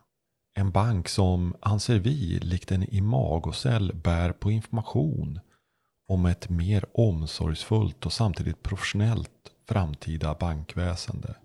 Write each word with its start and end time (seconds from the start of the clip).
En 0.56 0.72
bank 0.72 1.08
som, 1.08 1.56
anser 1.60 2.00
vi, 2.00 2.40
likt 2.40 2.72
en 2.72 2.94
imagocell 2.94 3.94
bär 3.96 4.32
på 4.32 4.52
information 4.52 5.40
om 6.08 6.26
ett 6.26 6.50
mer 6.50 6.86
omsorgsfullt 6.94 8.06
och 8.06 8.14
samtidigt 8.14 8.64
professionellt 8.64 9.52
framtida 9.68 10.36
bankväsende. 10.40 11.36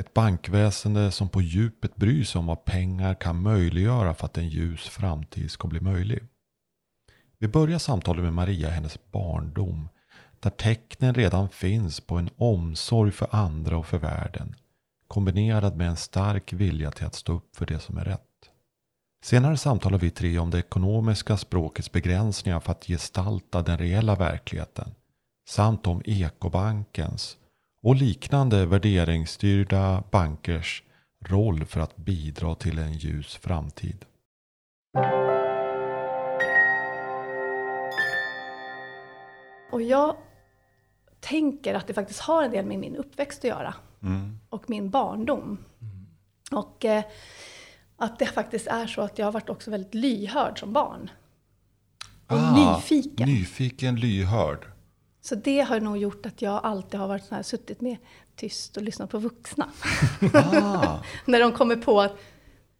Ett 0.00 0.14
bankväsende 0.14 1.10
som 1.10 1.28
på 1.28 1.42
djupet 1.42 1.96
bryr 1.96 2.24
sig 2.24 2.38
om 2.38 2.46
vad 2.46 2.64
pengar 2.64 3.14
kan 3.14 3.42
möjliggöra 3.42 4.14
för 4.14 4.26
att 4.26 4.38
en 4.38 4.48
ljus 4.48 4.80
framtid 4.80 5.50
ska 5.50 5.68
bli 5.68 5.80
möjlig. 5.80 6.22
Vi 7.42 7.48
börjar 7.48 7.78
samtalet 7.78 8.24
med 8.24 8.32
Maria 8.32 8.68
i 8.68 8.70
hennes 8.70 8.98
barndom. 9.12 9.88
Där 10.40 10.50
tecknen 10.50 11.14
redan 11.14 11.48
finns 11.48 12.00
på 12.00 12.16
en 12.16 12.30
omsorg 12.36 13.12
för 13.12 13.28
andra 13.30 13.76
och 13.76 13.86
för 13.86 13.98
världen. 13.98 14.54
Kombinerad 15.08 15.76
med 15.76 15.88
en 15.88 15.96
stark 15.96 16.52
vilja 16.52 16.90
till 16.90 17.06
att 17.06 17.14
stå 17.14 17.32
upp 17.32 17.56
för 17.56 17.66
det 17.66 17.78
som 17.78 17.98
är 17.98 18.04
rätt. 18.04 18.50
Senare 19.24 19.56
samtalar 19.56 19.98
vi 19.98 20.10
tre 20.10 20.38
om 20.38 20.50
det 20.50 20.58
ekonomiska 20.58 21.36
språkets 21.36 21.92
begränsningar 21.92 22.60
för 22.60 22.72
att 22.72 22.86
gestalta 22.86 23.62
den 23.62 23.78
reella 23.78 24.14
verkligheten. 24.14 24.94
Samt 25.48 25.86
om 25.86 26.02
ekobankens 26.04 27.36
och 27.82 27.96
liknande 27.96 28.66
värderingsstyrda 28.66 30.04
bankers 30.10 30.82
roll 31.24 31.64
för 31.64 31.80
att 31.80 31.96
bidra 31.96 32.54
till 32.54 32.78
en 32.78 32.92
ljus 32.92 33.36
framtid. 33.36 34.04
Och 39.72 39.82
jag 39.82 40.16
tänker 41.20 41.74
att 41.74 41.86
det 41.86 41.94
faktiskt 41.94 42.20
har 42.20 42.42
en 42.42 42.50
del 42.50 42.66
med 42.66 42.78
min 42.78 42.96
uppväxt 42.96 43.38
att 43.38 43.44
göra. 43.44 43.74
Mm. 44.02 44.38
Och 44.48 44.70
min 44.70 44.90
barndom. 44.90 45.58
Mm. 45.80 46.06
Och 46.52 46.84
eh, 46.84 47.04
att 47.96 48.18
det 48.18 48.26
faktiskt 48.26 48.66
är 48.66 48.86
så 48.86 49.02
att 49.02 49.18
jag 49.18 49.26
har 49.26 49.32
varit 49.32 49.50
också 49.50 49.70
väldigt 49.70 49.94
lyhörd 49.94 50.58
som 50.58 50.72
barn. 50.72 51.10
Och 52.26 52.38
ah, 52.38 52.74
nyfiken. 52.76 53.28
Nyfiken, 53.28 53.96
lyhörd. 53.96 54.66
Så 55.20 55.34
det 55.34 55.60
har 55.60 55.80
nog 55.80 55.98
gjort 55.98 56.26
att 56.26 56.42
jag 56.42 56.60
alltid 56.64 57.00
har 57.00 57.08
varit 57.08 57.24
så 57.24 57.34
här, 57.34 57.42
suttit 57.42 57.80
med 57.80 57.96
tyst 58.36 58.76
och 58.76 58.82
lyssnat 58.82 59.10
på 59.10 59.18
vuxna. 59.18 59.68
Ah. 60.34 60.98
När 61.24 61.40
de 61.40 61.52
kommer 61.52 61.76
på 61.76 62.00
att 62.00 62.16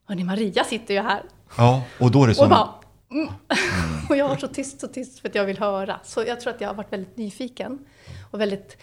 Hörni, 0.05 0.25
Maria 0.25 0.65
sitter 0.65 0.95
ju 0.95 1.01
här. 1.01 1.23
Ja, 1.57 1.83
och 2.01 2.11
då 2.11 2.25
är 2.25 2.29
det 2.29 2.35
som... 2.35 2.45
Och, 2.45 2.51
bara, 2.51 2.69
mm. 3.13 3.29
Och 4.09 4.17
jag 4.17 4.29
har 4.29 4.37
så 4.37 4.49
tyst, 4.49 4.81
så 4.81 4.89
tyst 4.89 5.21
för 5.21 5.29
att 5.29 5.35
jag 5.35 5.45
vill 5.45 5.59
höra. 5.59 6.01
Så 6.05 6.25
jag 6.27 6.41
tror 6.41 6.55
att 6.55 6.61
jag 6.61 6.69
har 6.69 6.75
varit 6.75 6.93
väldigt 6.93 7.17
nyfiken. 7.17 7.79
Och 8.31 8.41
väldigt 8.41 8.77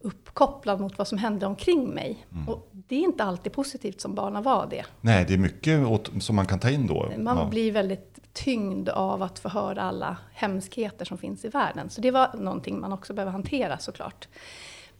uppkopplad 0.00 0.80
mot 0.80 0.98
vad 0.98 1.08
som 1.08 1.18
händer 1.18 1.46
omkring 1.46 1.88
mig. 1.88 2.26
Mm. 2.32 2.48
Och 2.48 2.68
det 2.72 2.96
är 2.96 3.00
inte 3.00 3.24
alltid 3.24 3.52
positivt 3.52 4.00
som 4.00 4.14
barn 4.14 4.36
att 4.36 4.44
vara 4.44 4.66
det. 4.66 4.84
Nej, 5.00 5.24
det 5.28 5.34
är 5.34 5.38
mycket 5.38 5.80
som 6.20 6.36
man 6.36 6.46
kan 6.46 6.58
ta 6.58 6.70
in 6.70 6.86
då. 6.86 7.12
Man 7.18 7.36
ja. 7.36 7.44
blir 7.44 7.72
väldigt 7.72 8.18
tyngd 8.32 8.88
av 8.88 9.22
att 9.22 9.38
få 9.38 9.48
höra 9.48 9.82
alla 9.82 10.16
hemskheter 10.32 11.04
som 11.04 11.18
finns 11.18 11.44
i 11.44 11.48
världen. 11.48 11.90
Så 11.90 12.00
det 12.00 12.10
var 12.10 12.30
någonting 12.34 12.80
man 12.80 12.92
också 12.92 13.14
behöver 13.14 13.32
hantera 13.32 13.78
såklart. 13.78 14.28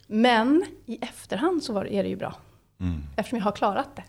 Men 0.07 0.65
i 0.87 0.99
efterhand 1.01 1.63
så 1.63 1.79
är 1.79 2.03
det 2.03 2.09
ju 2.09 2.17
bra. 2.17 2.35
Mm. 2.81 3.03
Eftersom 3.17 3.39
jag 3.39 3.45
har 3.45 3.53
klarat 3.53 3.97
det. 3.97 4.05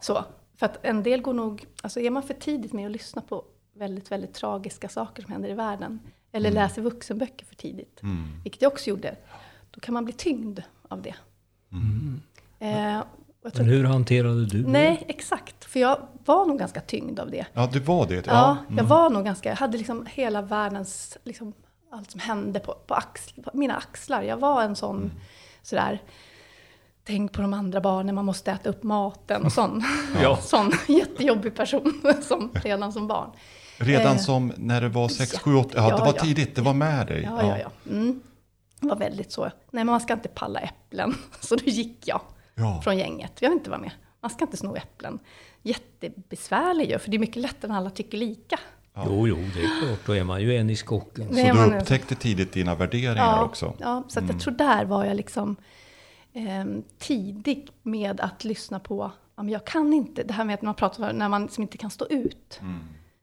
Så, 0.00 0.24
för 0.56 0.66
att 0.66 0.84
en 0.84 1.02
del 1.02 1.22
går 1.22 1.32
nog, 1.32 1.66
alltså 1.82 2.00
är 2.00 2.10
man 2.10 2.22
för 2.22 2.34
tidigt 2.34 2.72
med 2.72 2.86
att 2.86 2.92
lyssna 2.92 3.22
på 3.22 3.44
väldigt, 3.80 4.12
väldigt 4.12 4.34
tragiska 4.34 4.88
saker 4.88 5.22
som 5.22 5.32
händer 5.32 5.48
i 5.48 5.54
världen. 5.54 6.00
Eller 6.32 6.50
mm. 6.50 6.62
läser 6.62 6.82
vuxenböcker 6.82 7.46
för 7.46 7.54
tidigt. 7.54 8.02
Mm. 8.02 8.40
Vilket 8.42 8.62
jag 8.62 8.72
också 8.72 8.90
gjorde. 8.90 9.16
Då 9.70 9.80
kan 9.80 9.94
man 9.94 10.04
bli 10.04 10.12
tyngd 10.12 10.60
av 10.88 11.02
det. 11.02 11.14
Mm. 11.72 12.20
Eh, 12.58 13.04
Men 13.54 13.66
hur 13.66 13.84
hanterade 13.84 14.46
du 14.46 14.62
det? 14.62 14.70
Nej, 14.70 15.04
exakt. 15.08 15.64
För 15.64 15.80
jag 15.80 16.08
var 16.24 16.46
nog 16.46 16.58
ganska 16.58 16.80
tyngd 16.80 17.20
av 17.20 17.30
det. 17.30 17.46
Ja, 17.52 17.68
du 17.72 17.80
var 17.80 18.06
det? 18.06 18.14
Ja, 18.14 18.22
ja 18.26 18.56
jag 18.68 18.72
mm. 18.72 18.86
var 18.86 19.10
nog 19.10 19.24
ganska... 19.24 19.48
Jag 19.48 19.56
hade 19.56 19.78
liksom 19.78 20.06
hela 20.10 20.42
världens... 20.42 21.18
Liksom, 21.24 21.52
allt 21.90 22.10
som 22.10 22.20
hände 22.20 22.60
på, 22.60 22.74
på, 22.86 22.94
axl, 22.94 23.42
på 23.42 23.50
mina 23.54 23.76
axlar. 23.76 24.22
Jag 24.22 24.36
var 24.36 24.62
en 24.62 24.76
sån 24.76 24.96
mm. 24.96 25.10
sådär... 25.62 26.02
Tänk 27.04 27.32
på 27.32 27.42
de 27.42 27.54
andra 27.54 27.80
barnen, 27.80 28.14
man 28.14 28.24
måste 28.24 28.50
äta 28.50 28.70
upp 28.70 28.82
maten 28.82 29.44
och 29.44 29.52
sån. 29.52 29.82
ja. 30.22 30.36
sån 30.42 30.72
jättejobbig 30.88 31.54
person 31.54 32.02
som, 32.22 32.50
redan 32.54 32.92
som 32.92 33.06
barn. 33.06 33.30
Redan 33.80 34.16
eh, 34.16 34.22
som 34.22 34.52
när 34.56 34.80
du 34.80 34.88
var 34.88 35.08
6, 35.08 35.38
7, 35.38 35.54
8? 35.54 35.70
Ja, 35.74 35.96
det 35.96 36.02
var 36.02 36.14
ja. 36.16 36.24
tidigt, 36.24 36.56
det 36.56 36.62
var 36.62 36.74
med 36.74 37.06
dig. 37.06 37.22
Ja, 37.22 37.46
ja, 37.46 37.58
ja. 37.58 37.70
Mm. 37.90 38.20
Det 38.80 38.88
var 38.88 38.96
väldigt 38.96 39.32
så. 39.32 39.42
Nej, 39.42 39.52
men 39.70 39.86
man 39.86 40.00
ska 40.00 40.12
inte 40.12 40.28
palla 40.28 40.60
äpplen. 40.60 41.14
Så 41.40 41.56
då 41.56 41.64
gick 41.64 42.08
jag 42.08 42.20
ja. 42.54 42.80
från 42.84 42.98
gänget. 42.98 43.32
Jag 43.40 43.48
vill 43.48 43.58
inte 43.58 43.70
vara 43.70 43.80
med. 43.80 43.90
Man 44.20 44.30
ska 44.30 44.44
inte 44.44 44.56
sno 44.56 44.76
äpplen. 44.76 45.18
Jättebesvärlig 45.62 46.90
ju, 46.90 46.98
för 46.98 47.10
det 47.10 47.16
är 47.16 47.18
mycket 47.18 47.36
lättare 47.36 47.72
när 47.72 47.78
alla 47.78 47.90
tycker 47.90 48.18
lika. 48.18 48.58
Ja. 48.94 49.04
Jo, 49.06 49.28
jo, 49.28 49.36
det 49.36 49.62
är 49.62 49.80
klart. 49.86 50.06
Då 50.06 50.16
är 50.16 50.24
man 50.24 50.42
ju 50.42 50.56
en 50.56 50.70
i 50.70 50.76
skocken. 50.76 51.28
Så 51.28 51.34
du 51.34 51.76
upptäckte 51.76 52.14
tidigt 52.14 52.52
dina 52.52 52.74
värderingar 52.74 53.16
ja, 53.16 53.44
också? 53.44 53.74
Ja, 53.78 54.04
så 54.08 54.18
mm. 54.18 54.30
jag 54.30 54.40
tror 54.40 54.54
där 54.54 54.84
var 54.84 55.04
jag 55.04 55.16
liksom 55.16 55.56
eh, 56.32 56.64
tidig 56.98 57.70
med 57.82 58.20
att 58.20 58.44
lyssna 58.44 58.80
på, 58.80 59.10
ja, 59.36 59.42
men 59.42 59.52
jag 59.52 59.64
kan 59.64 59.92
inte, 59.92 60.22
det 60.22 60.32
här 60.32 60.44
med 60.44 60.54
att 60.54 60.62
man 60.62 60.74
pratar 60.74 61.10
om 61.10 61.16
när 61.16 61.28
man 61.28 61.42
liksom 61.42 61.62
inte 61.62 61.78
kan 61.78 61.90
stå 61.90 62.06
ut. 62.06 62.58
Mm. 62.62 62.80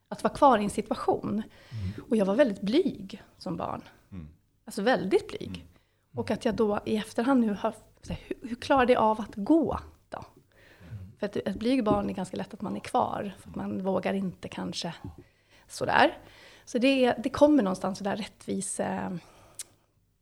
Att 0.10 0.24
vara 0.24 0.34
kvar 0.34 0.60
i 0.60 0.64
en 0.64 0.70
situation. 0.70 1.30
Mm. 1.30 2.06
Och 2.10 2.16
jag 2.16 2.26
var 2.26 2.36
väldigt 2.36 2.62
blyg 2.62 3.24
som 3.38 3.58
barn. 3.58 3.82
Mm. 4.12 4.28
Alltså 4.66 4.82
väldigt 4.82 5.28
blyg. 5.28 5.48
Mm. 5.48 5.68
Och 6.16 6.32
att 6.32 6.46
jag 6.46 6.56
då 6.56 6.80
i 6.86 6.98
efterhand 6.98 7.42
nu 7.42 7.54
har, 7.54 7.74
hur, 8.08 8.50
hur 8.50 8.56
klarade 8.56 8.94
jag 8.94 9.04
av 9.04 9.22
att 9.22 9.36
gå 9.36 9.80
då? 10.10 10.26
För 11.20 11.26
att 11.26 11.36
ett 11.36 11.56
blyg 11.56 11.84
barn 11.84 12.10
är 12.10 12.14
ganska 12.14 12.38
lätt 12.38 12.54
att 12.54 12.62
man 12.62 12.76
är 12.76 12.80
kvar. 12.80 13.36
För 13.40 13.50
att 13.50 13.56
man 13.56 13.84
vågar 13.84 14.14
inte 14.14 14.48
kanske 14.48 14.94
sådär. 15.68 16.18
Så 16.66 16.78
det, 16.78 17.14
det 17.24 17.30
kommer 17.30 17.64
någonstans 17.64 17.98
sådär 17.98 18.16
rättvise 18.16 19.20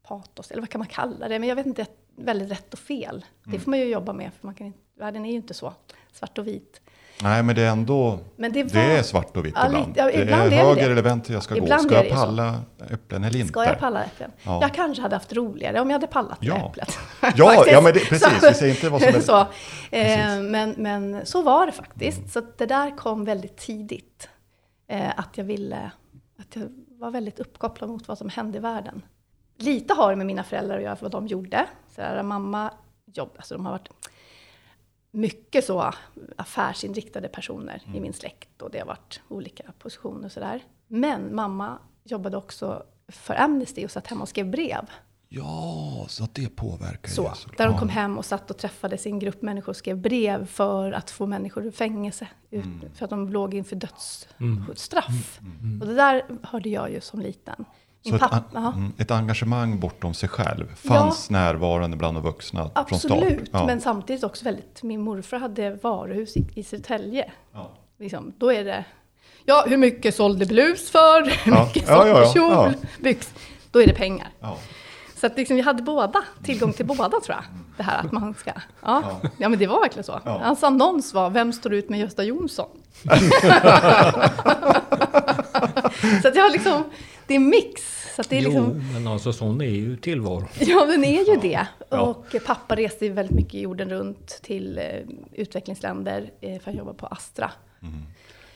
patos, 0.03 0.51
eller 0.51 0.61
vad 0.61 0.69
kan 0.69 0.79
man 0.79 0.87
kalla 0.87 1.27
det? 1.27 1.39
Men 1.39 1.49
jag 1.49 1.55
vet 1.55 1.65
inte, 1.65 1.85
väldigt 2.15 2.51
rätt 2.51 2.73
och 2.73 2.79
fel. 2.79 3.25
Det 3.43 3.49
mm. 3.49 3.61
får 3.61 3.69
man 3.71 3.79
ju 3.79 3.85
jobba 3.85 4.13
med, 4.13 4.33
för 4.33 4.47
man 4.47 4.55
kan 4.55 4.73
världen 4.95 5.25
är 5.25 5.29
ju 5.29 5.35
inte 5.35 5.53
så 5.53 5.73
svart 6.11 6.37
och 6.37 6.47
vit. 6.47 6.81
Nej, 7.21 7.43
men 7.43 7.55
det 7.55 7.61
är 7.61 7.69
ändå 7.69 8.19
men 8.35 8.51
det, 8.51 8.63
var, 8.63 8.69
det 8.71 8.97
är 8.97 9.03
svart 9.03 9.37
och 9.37 9.45
vitt 9.45 9.53
ja, 9.57 9.67
ibland. 9.67 9.93
Ja, 9.97 10.11
ibland. 10.11 10.51
Det 10.51 10.57
är 10.57 10.65
höger 10.65 10.89
eller 10.89 11.01
vänster 11.01 11.33
jag 11.33 11.43
ska 11.43 11.55
ibland 11.57 11.83
gå. 11.83 11.89
Ska 11.89 12.03
jag 12.05 12.13
palla 12.13 12.61
äpplen 12.91 13.23
eller 13.23 13.39
inte? 13.39 13.49
Ska 13.49 13.65
jag 13.65 13.79
palla 13.79 14.03
äpplen? 14.03 14.31
Ja. 14.43 14.61
Jag 14.61 14.73
kanske 14.73 15.01
hade 15.01 15.15
haft 15.15 15.33
roligare 15.33 15.79
om 15.79 15.89
jag 15.89 15.95
hade 15.95 16.07
pallat 16.07 16.37
ja. 16.41 16.69
äpplet. 16.69 16.99
Ja, 17.35 17.65
ja 17.67 17.81
men 17.83 17.93
det, 17.93 17.99
precis. 17.99 18.43
Vi 18.43 18.53
säger 18.53 18.75
inte 18.75 18.89
vad 18.89 19.01
som 19.01 19.15
är... 19.15 19.19
så, 19.21 19.39
eh, 19.91 20.41
men, 20.41 20.75
men 20.77 21.25
så 21.25 21.41
var 21.41 21.65
det 21.65 21.71
faktiskt. 21.71 22.17
Mm. 22.17 22.29
Så 22.29 22.41
det 22.57 22.65
där 22.65 22.97
kom 22.97 23.25
väldigt 23.25 23.57
tidigt. 23.57 24.29
Eh, 24.87 25.19
att 25.19 25.37
jag 25.37 25.45
ville... 25.45 25.91
Att 26.39 26.55
jag 26.55 26.69
var 26.99 27.11
väldigt 27.11 27.39
uppkopplad 27.39 27.89
mot 27.89 28.07
vad 28.07 28.17
som 28.17 28.29
hände 28.29 28.57
i 28.57 28.61
världen. 28.61 29.05
Lite 29.57 29.93
har 29.93 30.09
det 30.09 30.15
med 30.15 30.25
mina 30.25 30.43
föräldrar 30.43 30.77
att 30.77 30.83
göra, 30.83 30.95
för 30.95 31.03
vad 31.03 31.11
de 31.11 31.27
gjorde. 31.27 31.65
Så 31.95 32.01
där, 32.01 32.23
mamma 32.23 32.71
jobb, 33.05 33.31
alltså 33.37 33.53
de 33.53 33.65
har 33.65 33.71
varit 33.71 33.89
mycket 35.15 35.65
så 35.65 35.93
affärsinriktade 36.35 37.27
personer 37.27 37.81
mm. 37.85 37.97
i 37.97 37.99
min 37.99 38.13
släkt 38.13 38.61
och 38.61 38.71
det 38.71 38.79
har 38.79 38.85
varit 38.85 39.21
olika 39.27 39.63
positioner 39.79 40.25
och 40.25 40.31
sådär. 40.31 40.63
Men 40.87 41.35
mamma 41.35 41.77
jobbade 42.03 42.37
också 42.37 42.83
för 43.07 43.41
Amnesty 43.41 43.85
och 43.85 43.91
satt 43.91 44.07
hemma 44.07 44.21
och 44.21 44.29
skrev 44.29 44.51
brev. 44.51 44.89
Ja, 45.29 46.05
så 46.07 46.23
att 46.23 46.35
det 46.35 46.55
påverkar 46.55 47.09
så, 47.09 47.23
det. 47.23 47.57
Där 47.57 47.67
de 47.67 47.77
kom 47.77 47.89
hem 47.89 48.17
och 48.17 48.25
satt 48.25 48.51
och 48.51 48.57
träffade 48.57 48.97
sin 48.97 49.19
grupp 49.19 49.41
människor 49.41 49.69
och 49.69 49.75
skrev 49.75 49.97
brev 49.97 50.45
för 50.45 50.91
att 50.91 51.09
få 51.09 51.25
människor 51.25 51.65
ur 51.65 51.71
fängelse. 51.71 52.27
Ut, 52.49 52.65
mm. 52.65 52.89
För 52.95 53.03
att 53.03 53.09
de 53.09 53.29
låg 53.29 53.53
inför 53.53 53.75
dödsstraff. 53.75 55.39
Mm. 55.41 55.59
Mm. 55.61 55.81
Och 55.81 55.87
det 55.87 55.93
där 55.93 56.25
hörde 56.43 56.69
jag 56.69 56.91
ju 56.91 57.01
som 57.01 57.19
liten. 57.19 57.65
Så 58.09 58.17
pappa, 58.17 58.37
ett, 58.37 58.55
an, 58.55 58.93
ett, 58.97 59.11
engagemang 59.11 59.79
bortom 59.79 60.13
sig 60.13 60.29
själv 60.29 60.75
fanns 60.75 61.27
ja, 61.29 61.37
närvarande 61.37 61.97
bland 61.97 62.17
de 62.17 62.23
vuxna 62.23 62.69
absolut, 62.73 63.01
från? 63.01 63.23
Absolut, 63.23 63.49
ja. 63.53 63.65
men 63.65 63.81
samtidigt 63.81 64.23
också 64.23 64.45
väldigt, 64.45 64.83
min 64.83 65.01
morfar 65.01 65.37
hade 65.37 65.79
varuhus 65.83 66.37
i, 66.37 66.47
i 66.55 66.63
Södertälje. 66.63 67.31
Ja. 67.53 67.71
Liksom, 67.99 68.33
då 68.37 68.53
är 68.53 68.63
det, 68.63 68.85
ja 69.45 69.65
hur 69.67 69.77
mycket 69.77 70.15
sålde 70.15 70.45
blus 70.45 70.91
för? 70.91 71.45
Hur 71.45 71.51
mycket 71.51 71.87
sålde 71.87 72.25
kjol? 72.33 72.73
Byx? 72.99 73.33
Då 73.71 73.81
är 73.81 73.87
det 73.87 73.93
pengar. 73.93 74.27
Så 75.15 75.25
att 75.25 75.37
liksom, 75.37 75.55
vi 75.55 75.61
hade 75.61 75.83
båda, 75.83 76.23
tillgång 76.43 76.73
till 76.73 76.85
båda 76.85 77.09
tror 77.09 77.21
jag. 77.27 77.43
Det 77.77 77.83
här 77.83 77.99
att 77.99 78.11
man 78.11 78.33
ska, 78.33 78.51
ja, 78.81 79.03
ja. 79.37 79.49
men 79.49 79.59
det 79.59 79.67
var 79.67 79.81
verkligen 79.81 80.03
så. 80.03 80.19
Hans 80.23 80.63
annons 80.63 81.13
var, 81.13 81.29
vem 81.29 81.53
står 81.53 81.73
ut 81.73 81.89
med 81.89 81.99
Gösta 81.99 82.23
Jonsson? 82.23 82.69
så 86.21 86.27
att 86.27 86.35
jag 86.35 86.43
har 86.43 86.51
liksom, 86.51 86.83
det 87.27 87.35
är 87.35 87.39
mix. 87.39 87.95
Så 88.15 88.23
det 88.29 88.37
är 88.37 88.41
jo, 88.41 88.49
liksom... 88.49 88.93
men 88.93 89.07
alltså 89.07 89.33
sån 89.33 89.61
är 89.61 89.65
ju 89.65 89.97
tillvaron. 89.97 90.47
Ja, 90.59 90.85
den 90.85 91.03
är 91.03 91.33
ju 91.33 91.39
det. 91.41 91.67
Ja. 91.89 92.01
Och 92.01 92.35
pappa 92.45 92.75
reste 92.75 93.05
ju 93.05 93.11
väldigt 93.11 93.35
mycket 93.35 93.61
jorden 93.61 93.89
runt 93.89 94.27
till 94.27 94.77
eh, 94.77 94.83
utvecklingsländer 95.31 96.31
eh, 96.41 96.59
för 96.59 96.71
att 96.71 96.77
jobba 96.77 96.93
på 96.93 97.07
Astra. 97.07 97.51
Mm. 97.81 98.03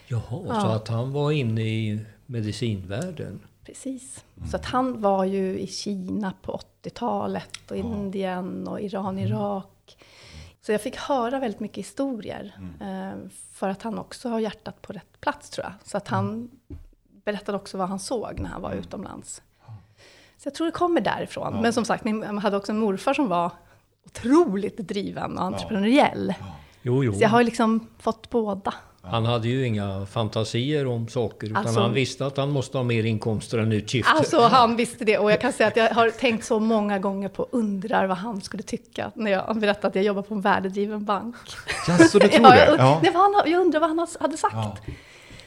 Jaha, 0.08 0.44
ja. 0.48 0.60
så 0.60 0.66
att 0.66 0.88
han 0.88 1.12
var 1.12 1.32
inne 1.32 1.62
i 1.62 2.00
medicinvärlden? 2.26 3.40
Precis. 3.64 4.24
Mm. 4.36 4.48
Så 4.48 4.56
att 4.56 4.66
han 4.66 5.00
var 5.00 5.24
ju 5.24 5.58
i 5.58 5.66
Kina 5.66 6.32
på 6.42 6.60
80-talet 6.82 7.70
och 7.70 7.76
ja. 7.76 7.80
Indien 7.80 8.68
och 8.68 8.80
Iran, 8.80 9.18
mm. 9.18 9.28
Irak. 9.28 9.96
Så 10.62 10.72
jag 10.72 10.80
fick 10.80 10.96
höra 10.96 11.38
väldigt 11.38 11.60
mycket 11.60 11.78
historier. 11.78 12.56
Mm. 12.58 13.08
Eh, 13.08 13.30
för 13.52 13.68
att 13.68 13.82
han 13.82 13.98
också 13.98 14.28
har 14.28 14.40
hjärtat 14.40 14.82
på 14.82 14.92
rätt 14.92 15.20
plats 15.20 15.50
tror 15.50 15.64
jag. 15.66 15.72
Så 15.88 15.96
att 15.96 16.08
han 16.08 16.28
mm. 16.28 16.50
Berättade 17.24 17.58
också 17.58 17.78
vad 17.78 17.88
han 17.88 17.98
såg 17.98 18.40
när 18.40 18.48
han 18.48 18.62
var 18.62 18.70
mm. 18.70 18.84
utomlands. 18.84 19.42
Så 20.36 20.46
jag 20.46 20.54
tror 20.54 20.66
det 20.66 20.72
kommer 20.72 21.00
därifrån. 21.00 21.54
Ja. 21.54 21.60
Men 21.60 21.72
som 21.72 21.84
sagt, 21.84 22.04
jag 22.06 22.34
hade 22.34 22.56
också 22.56 22.72
en 22.72 22.78
morfar 22.78 23.14
som 23.14 23.28
var 23.28 23.50
otroligt 24.06 24.76
driven 24.76 25.38
och 25.38 25.44
entreprenöriell. 25.44 26.34
Ja. 26.38 26.46
Jo, 26.82 27.04
jo. 27.04 27.12
Så 27.12 27.22
jag 27.22 27.28
har 27.28 27.42
liksom 27.42 27.86
fått 27.98 28.30
båda. 28.30 28.74
Han 29.02 29.26
hade 29.26 29.48
ju 29.48 29.66
inga 29.66 30.06
fantasier 30.06 30.86
om 30.86 31.08
saker, 31.08 31.46
utan 31.46 31.56
alltså, 31.56 31.80
han 31.80 31.92
visste 31.92 32.26
att 32.26 32.36
han 32.36 32.50
måste 32.50 32.78
ha 32.78 32.84
mer 32.84 33.04
inkomster 33.04 33.58
än 33.58 33.72
utgifter. 33.72 34.12
Alltså 34.12 34.40
han 34.40 34.76
visste 34.76 35.04
det, 35.04 35.18
och 35.18 35.32
jag 35.32 35.40
kan 35.40 35.52
säga 35.52 35.68
att 35.68 35.76
jag 35.76 35.90
har 35.90 36.10
tänkt 36.10 36.44
så 36.44 36.60
många 36.60 36.98
gånger 36.98 37.28
på, 37.28 37.48
undrar 37.50 38.06
vad 38.06 38.16
han 38.16 38.40
skulle 38.40 38.62
tycka, 38.62 39.10
när 39.14 39.30
jag 39.30 39.56
berättade 39.56 39.86
att 39.86 39.94
jag 39.94 40.04
jobbar 40.04 40.22
på 40.22 40.34
en 40.34 40.40
värdedriven 40.40 41.04
bank. 41.04 41.36
Ja, 41.88 41.98
så 41.98 42.18
du 42.18 42.28
tror 42.28 42.50
det? 42.50 42.74
Ja. 42.78 43.00
Jag, 43.02 43.48
jag 43.48 43.60
undrar 43.60 43.80
vad 43.80 43.88
han 43.88 44.06
hade 44.20 44.36
sagt. 44.36 44.54
Ja. 44.54 44.76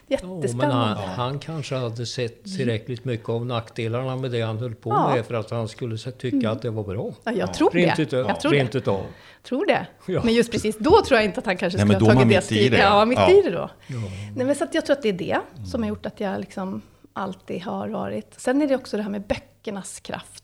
Jättespännande. 0.07 0.93
Oh, 0.93 0.99
men 0.99 1.09
han, 1.09 1.09
han, 1.09 1.39
kanske 1.39 1.75
hade 1.75 2.05
sett 2.05 2.43
tillräckligt 2.43 3.05
mycket 3.05 3.29
av 3.29 3.45
nackdelarna 3.45 4.15
med 4.15 4.31
det 4.31 4.41
han 4.41 4.57
höll 4.57 4.75
på 4.75 4.89
ja. 4.89 5.15
med 5.15 5.25
för 5.25 5.33
att 5.33 5.51
han 5.51 5.67
skulle 5.67 5.97
tycka 5.97 6.37
mm. 6.37 6.51
att 6.51 6.61
det 6.61 6.69
var 6.69 6.83
bra. 6.83 7.13
Ja, 7.23 7.31
jag 7.31 7.53
tror 7.53 7.71
rent 7.71 7.95
det. 7.95 8.03
Utav, 8.03 8.27
jag 8.27 8.39
tror 8.39 8.51
rent 8.51 8.71
det. 8.71 8.77
Utav. 8.77 9.05
Tror 9.43 9.65
det. 9.65 9.87
Ja. 10.07 10.21
Men 10.23 10.33
just 10.33 10.51
precis 10.51 10.77
då 10.77 11.01
tror 11.05 11.17
jag 11.17 11.25
inte 11.25 11.39
att 11.39 11.45
han 11.45 11.57
kanske 11.57 11.79
skulle 11.79 11.99
ha 11.99 12.13
tagit 12.13 12.29
det 12.29 12.41
steget. 12.41 12.79
Ja, 12.79 13.05
mitt 13.05 13.19
ja. 13.19 13.31
i 13.31 13.41
det 13.41 13.51
då. 13.51 13.69
Ja. 13.87 13.99
Nej, 14.35 14.45
men 14.45 14.55
så 14.55 14.67
jag 14.71 14.85
tror 14.85 14.95
att 14.95 15.01
det 15.01 15.09
är 15.09 15.13
det 15.13 15.39
som 15.71 15.81
har 15.83 15.89
gjort 15.89 16.05
att 16.05 16.19
jag 16.19 16.39
liksom 16.39 16.81
alltid 17.13 17.61
har 17.61 17.89
varit. 17.89 18.33
Sen 18.37 18.61
är 18.61 18.67
det 18.67 18.75
också 18.75 18.97
det 18.97 19.03
här 19.03 19.09
med 19.09 19.21
böckernas 19.21 19.99
kraft. 19.99 20.43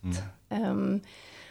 Mm. 0.50 0.70
Um, 0.70 1.02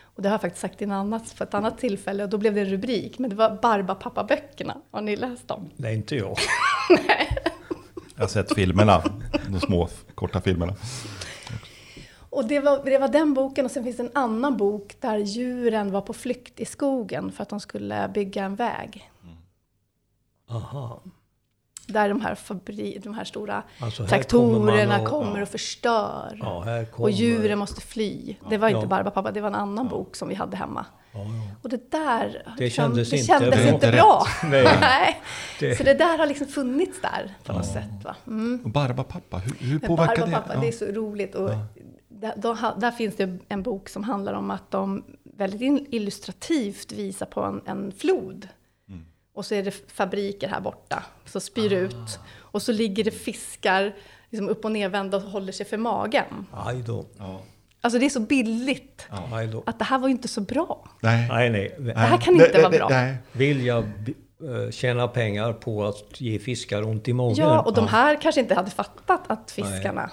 och 0.03 0.23
det 0.23 0.29
har 0.29 0.35
jag 0.35 0.41
faktiskt 0.41 0.61
sagt 0.61 0.83
i 0.83 0.85
en 0.85 0.93
annat, 0.93 1.35
på 1.39 1.45
ett 1.45 1.55
annat 1.55 1.79
tillfälle 1.79 2.23
och 2.23 2.29
då 2.29 2.39
blev 2.39 2.55
det 2.55 2.61
en 2.61 2.67
rubrik. 2.67 3.19
Men 3.19 3.31
det 3.31 3.37
var 3.37 3.59
Barbapapa-böckerna. 3.63 4.77
Har 4.91 5.01
ni 5.01 5.17
läst 5.17 5.49
dem? 5.49 5.71
Nej, 5.77 5.95
inte 5.95 6.17
jag. 6.17 6.37
Nej. 7.07 7.29
Jag 8.19 8.23
har 8.23 8.29
sett 8.29 8.55
filmerna, 8.55 9.03
de 9.49 9.61
små 9.61 9.89
korta 10.15 10.41
filmerna. 10.41 10.75
Och 12.31 12.45
det 12.45 12.61
var, 12.61 12.85
det 12.85 12.99
var 12.99 13.09
den 13.09 13.35
boken 13.35 13.65
och 13.65 13.71
sen 13.71 13.85
finns 13.85 13.97
det 13.97 14.03
en 14.03 14.11
annan 14.15 14.57
bok 14.57 14.97
där 15.01 15.19
djuren 15.19 15.91
var 15.91 16.01
på 16.01 16.13
flykt 16.13 16.61
i 16.61 16.65
skogen 16.65 17.33
för 17.33 17.43
att 17.43 17.49
de 17.49 17.61
skulle 17.61 18.11
bygga 18.15 18.45
en 18.45 18.57
väg. 18.57 19.11
Aha. 20.51 21.03
Där 21.87 22.09
de 22.09 22.21
här, 22.21 22.35
fabri, 22.35 23.01
de 23.05 23.15
här 23.15 23.25
stora 23.25 23.63
alltså 23.81 24.03
här 24.03 24.09
traktorerna 24.09 24.97
kommer, 24.97 25.03
och, 25.03 25.09
kommer 25.09 25.43
och 25.43 25.49
förstör. 25.49 26.39
Ja, 26.41 26.85
och 26.93 27.11
djuren 27.11 27.59
måste 27.59 27.81
fly. 27.81 28.37
Det 28.51 28.59
var 28.59 28.69
inte 28.69 28.81
ja. 28.81 28.87
Barbapapa, 28.87 29.33
det 29.33 29.41
var 29.41 29.49
en 29.49 29.55
annan 29.55 29.85
ja. 29.85 29.91
bok 29.91 30.17
som 30.17 30.29
vi 30.29 30.35
hade 30.35 30.57
hemma. 30.57 30.87
Ja, 31.19 31.57
och 31.63 31.69
det 31.69 31.91
där 31.91 32.43
det 32.59 32.65
liksom, 32.65 32.85
kändes, 32.85 33.11
det 33.11 33.17
inte, 33.17 33.27
kändes 33.27 33.61
inte, 33.61 33.69
inte 33.69 33.93
bra. 33.93 34.27
Nej. 34.45 34.65
Nej. 34.81 35.21
Det. 35.61 35.77
Så 35.77 35.83
det 35.83 35.95
där 35.95 36.19
har 36.19 36.27
liksom 36.27 36.47
funnits 36.47 37.01
där 37.03 37.35
på 37.45 37.53
något 37.53 37.67
sätt. 37.67 38.05
Va? 38.05 38.17
Mm. 38.27 38.61
Och 38.65 38.71
Barbapapa, 38.71 39.39
hur, 39.39 39.57
hur 39.59 39.79
påverkar 39.79 40.27
det? 40.27 40.61
det 40.61 40.69
är 40.69 40.73
så 40.73 40.87
roligt. 40.87 41.35
Och 41.35 41.51
där, 42.09 42.33
då, 42.37 42.57
där, 42.77 42.91
finns 42.91 43.17
det 43.17 43.39
en 43.49 43.63
bok 43.63 43.89
som 43.89 44.05
handlar 44.05 44.33
om 44.33 44.51
att 44.51 44.71
de 44.71 45.05
väldigt 45.25 45.87
illustrativt 45.91 46.93
visar 46.93 47.27
på 47.27 47.43
en, 47.43 47.63
en 47.67 47.93
flod. 47.93 48.49
Mm. 48.89 49.05
Och 49.33 49.47
så 49.47 49.55
är 49.55 49.63
det 49.63 49.93
fabriker 49.93 50.49
här 50.49 50.61
borta, 50.61 51.05
som 51.25 51.41
spyr 51.41 51.73
ah. 51.73 51.77
ut. 51.77 52.19
Och 52.37 52.63
så 52.63 52.73
ligger 52.73 53.05
det 53.05 53.11
fiskar 53.11 53.95
liksom 54.31 54.49
upp 54.49 54.65
och 54.65 54.73
nervända 54.73 55.17
och 55.17 55.23
håller 55.23 55.53
sig 55.53 55.67
för 55.67 55.77
magen. 55.77 56.47
Aj 56.53 56.83
då. 56.87 57.07
Ja. 57.19 57.41
Alltså 57.81 57.99
det 57.99 58.07
är 58.07 58.11
så 58.11 58.21
billigt. 58.21 59.07
Ja. 59.11 59.63
Att 59.67 59.79
det 59.79 59.85
här 59.85 59.99
var 59.99 60.09
ju 60.09 60.13
inte 60.13 60.29
så 60.29 60.41
bra. 60.41 60.89
Nej, 61.01 61.29
nej. 61.29 61.51
nej. 61.51 61.75
Det 61.79 61.99
här 61.99 62.19
kan 62.19 62.35
inte 62.35 62.51
nej, 62.53 62.63
vara 62.63 62.71
bra. 62.71 62.89
Nej. 62.89 63.17
Vill 63.33 63.67
jag 63.67 63.85
eh, 63.85 64.71
tjäna 64.71 65.09
pengar 65.09 65.53
på 65.53 65.85
att 65.85 66.21
ge 66.21 66.39
fiskar 66.39 66.83
ont 66.83 67.09
i 67.09 67.13
magen? 67.13 67.37
Ja, 67.37 67.61
och 67.61 67.75
de 67.75 67.89
här 67.89 68.21
kanske 68.21 68.41
inte 68.41 68.55
hade 68.55 68.71
fattat 68.71 69.23
att 69.27 69.51
fiskarna 69.51 70.11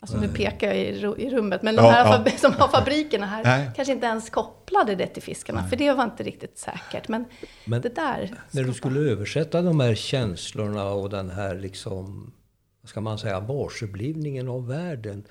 Alltså 0.00 0.20
nu 0.20 0.28
pekar 0.28 0.66
jag 0.66 0.76
i, 0.76 1.30
rummet, 1.30 1.62
men 1.62 1.76
de 1.76 1.82
här 1.82 2.22
ja. 2.26 2.30
som 2.36 2.52
har 2.52 2.68
fabrikerna 2.68 3.26
här 3.26 3.44
Nej. 3.44 3.70
kanske 3.76 3.92
inte 3.92 4.06
ens 4.06 4.30
kopplade 4.30 4.94
det 4.94 5.06
till 5.06 5.22
fiskarna, 5.22 5.60
Nej. 5.60 5.70
för 5.70 5.76
det 5.76 5.92
var 5.92 6.04
inte 6.04 6.22
riktigt 6.22 6.58
säkert. 6.58 7.08
Men, 7.08 7.24
men 7.64 7.80
det 7.80 7.94
där... 7.94 8.34
När 8.50 8.64
du 8.64 8.74
skulle 8.74 9.10
översätta 9.10 9.62
de 9.62 9.80
här 9.80 9.94
känslorna 9.94 10.90
och 10.90 11.10
den 11.10 11.30
här 11.30 11.54
liksom, 11.54 12.32
vad 12.82 12.88
ska 12.90 13.00
man 13.00 13.18
säga, 13.18 13.40
varseblivningen 13.40 14.48
av 14.48 14.68
världen 14.68 15.24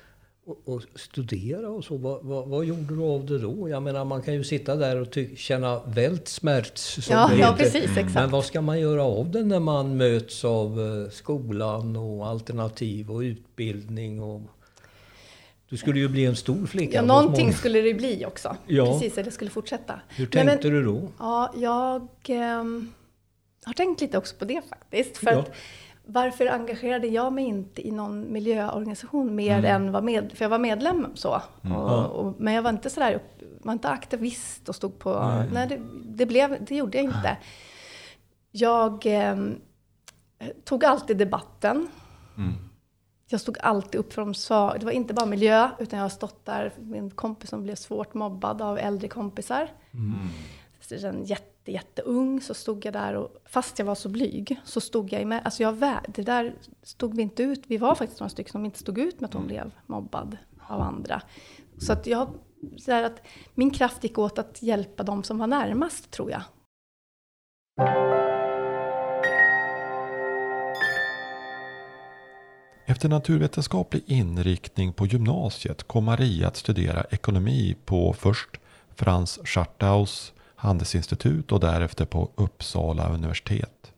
och, 0.46 0.74
och 0.74 0.82
studera 0.94 1.68
och 1.68 1.84
så, 1.84 1.96
vad, 1.96 2.24
vad, 2.24 2.48
vad, 2.48 2.64
gjorde 2.64 2.94
du 2.94 3.02
av 3.02 3.26
det 3.26 3.38
då? 3.38 3.68
Jag 3.68 3.82
menar, 3.82 4.04
man 4.04 4.22
kan 4.22 4.34
ju 4.34 4.44
sitta 4.44 4.76
där 4.76 5.00
och 5.00 5.12
ty- 5.12 5.36
känna 5.36 5.80
vältsmärts, 5.86 7.08
ja, 7.10 7.32
ja, 7.34 7.54
precis, 7.58 7.84
exakt. 7.84 8.14
Men 8.14 8.30
vad 8.30 8.44
ska 8.44 8.60
man 8.60 8.80
göra 8.80 9.02
av 9.02 9.30
det 9.30 9.44
när 9.44 9.60
man 9.60 9.96
möts 9.96 10.44
av 10.44 10.80
eh, 10.80 11.10
skolan 11.10 11.96
och 11.96 12.26
alternativ 12.26 13.10
och 13.10 13.20
utbildning 13.20 14.22
och 14.22 14.40
du 15.68 15.76
skulle 15.76 15.98
ju 15.98 16.08
bli 16.08 16.24
en 16.24 16.36
stor 16.36 16.66
flicka. 16.66 16.96
Ja, 16.96 17.02
någonting 17.02 17.52
skulle 17.52 17.80
det 17.80 17.94
bli 17.94 18.24
också. 18.26 18.56
Ja. 18.66 18.92
Precis, 18.92 19.18
eller 19.18 19.30
skulle 19.30 19.50
fortsätta. 19.50 20.00
Hur 20.08 20.26
tänkte 20.26 20.70
men, 20.70 20.74
du 20.74 20.84
då? 20.84 21.08
Ja, 21.18 21.52
jag 21.56 22.08
eh, 22.28 22.64
har 23.64 23.72
tänkt 23.76 24.00
lite 24.00 24.18
också 24.18 24.36
på 24.36 24.44
det 24.44 24.62
faktiskt. 24.68 25.16
För 25.16 25.32
ja. 25.32 25.38
att, 25.38 25.52
varför 26.06 26.46
engagerade 26.46 27.06
jag 27.06 27.32
mig 27.32 27.44
inte 27.44 27.88
i 27.88 27.90
någon 27.90 28.32
miljöorganisation 28.32 29.34
mer 29.34 29.58
mm. 29.58 29.76
än 29.76 29.92
var 29.92 30.02
med, 30.02 30.32
för 30.34 30.44
jag 30.44 30.50
var 30.50 30.58
medlem 30.58 31.06
så. 31.14 31.42
Mm. 31.64 31.76
Och, 31.76 32.10
och, 32.10 32.34
men 32.38 32.54
jag 32.54 32.62
var 32.62 32.70
inte 32.70 32.90
sådär, 32.90 33.22
var 33.62 33.72
inte 33.72 33.88
aktivist 33.88 34.68
och 34.68 34.74
stod 34.74 34.98
på, 34.98 35.14
mm. 35.14 35.46
nej 35.52 35.66
det, 35.68 35.80
det, 36.04 36.26
blev, 36.26 36.64
det 36.64 36.76
gjorde 36.76 36.98
jag 36.98 37.04
inte. 37.04 37.36
Jag 38.50 39.06
eh, 39.06 39.36
tog 40.64 40.84
alltid 40.84 41.16
debatten. 41.16 41.88
Mm 42.36 42.54
jag 43.28 43.40
stod 43.40 43.58
alltid 43.60 44.00
upp 44.00 44.12
för 44.12 44.22
de 44.22 44.34
svaga. 44.34 44.78
Det 44.78 44.84
var 44.84 44.92
inte 44.92 45.14
bara 45.14 45.26
miljö, 45.26 45.70
utan 45.78 45.98
jag 45.98 46.04
har 46.04 46.10
stått 46.10 46.44
där, 46.44 46.72
min 46.78 47.10
kompis 47.10 47.50
som 47.50 47.62
blev 47.62 47.74
svårt 47.74 48.14
mobbad 48.14 48.62
av 48.62 48.78
äldre 48.78 49.08
kompisar. 49.08 49.70
Mm. 49.92 50.14
Sen 50.80 51.24
jätte, 51.24 51.55
jätteung 51.72 52.40
så 52.40 52.54
stod 52.54 52.84
jag 52.84 52.92
där 52.92 53.14
och 53.14 53.42
fast 53.44 53.78
jag 53.78 53.86
var 53.86 53.94
så 53.94 54.08
blyg 54.08 54.60
så 54.64 54.80
stod 54.80 55.12
jag 55.12 55.26
med. 55.26 55.40
Alltså 55.44 55.62
jag, 55.62 55.78
det 56.08 56.22
där 56.22 56.54
stod 56.82 57.16
vi 57.16 57.22
inte 57.22 57.42
ut. 57.42 57.62
Vi 57.66 57.76
var 57.76 57.94
faktiskt 57.94 58.20
några 58.20 58.30
stycken 58.30 58.52
som 58.52 58.64
inte 58.64 58.78
stod 58.78 58.98
ut 58.98 59.20
med 59.20 59.28
att 59.28 59.34
hon 59.34 59.42
mm. 59.42 59.54
blev 59.54 59.70
mobbad 59.86 60.36
av 60.68 60.80
andra. 60.80 61.22
Så 61.78 61.92
att 61.92 62.06
jag, 62.06 62.28
så 62.78 62.92
att 62.92 63.22
min 63.54 63.70
kraft 63.70 64.04
gick 64.04 64.18
åt 64.18 64.38
att 64.38 64.62
hjälpa 64.62 65.02
de 65.02 65.22
som 65.22 65.38
var 65.38 65.46
närmast 65.46 66.10
tror 66.10 66.30
jag. 66.30 66.42
Efter 72.88 73.08
naturvetenskaplig 73.08 74.02
inriktning 74.06 74.92
på 74.92 75.06
gymnasiet 75.06 75.82
kom 75.82 76.04
Maria 76.04 76.48
att 76.48 76.56
studera 76.56 77.04
ekonomi 77.10 77.76
på 77.84 78.12
först 78.12 78.60
Frans 78.94 79.38
Scharthaus 79.44 80.32
handelsinstitut 80.56 81.52
och 81.52 81.60
därefter 81.60 82.04
på 82.04 82.30
Uppsala 82.34 83.08
universitet. 83.08 83.92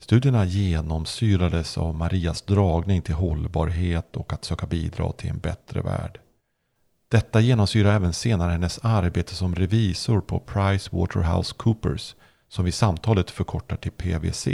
Studierna 0.00 0.44
genomsyrades 0.44 1.78
av 1.78 1.94
Marias 1.94 2.42
dragning 2.42 3.02
till 3.02 3.14
hållbarhet 3.14 4.16
och 4.16 4.32
att 4.32 4.44
söka 4.44 4.66
bidra 4.66 5.12
till 5.12 5.30
en 5.30 5.38
bättre 5.38 5.80
värld. 5.80 6.20
Detta 7.08 7.40
genomsyrar 7.40 7.94
även 7.94 8.12
senare 8.12 8.52
hennes 8.52 8.78
arbete 8.82 9.34
som 9.34 9.54
revisor 9.54 10.20
på 10.20 10.38
Pricewaterhousecoopers, 10.38 12.14
som 12.48 12.64
vi 12.64 12.72
samtalet 12.72 13.30
förkortar 13.30 13.76
till 13.76 13.92
PWC. 13.92 14.48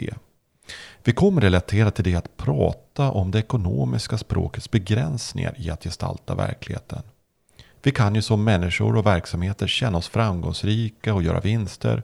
Vi 1.05 1.13
kommer 1.13 1.41
relatera 1.41 1.91
till 1.91 2.05
det 2.05 2.15
att 2.15 2.37
prata 2.37 3.11
om 3.11 3.31
det 3.31 3.39
ekonomiska 3.39 4.19
språkets 4.19 4.71
begränsningar 4.71 5.55
i 5.59 5.71
att 5.71 5.85
gestalta 5.85 6.35
verkligheten. 6.35 7.03
Vi 7.83 7.91
kan 7.91 8.15
ju 8.15 8.23
som 8.23 8.45
människor 8.45 8.97
och 8.97 9.07
verksamheter 9.07 9.67
känna 9.67 9.99
oss 9.99 10.09
framgångsrika 10.09 11.15
och 11.15 11.23
göra 11.23 11.41
vinster. 11.41 12.03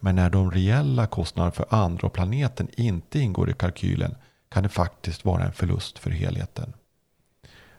Men 0.00 0.16
när 0.16 0.30
de 0.30 0.50
reella 0.50 1.06
kostnaderna 1.06 1.52
för 1.52 1.66
andra 1.68 2.06
och 2.06 2.12
planeten 2.12 2.68
inte 2.76 3.18
ingår 3.18 3.50
i 3.50 3.52
kalkylen 3.52 4.14
kan 4.48 4.62
det 4.62 4.68
faktiskt 4.68 5.24
vara 5.24 5.44
en 5.44 5.52
förlust 5.52 5.98
för 5.98 6.10
helheten. 6.10 6.72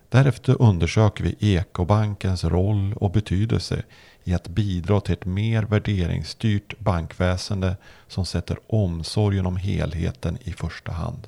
Därefter 0.10 0.62
undersöker 0.62 1.24
vi 1.24 1.56
Ekobankens 1.56 2.44
roll 2.44 2.94
och 2.94 3.12
betydelse 3.12 3.84
i 4.24 4.34
att 4.34 4.48
bidra 4.48 5.02
till 5.02 5.14
ett 5.14 5.26
mer 5.26 5.64
värderingsstyrt 5.64 6.80
bankväsende 6.80 7.78
som 8.08 8.26
sätter 8.26 8.58
omsorgen 8.68 9.46
om 9.46 9.58
helheten 9.58 10.38
i 10.42 10.52
första 10.52 10.92
hand. 10.92 11.28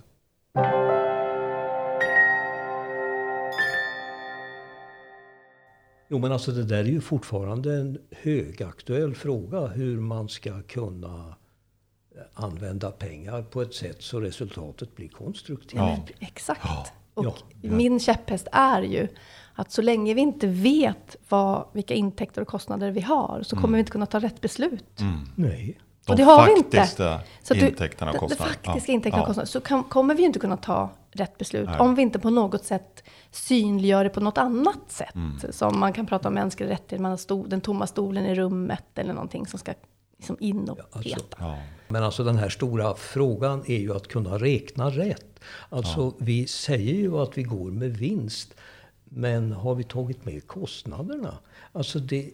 Jo 6.08 6.20
men 6.20 6.32
alltså 6.32 6.52
det 6.52 6.64
där 6.64 6.78
är 6.78 6.84
ju 6.84 7.02
fortfarande 7.02 7.74
en 7.74 7.98
högaktuell 8.12 9.16
fråga 9.16 9.68
hur 9.68 10.00
man 10.00 10.30
ska 10.30 10.62
kunna 10.62 11.36
använda 12.34 12.92
pengar 12.92 13.42
på 13.42 13.62
ett 13.62 13.74
sätt 13.74 14.02
så 14.02 14.20
resultatet 14.20 14.96
blir 14.96 15.08
konstruktivt. 15.10 15.80
Ja. 15.80 16.00
Exakt. 16.20 16.62
Ja. 16.64 16.88
Och 17.14 17.26
ja. 17.62 17.72
min 17.72 18.00
käpphäst 18.00 18.48
är 18.52 18.82
ju 18.82 19.08
att 19.54 19.72
så 19.72 19.82
länge 19.82 20.14
vi 20.14 20.22
inte 20.22 20.48
vet 20.48 21.16
vad, 21.30 21.68
vilka 21.74 21.94
intäkter 21.94 22.42
och 22.42 22.48
kostnader 22.48 22.92
vi 22.92 23.02
har 23.02 23.44
så 23.44 23.56
kommer 23.56 23.68
mm. 23.68 23.74
vi 23.74 23.80
inte 23.80 23.92
kunna 23.92 24.06
ta 24.06 24.20
rätt 24.20 24.42
beslut. 24.42 25.00
Mm. 25.00 25.20
Nej. 25.36 25.80
De 26.06 26.12
och 26.12 26.18
det 26.18 26.24
har 26.24 26.46
vi 26.46 26.58
inte. 26.58 26.88
Så 27.44 27.54
intäkterna 27.54 28.12
och 28.12 28.18
kostnaderna. 28.18 28.50
De 28.50 28.70
faktiska 28.70 28.92
ja. 28.92 28.94
intäkterna 28.94 29.22
och 29.22 29.28
kostnaderna. 29.28 29.48
Så 29.48 29.62
kan, 29.62 29.84
kommer 29.84 30.16
vi 30.16 30.24
inte 30.24 30.40
kunna 30.40 30.58
ta 30.58 30.90
rätt 31.12 31.38
beslut 31.38 31.70
Nej. 31.70 31.80
om 31.80 31.96
vi 31.96 32.02
inte 32.02 32.20
på 32.20 32.30
något 32.30 32.66
sätt 32.66 33.04
synliggör 33.32 34.04
det 34.04 34.10
på 34.10 34.20
något 34.20 34.38
annat 34.38 34.92
sätt. 34.92 35.16
Mm. 35.16 35.40
Som 35.52 35.80
man 35.80 35.94
kan 35.94 36.06
prata 36.06 36.28
om 36.28 36.34
mänskliga 36.34 36.70
rättigheter, 36.70 37.00
man 37.00 37.12
har 37.12 37.18
stol, 37.18 37.50
den 37.50 37.62
tomma 37.62 37.88
stolen 37.88 38.26
i 38.26 38.36
rummet 38.36 38.86
eller 38.96 39.14
någonting 39.14 39.48
som 39.48 39.60
ska 39.60 39.74
liksom 40.18 40.38
in 40.40 40.70
och 40.70 40.80
ja, 40.80 40.86
alltså, 40.92 41.16
peta. 41.16 41.38
Ja. 41.40 41.58
Men 41.88 42.04
alltså 42.04 42.24
den 42.24 42.38
här 42.38 42.50
stora 42.50 42.96
frågan 42.96 43.64
är 43.68 43.78
ju 43.78 43.96
att 43.96 44.08
kunna 44.08 44.38
räkna 44.38 44.90
rätt. 44.90 45.40
Alltså 45.70 46.00
ja. 46.00 46.14
vi 46.18 46.48
säger 46.48 46.94
ju 46.94 47.18
att 47.18 47.38
vi 47.38 47.44
går 47.44 47.72
med 47.72 47.98
vinst. 47.98 48.54
Men 49.04 49.52
har 49.52 49.76
vi 49.76 49.84
tagit 49.84 50.26
med 50.26 50.48
kostnaderna? 50.48 51.38
Alltså 51.72 52.00
det, 52.00 52.30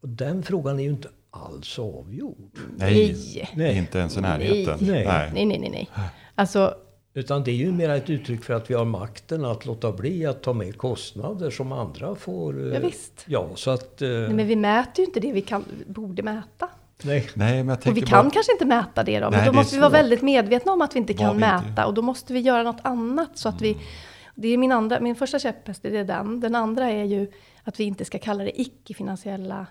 den 0.00 0.42
frågan 0.42 0.78
är 0.78 0.82
ju 0.82 0.90
inte 0.90 1.08
alls 1.30 1.78
avgjord. 1.78 2.58
Nej, 2.76 3.16
nej. 3.54 3.78
inte 3.78 3.98
ens 3.98 4.16
i 4.16 4.20
närheten. 4.20 4.78
Nej. 4.80 5.04
Nej. 5.04 5.30
nej, 5.34 5.58
nej, 5.58 5.70
nej. 5.70 5.90
Alltså, 6.34 6.74
utan 7.18 7.44
det 7.44 7.50
är 7.50 7.54
ju 7.54 7.72
mer 7.72 7.88
ett 7.88 8.10
uttryck 8.10 8.44
för 8.44 8.54
att 8.54 8.70
vi 8.70 8.74
har 8.74 8.84
makten 8.84 9.44
att 9.44 9.66
låta 9.66 9.92
bli 9.92 10.26
att 10.26 10.42
ta 10.42 10.52
med 10.52 10.78
kostnader 10.78 11.50
som 11.50 11.72
andra 11.72 12.14
får. 12.14 12.74
Ja, 12.74 12.80
visst. 12.80 13.24
Ja, 13.26 13.48
så 13.54 13.70
att, 13.70 14.02
eh, 14.02 14.08
Nej, 14.08 14.28
men 14.28 14.46
vi 14.46 14.56
mäter 14.56 14.98
ju 14.98 15.04
inte 15.04 15.20
det 15.20 15.32
vi 15.32 15.40
kan, 15.40 15.64
borde 15.86 16.22
mäta. 16.22 16.68
Nej. 17.02 17.28
Nej, 17.34 17.64
men 17.64 17.68
jag 17.68 17.90
och 17.90 17.96
vi 17.96 18.00
kan 18.00 18.24
bara... 18.24 18.30
kanske 18.30 18.52
inte 18.52 18.64
mäta 18.64 19.02
det 19.04 19.20
då. 19.20 19.30
Men 19.30 19.38
Nej, 19.38 19.46
då 19.46 19.52
måste 19.52 19.74
vi 19.74 19.80
vara 19.80 19.90
väldigt 19.90 20.22
medvetna 20.22 20.72
om 20.72 20.82
att 20.82 20.94
vi 20.94 20.98
inte 20.98 21.14
kan 21.14 21.34
vi 21.34 21.40
mäta. 21.40 21.68
Inte. 21.68 21.84
Och 21.84 21.94
då 21.94 22.02
måste 22.02 22.32
vi 22.32 22.40
göra 22.40 22.62
något 22.62 22.80
annat. 22.82 23.38
Så 23.38 23.48
att 23.48 23.60
mm. 23.60 23.78
vi, 23.78 23.84
det 24.34 24.48
är 24.48 24.56
min, 24.56 24.72
andra, 24.72 25.00
min 25.00 25.16
första 25.16 25.38
käpphäst, 25.38 25.82
det 25.82 25.96
är 25.96 26.04
den. 26.04 26.40
Den 26.40 26.54
andra 26.54 26.90
är 26.90 27.04
ju 27.04 27.30
att 27.64 27.80
vi 27.80 27.84
inte 27.84 28.04
ska 28.04 28.18
kalla 28.18 28.44
det 28.44 28.60
icke-finansiella 28.60 29.66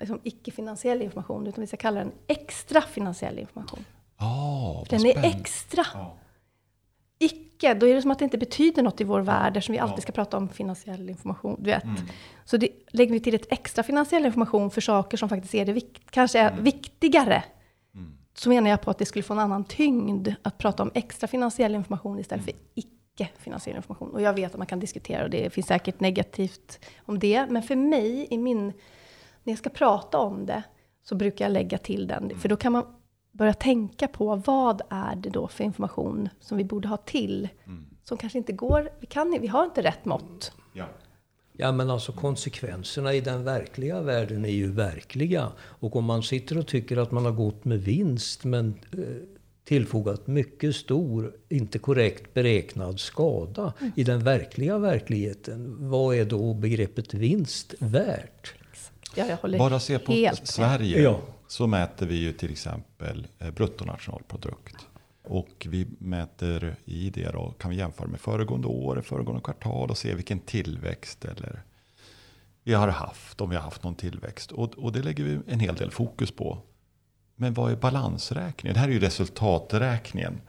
liksom 0.00 0.20
icke-finansiell 0.22 1.02
information. 1.02 1.46
Utan 1.46 1.60
vi 1.60 1.66
ska 1.66 1.76
kalla 1.76 1.98
den 1.98 2.12
extra 2.26 2.80
finansiell 2.80 3.38
information. 3.38 3.84
Oh, 4.18 4.84
den 4.88 5.06
är 5.06 5.24
extra. 5.24 5.82
Oh 5.94 6.10
icke, 7.24 7.74
då 7.74 7.88
är 7.88 7.94
det 7.94 8.02
som 8.02 8.10
att 8.10 8.18
det 8.18 8.24
inte 8.24 8.38
betyder 8.38 8.82
något 8.82 9.00
i 9.00 9.04
vår 9.04 9.20
värld, 9.20 9.56
eftersom 9.56 9.72
vi 9.72 9.78
alltid 9.78 10.02
ska 10.02 10.12
prata 10.12 10.36
om 10.36 10.48
finansiell 10.48 11.10
information. 11.10 11.56
Du 11.58 11.70
vet. 11.70 11.84
Mm. 11.84 11.96
Så 12.44 12.56
det, 12.56 12.68
lägger 12.88 13.12
vi 13.12 13.20
till 13.20 13.34
ett 13.34 13.52
extra 13.52 13.84
finansiell 13.84 14.26
information 14.26 14.70
för 14.70 14.80
saker 14.80 15.16
som 15.16 15.28
faktiskt 15.28 15.54
är 15.54 15.64
det 15.64 15.80
kanske 16.10 16.38
är 16.38 16.50
mm. 16.50 16.64
viktigare, 16.64 17.44
mm. 17.94 18.12
så 18.34 18.48
menar 18.48 18.70
jag 18.70 18.80
på 18.82 18.90
att 18.90 18.98
det 18.98 19.06
skulle 19.06 19.22
få 19.22 19.32
en 19.32 19.38
annan 19.38 19.64
tyngd 19.64 20.28
att 20.42 20.58
prata 20.58 20.82
om 20.82 20.90
extra 20.94 21.26
finansiell 21.26 21.74
information 21.74 22.18
istället 22.18 22.44
för 22.44 22.52
mm. 22.52 22.64
icke 22.74 23.28
finansiell 23.38 23.76
information. 23.76 24.10
Och 24.10 24.22
jag 24.22 24.34
vet 24.34 24.52
att 24.52 24.58
man 24.58 24.66
kan 24.66 24.80
diskutera 24.80 25.24
och 25.24 25.30
det 25.30 25.52
finns 25.52 25.66
säkert 25.66 26.00
negativt 26.00 26.84
om 27.04 27.18
det. 27.18 27.46
Men 27.50 27.62
för 27.62 27.76
mig, 27.76 28.26
i 28.30 28.38
min, 28.38 28.66
när 29.42 29.52
jag 29.52 29.58
ska 29.58 29.70
prata 29.70 30.18
om 30.18 30.46
det, 30.46 30.62
så 31.02 31.14
brukar 31.14 31.44
jag 31.44 31.52
lägga 31.52 31.78
till 31.78 32.06
den. 32.06 32.38
För 32.38 32.48
då 32.48 32.56
kan 32.56 32.72
man 32.72 32.84
börja 33.34 33.54
tänka 33.54 34.08
på 34.08 34.36
vad 34.36 34.82
är 34.88 35.16
det 35.16 35.30
då 35.30 35.48
för 35.48 35.64
information 35.64 36.28
som 36.40 36.58
vi 36.58 36.64
borde 36.64 36.88
ha 36.88 36.96
till? 36.96 37.48
Mm. 37.66 37.84
Som 38.04 38.16
kanske 38.16 38.38
inte 38.38 38.52
går, 38.52 38.90
vi, 39.00 39.06
kan, 39.06 39.38
vi 39.40 39.46
har 39.46 39.64
inte 39.64 39.82
rätt 39.82 40.04
mått. 40.04 40.52
Ja. 40.72 40.84
Ja 41.56 41.72
men 41.72 41.90
alltså 41.90 42.12
konsekvenserna 42.12 43.14
i 43.14 43.20
den 43.20 43.44
verkliga 43.44 44.00
världen 44.00 44.44
är 44.44 44.52
ju 44.52 44.72
verkliga. 44.72 45.52
Och 45.58 45.96
om 45.96 46.04
man 46.04 46.22
sitter 46.22 46.58
och 46.58 46.66
tycker 46.66 46.96
att 46.96 47.12
man 47.12 47.24
har 47.24 47.32
gått 47.32 47.64
med 47.64 47.82
vinst 47.82 48.44
men 48.44 48.74
eh, 48.92 48.98
tillfogat 49.64 50.26
mycket 50.26 50.76
stor, 50.76 51.32
inte 51.48 51.78
korrekt 51.78 52.34
beräknad 52.34 53.00
skada 53.00 53.72
mm. 53.80 53.92
i 53.96 54.04
den 54.04 54.24
verkliga 54.24 54.78
verkligheten. 54.78 55.76
Vad 55.90 56.16
är 56.16 56.24
då 56.24 56.54
begreppet 56.54 57.14
vinst 57.14 57.74
värt? 57.78 58.54
Ja, 59.16 59.36
Bara 59.58 59.80
se 59.80 59.98
på 59.98 60.12
Sverige. 60.44 61.02
Ja 61.02 61.20
så 61.48 61.66
mäter 61.66 62.06
vi 62.06 62.14
ju 62.14 62.32
till 62.32 62.52
exempel 62.52 63.26
eh, 63.38 63.50
bruttonationalprodukt. 63.50 64.76
Och 65.22 65.66
vi 65.70 65.86
mäter 65.98 66.76
i 66.84 67.10
det 67.10 67.30
då, 67.32 67.54
kan 67.58 67.70
vi 67.70 67.76
jämföra 67.76 68.08
med 68.08 68.20
föregående 68.20 68.68
år, 68.68 69.02
föregående 69.04 69.42
kvartal 69.42 69.90
och 69.90 69.98
se 69.98 70.14
vilken 70.14 70.38
tillväxt 70.38 71.24
eller 71.24 71.62
vi 72.62 72.74
har 72.74 72.88
haft, 72.88 73.40
om 73.40 73.50
vi 73.50 73.56
har 73.56 73.62
haft 73.62 73.82
någon 73.82 73.94
tillväxt. 73.94 74.52
Och, 74.52 74.74
och 74.74 74.92
det 74.92 75.02
lägger 75.02 75.24
vi 75.24 75.40
en 75.46 75.60
hel 75.60 75.74
del 75.74 75.90
fokus 75.90 76.30
på. 76.30 76.58
Men 77.36 77.54
vad 77.54 77.72
är 77.72 77.76
balansräkningen? 77.76 78.74
Det 78.74 78.80
här 78.80 78.88
är 78.88 78.92
ju 78.92 79.00
resultaträkningen 79.00 80.40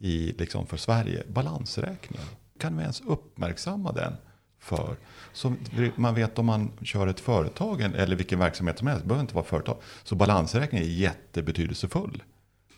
i, 0.00 0.32
liksom 0.32 0.66
för 0.66 0.76
Sverige. 0.76 1.22
Balansräkningen. 1.28 2.26
Kan 2.58 2.76
vi 2.76 2.82
ens 2.82 3.00
uppmärksamma 3.00 3.92
den? 3.92 4.12
För. 4.60 4.96
Så 5.32 5.52
man 5.96 6.14
vet 6.14 6.38
om 6.38 6.46
man 6.46 6.70
kör 6.82 7.06
ett 7.06 7.20
företag 7.20 7.80
eller 7.80 8.16
vilken 8.16 8.38
verksamhet 8.38 8.78
som 8.78 8.86
helst, 8.86 9.02
det 9.02 9.08
behöver 9.08 9.22
inte 9.22 9.34
vara 9.34 9.44
företag. 9.44 9.76
Så 10.04 10.14
balansräkningen 10.14 10.86
är 10.86 10.90
jättebetydelsefull. 10.90 12.22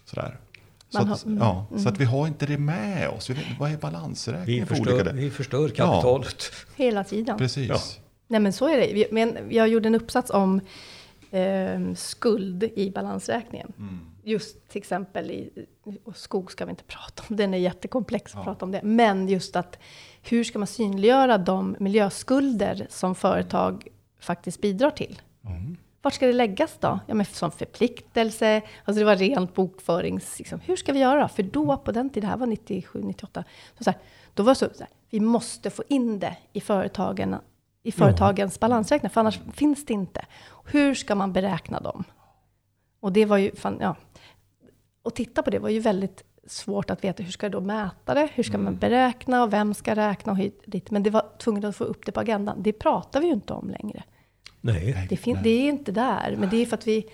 Sådär. 0.04 0.38
Så 0.88 0.98
att, 0.98 1.08
har, 1.08 1.18
ja, 1.38 1.66
mm. 1.70 1.82
så 1.82 1.88
att 1.88 1.98
vi 1.98 2.04
har 2.04 2.26
inte 2.26 2.46
det 2.46 2.58
med 2.58 3.08
oss. 3.08 3.30
Vad 3.58 3.72
är 3.72 3.76
balansräkningen? 3.76 4.66
Vi 4.68 4.76
förstör, 4.76 5.12
vi 5.12 5.30
förstör 5.30 5.68
kapitalet. 5.68 6.36
Ja. 6.52 6.84
Hela 6.84 7.04
tiden. 7.04 7.38
Precis. 7.38 7.68
Ja. 7.68 7.78
Nej 8.28 8.40
men 8.40 8.52
så 8.52 8.68
är 8.68 8.94
det. 8.94 9.12
Men 9.12 9.38
jag 9.50 9.68
gjorde 9.68 9.86
en 9.86 9.94
uppsats 9.94 10.30
om 10.30 10.60
eh, 11.30 11.94
skuld 11.94 12.62
i 12.62 12.90
balansräkningen. 12.90 13.72
Mm. 13.78 14.00
Just 14.24 14.68
till 14.68 14.78
exempel 14.78 15.30
i 15.30 15.66
och 16.04 16.16
skog 16.16 16.52
ska 16.52 16.64
vi 16.64 16.70
inte 16.70 16.84
prata 16.84 17.22
om, 17.28 17.36
den 17.36 17.54
är 17.54 17.58
jättekomplex 17.58 18.32
att 18.32 18.38
ja. 18.38 18.44
prata 18.44 18.64
om 18.64 18.70
det. 18.70 18.80
Men 18.82 19.28
just 19.28 19.56
att 19.56 19.78
hur 20.22 20.44
ska 20.44 20.58
man 20.58 20.66
synliggöra 20.66 21.38
de 21.38 21.76
miljöskulder 21.80 22.86
som 22.90 23.14
företag 23.14 23.88
faktiskt 24.20 24.60
bidrar 24.60 24.90
till? 24.90 25.20
Mm. 25.44 25.76
Vart 26.02 26.14
ska 26.14 26.26
det 26.26 26.32
läggas 26.32 26.76
då? 26.80 26.98
Ja, 27.06 27.14
men 27.14 27.26
som 27.26 27.50
förpliktelse, 27.50 28.62
alltså 28.84 28.98
det 28.98 29.04
var 29.04 29.16
rent 29.16 29.54
bokförings... 29.54 30.38
Liksom. 30.38 30.60
Hur 30.60 30.76
ska 30.76 30.92
vi 30.92 30.98
göra? 30.98 31.28
För 31.28 31.42
då, 31.42 31.76
på 31.76 31.92
den 31.92 32.10
tiden, 32.10 32.26
det 32.26 32.30
här 32.30 32.36
var 32.36 32.46
97, 32.46 33.02
98, 33.02 33.44
så, 33.78 33.84
så 33.84 33.90
här, 33.90 34.00
då 34.34 34.42
var 34.42 34.50
det 34.50 34.58
så, 34.58 34.68
så 34.74 34.80
här, 34.80 34.88
vi 35.10 35.20
måste 35.20 35.70
få 35.70 35.82
in 35.88 36.18
det 36.18 36.36
i 36.52 36.60
företagen 36.60 37.36
i 37.82 37.92
företagens 37.92 38.56
mm. 38.56 38.60
balansräkningar, 38.60 39.10
för 39.10 39.20
annars 39.20 39.40
finns 39.52 39.86
det 39.86 39.92
inte. 39.92 40.26
Hur 40.64 40.94
ska 40.94 41.14
man 41.14 41.32
beräkna 41.32 41.80
dem? 41.80 42.04
Och 43.00 43.12
det 43.12 43.24
var 43.24 43.36
ju, 43.36 43.56
fan, 43.56 43.78
ja. 43.80 43.96
Och 45.02 45.14
titta 45.14 45.42
på 45.42 45.50
det 45.50 45.58
var 45.58 45.68
ju 45.68 45.80
väldigt 45.80 46.24
svårt 46.46 46.90
att 46.90 47.04
veta 47.04 47.22
hur 47.22 47.32
ska 47.32 47.46
jag 47.46 47.52
då 47.52 47.60
mäta 47.60 48.14
det? 48.14 48.28
Hur 48.34 48.42
ska 48.42 48.54
mm. 48.54 48.64
man 48.64 48.76
beräkna 48.76 49.42
och 49.42 49.52
vem 49.52 49.74
ska 49.74 49.94
räkna 49.94 50.32
och 50.32 50.38
hit 50.38 50.62
dit? 50.66 50.90
Men 50.90 51.02
det 51.02 51.10
var 51.10 51.24
tvungen 51.38 51.64
att 51.64 51.76
få 51.76 51.84
upp 51.84 52.06
det 52.06 52.12
på 52.12 52.20
agendan. 52.20 52.62
Det 52.62 52.72
pratar 52.72 53.20
vi 53.20 53.26
ju 53.26 53.32
inte 53.32 53.52
om 53.52 53.70
längre. 53.70 54.02
Nej. 54.60 55.06
Det, 55.08 55.16
fin- 55.16 55.34
nej. 55.34 55.42
det 55.42 55.50
är 55.50 55.68
inte 55.68 55.92
där. 55.92 56.36
Men 56.38 56.48
det 56.48 56.56
är 56.56 56.66
för 56.66 56.76
att 56.76 56.86
vi... 56.86 57.06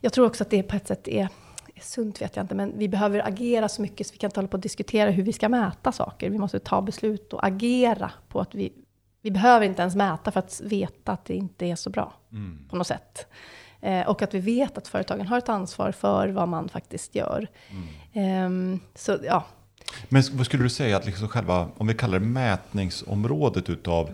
Jag 0.00 0.12
tror 0.12 0.26
också 0.26 0.44
att 0.44 0.50
det 0.50 0.62
på 0.62 0.76
ett 0.76 0.86
sätt 0.86 1.08
är, 1.08 1.28
är 1.74 1.80
sunt, 1.80 2.22
vet 2.22 2.36
jag 2.36 2.44
inte. 2.44 2.54
Men 2.54 2.78
vi 2.78 2.88
behöver 2.88 3.28
agera 3.28 3.68
så 3.68 3.82
mycket 3.82 4.06
så 4.06 4.12
vi 4.12 4.18
kan 4.18 4.28
inte 4.28 4.40
hålla 4.40 4.48
på 4.48 4.56
och 4.56 4.60
diskutera 4.60 5.10
hur 5.10 5.22
vi 5.22 5.32
ska 5.32 5.48
mäta 5.48 5.92
saker. 5.92 6.30
Vi 6.30 6.38
måste 6.38 6.58
ta 6.58 6.82
beslut 6.82 7.32
och 7.32 7.46
agera 7.46 8.10
på 8.28 8.40
att 8.40 8.54
vi... 8.54 8.72
Vi 9.22 9.30
behöver 9.30 9.66
inte 9.66 9.82
ens 9.82 9.96
mäta 9.96 10.30
för 10.30 10.40
att 10.40 10.60
veta 10.64 11.12
att 11.12 11.24
det 11.24 11.34
inte 11.34 11.66
är 11.66 11.76
så 11.76 11.90
bra. 11.90 12.12
Mm. 12.32 12.68
På 12.70 12.76
något 12.76 12.86
sätt. 12.86 13.26
Eh, 13.80 14.08
och 14.08 14.22
att 14.22 14.34
vi 14.34 14.40
vet 14.40 14.78
att 14.78 14.88
företagen 14.88 15.26
har 15.26 15.38
ett 15.38 15.48
ansvar 15.48 15.92
för 15.92 16.28
vad 16.28 16.48
man 16.48 16.68
faktiskt 16.68 17.14
gör. 17.14 17.48
Um, 18.18 18.80
så 18.94 19.18
ja. 19.24 19.46
Men 20.08 20.22
vad 20.32 20.46
skulle 20.46 20.62
du 20.62 20.70
säga 20.70 20.96
att 20.96 21.06
liksom 21.06 21.28
själva, 21.28 21.68
om 21.76 21.86
vi 21.86 21.94
kallar 21.94 22.18
det 22.18 22.26
mätningsområdet 22.26 23.70
utav 23.70 24.10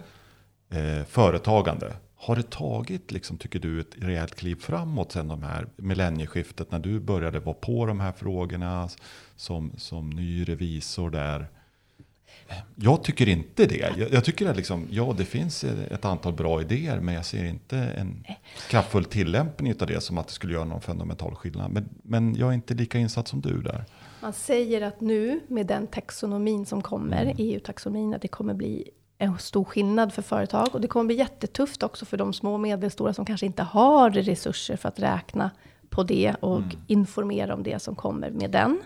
eh, 0.71 1.05
företagande. 1.05 1.97
Har 2.17 2.37
det 2.37 2.51
tagit, 2.51 3.13
liksom, 3.13 3.39
tycker 3.39 3.59
du, 3.59 3.81
ett 3.81 3.95
rejält 3.97 4.35
kliv 4.35 4.57
framåt 4.61 5.13
sen 5.13 5.29
de 5.29 5.43
här 5.43 5.67
millennieskiftet 5.77 6.71
när 6.71 6.79
du 6.79 7.01
började 7.01 7.41
vara 7.41 7.55
på 7.55 7.87
de 7.87 8.01
här 8.01 8.13
frågorna 8.13 8.89
som, 9.37 9.73
som 9.77 10.11
ny 10.11 10.45
revisor 10.45 11.11
där? 11.11 11.49
Jag 12.75 13.05
tycker 13.05 13.29
inte 13.29 13.67
det. 13.67 13.95
Jag, 13.99 14.13
jag 14.13 14.25
tycker 14.25 14.47
att 14.47 14.57
liksom, 14.57 14.89
ja, 14.91 15.15
det 15.19 15.25
finns 15.25 15.65
ett 15.65 16.05
antal 16.05 16.33
bra 16.33 16.61
idéer, 16.61 17.01
men 17.01 17.15
jag 17.15 17.25
ser 17.25 17.45
inte 17.45 17.77
en 17.77 18.25
kraftfull 18.71 19.05
tillämpning 19.05 19.75
av 19.81 19.87
det 19.87 20.01
som 20.01 20.19
att 20.19 20.27
det 20.27 20.33
skulle 20.33 20.53
göra 20.53 20.65
någon 20.65 20.81
fundamental 20.81 21.35
skillnad. 21.35 21.73
Men, 21.73 21.89
men 22.03 22.35
jag 22.35 22.49
är 22.49 22.53
inte 22.53 22.75
lika 22.75 22.99
insatt 22.99 23.29
som 23.29 23.41
du 23.41 23.63
där. 23.63 23.85
Man 24.21 24.33
säger 24.33 24.83
att 24.83 25.01
nu 25.01 25.41
med 25.49 25.67
den 25.67 25.87
taxonomin 25.87 26.67
som 26.67 26.83
kommer, 26.83 27.23
mm. 27.23 27.37
EU-taxonomin, 27.39 28.15
att 28.15 28.23
det 28.23 28.29
kommer 28.29 28.55
bli 28.55 28.91
en 29.19 29.39
stor 29.39 29.65
skillnad 29.65 30.13
för 30.13 30.23
företag. 30.23 30.69
Och 30.73 30.81
det 30.81 30.89
kommer 30.89 31.05
bli 31.05 31.17
jättetufft 31.17 31.83
också 31.83 32.05
för 32.05 32.17
de 32.17 32.33
små 32.33 32.53
och 32.53 32.61
medelstora 32.61 33.15
som 33.15 33.25
kanske 33.25 33.47
inte 33.47 33.63
har 33.63 34.11
resurser 34.11 34.77
för 34.77 34.89
att 34.89 34.99
räkna 34.99 35.51
på 35.91 36.03
det 36.03 36.35
och 36.41 36.59
mm. 36.59 36.71
informera 36.87 37.55
om 37.55 37.63
det 37.63 37.83
som 37.83 37.95
kommer 37.95 38.31
med 38.31 38.51
den. 38.51 38.81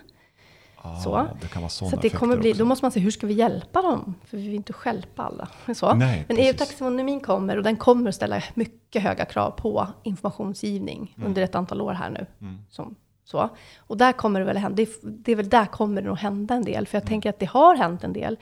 Ah, 0.81 0.95
så 0.95 1.27
det 1.41 1.69
så 1.69 1.95
det 2.01 2.09
kommer 2.09 2.37
bli, 2.37 2.53
Då 2.53 2.65
måste 2.65 2.85
man 2.85 2.91
se, 2.91 2.99
hur 2.99 3.11
ska 3.11 3.27
vi 3.27 3.33
hjälpa 3.33 3.81
dem? 3.81 4.15
För 4.25 4.37
vi 4.37 4.43
vill 4.43 4.55
inte 4.55 4.73
stjälpa 4.73 5.23
alla. 5.23 5.47
Så. 5.75 5.93
Nej, 5.93 6.25
Men 6.27 6.37
EU-taxonomin 6.37 7.19
kommer 7.19 7.57
och 7.57 7.63
den 7.63 7.77
kommer 7.77 8.09
att 8.09 8.15
ställa 8.15 8.43
mycket 8.53 9.03
höga 9.03 9.25
krav 9.25 9.51
på 9.51 9.87
informationsgivning 10.03 11.15
mm. 11.17 11.27
under 11.27 11.41
ett 11.41 11.55
antal 11.55 11.81
år 11.81 11.93
här 11.93 12.09
nu. 12.09 12.25
Mm. 12.41 12.57
Som, 12.69 12.95
så. 13.23 13.49
Och 13.77 13.97
där 13.97 14.11
kommer 14.11 14.39
det 14.39 14.45
väl 14.45 14.57
hända, 14.57 14.75
det, 14.75 14.89
det 15.03 15.31
är 15.31 15.35
väl 15.35 15.49
där 15.49 15.65
kommer 15.65 16.01
det 16.01 16.07
nog 16.07 16.17
hända 16.17 16.55
en 16.55 16.63
del. 16.63 16.87
För 16.87 16.97
jag 16.97 17.01
mm. 17.01 17.09
tänker 17.09 17.29
att 17.29 17.39
det 17.39 17.49
har 17.49 17.75
hänt 17.75 18.03
en 18.03 18.13
del. 18.13 18.37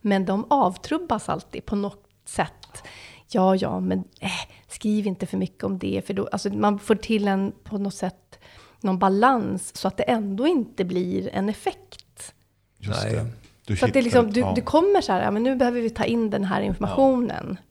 Men 0.00 0.24
de 0.24 0.46
avtrubbas 0.50 1.28
alltid 1.28 1.66
på 1.66 1.76
något 1.76 2.04
sätt. 2.24 2.82
Ja, 3.28 3.56
ja, 3.56 3.80
men 3.80 3.98
äh, 4.20 4.30
skriv 4.68 5.06
inte 5.06 5.26
för 5.26 5.36
mycket 5.36 5.64
om 5.64 5.78
det. 5.78 6.06
För 6.06 6.14
då, 6.14 6.28
alltså 6.32 6.48
man 6.50 6.78
får 6.78 6.94
till 6.94 7.28
en, 7.28 7.52
på 7.64 7.78
något 7.78 7.94
sätt, 7.94 8.39
någon 8.82 8.98
balans 8.98 9.76
så 9.76 9.88
att 9.88 9.96
det 9.96 10.02
ändå 10.02 10.46
inte 10.46 10.84
blir 10.84 11.28
en 11.32 11.48
effekt. 11.48 12.34
Just 12.78 13.04
Nej. 13.04 13.12
det. 13.12 13.26
Du 13.64 13.76
så 13.76 13.86
att 13.86 13.92
det, 13.92 14.02
liksom, 14.02 14.32
du, 14.32 14.40
ja. 14.40 14.52
du 14.56 14.62
kommer 14.62 15.00
så 15.00 15.12
här, 15.12 15.22
ja, 15.22 15.30
men 15.30 15.42
nu 15.42 15.56
behöver 15.56 15.80
vi 15.80 15.90
ta 15.90 16.04
in 16.04 16.30
den 16.30 16.44
här 16.44 16.60
informationen. 16.60 17.58
Ja. 17.58 17.70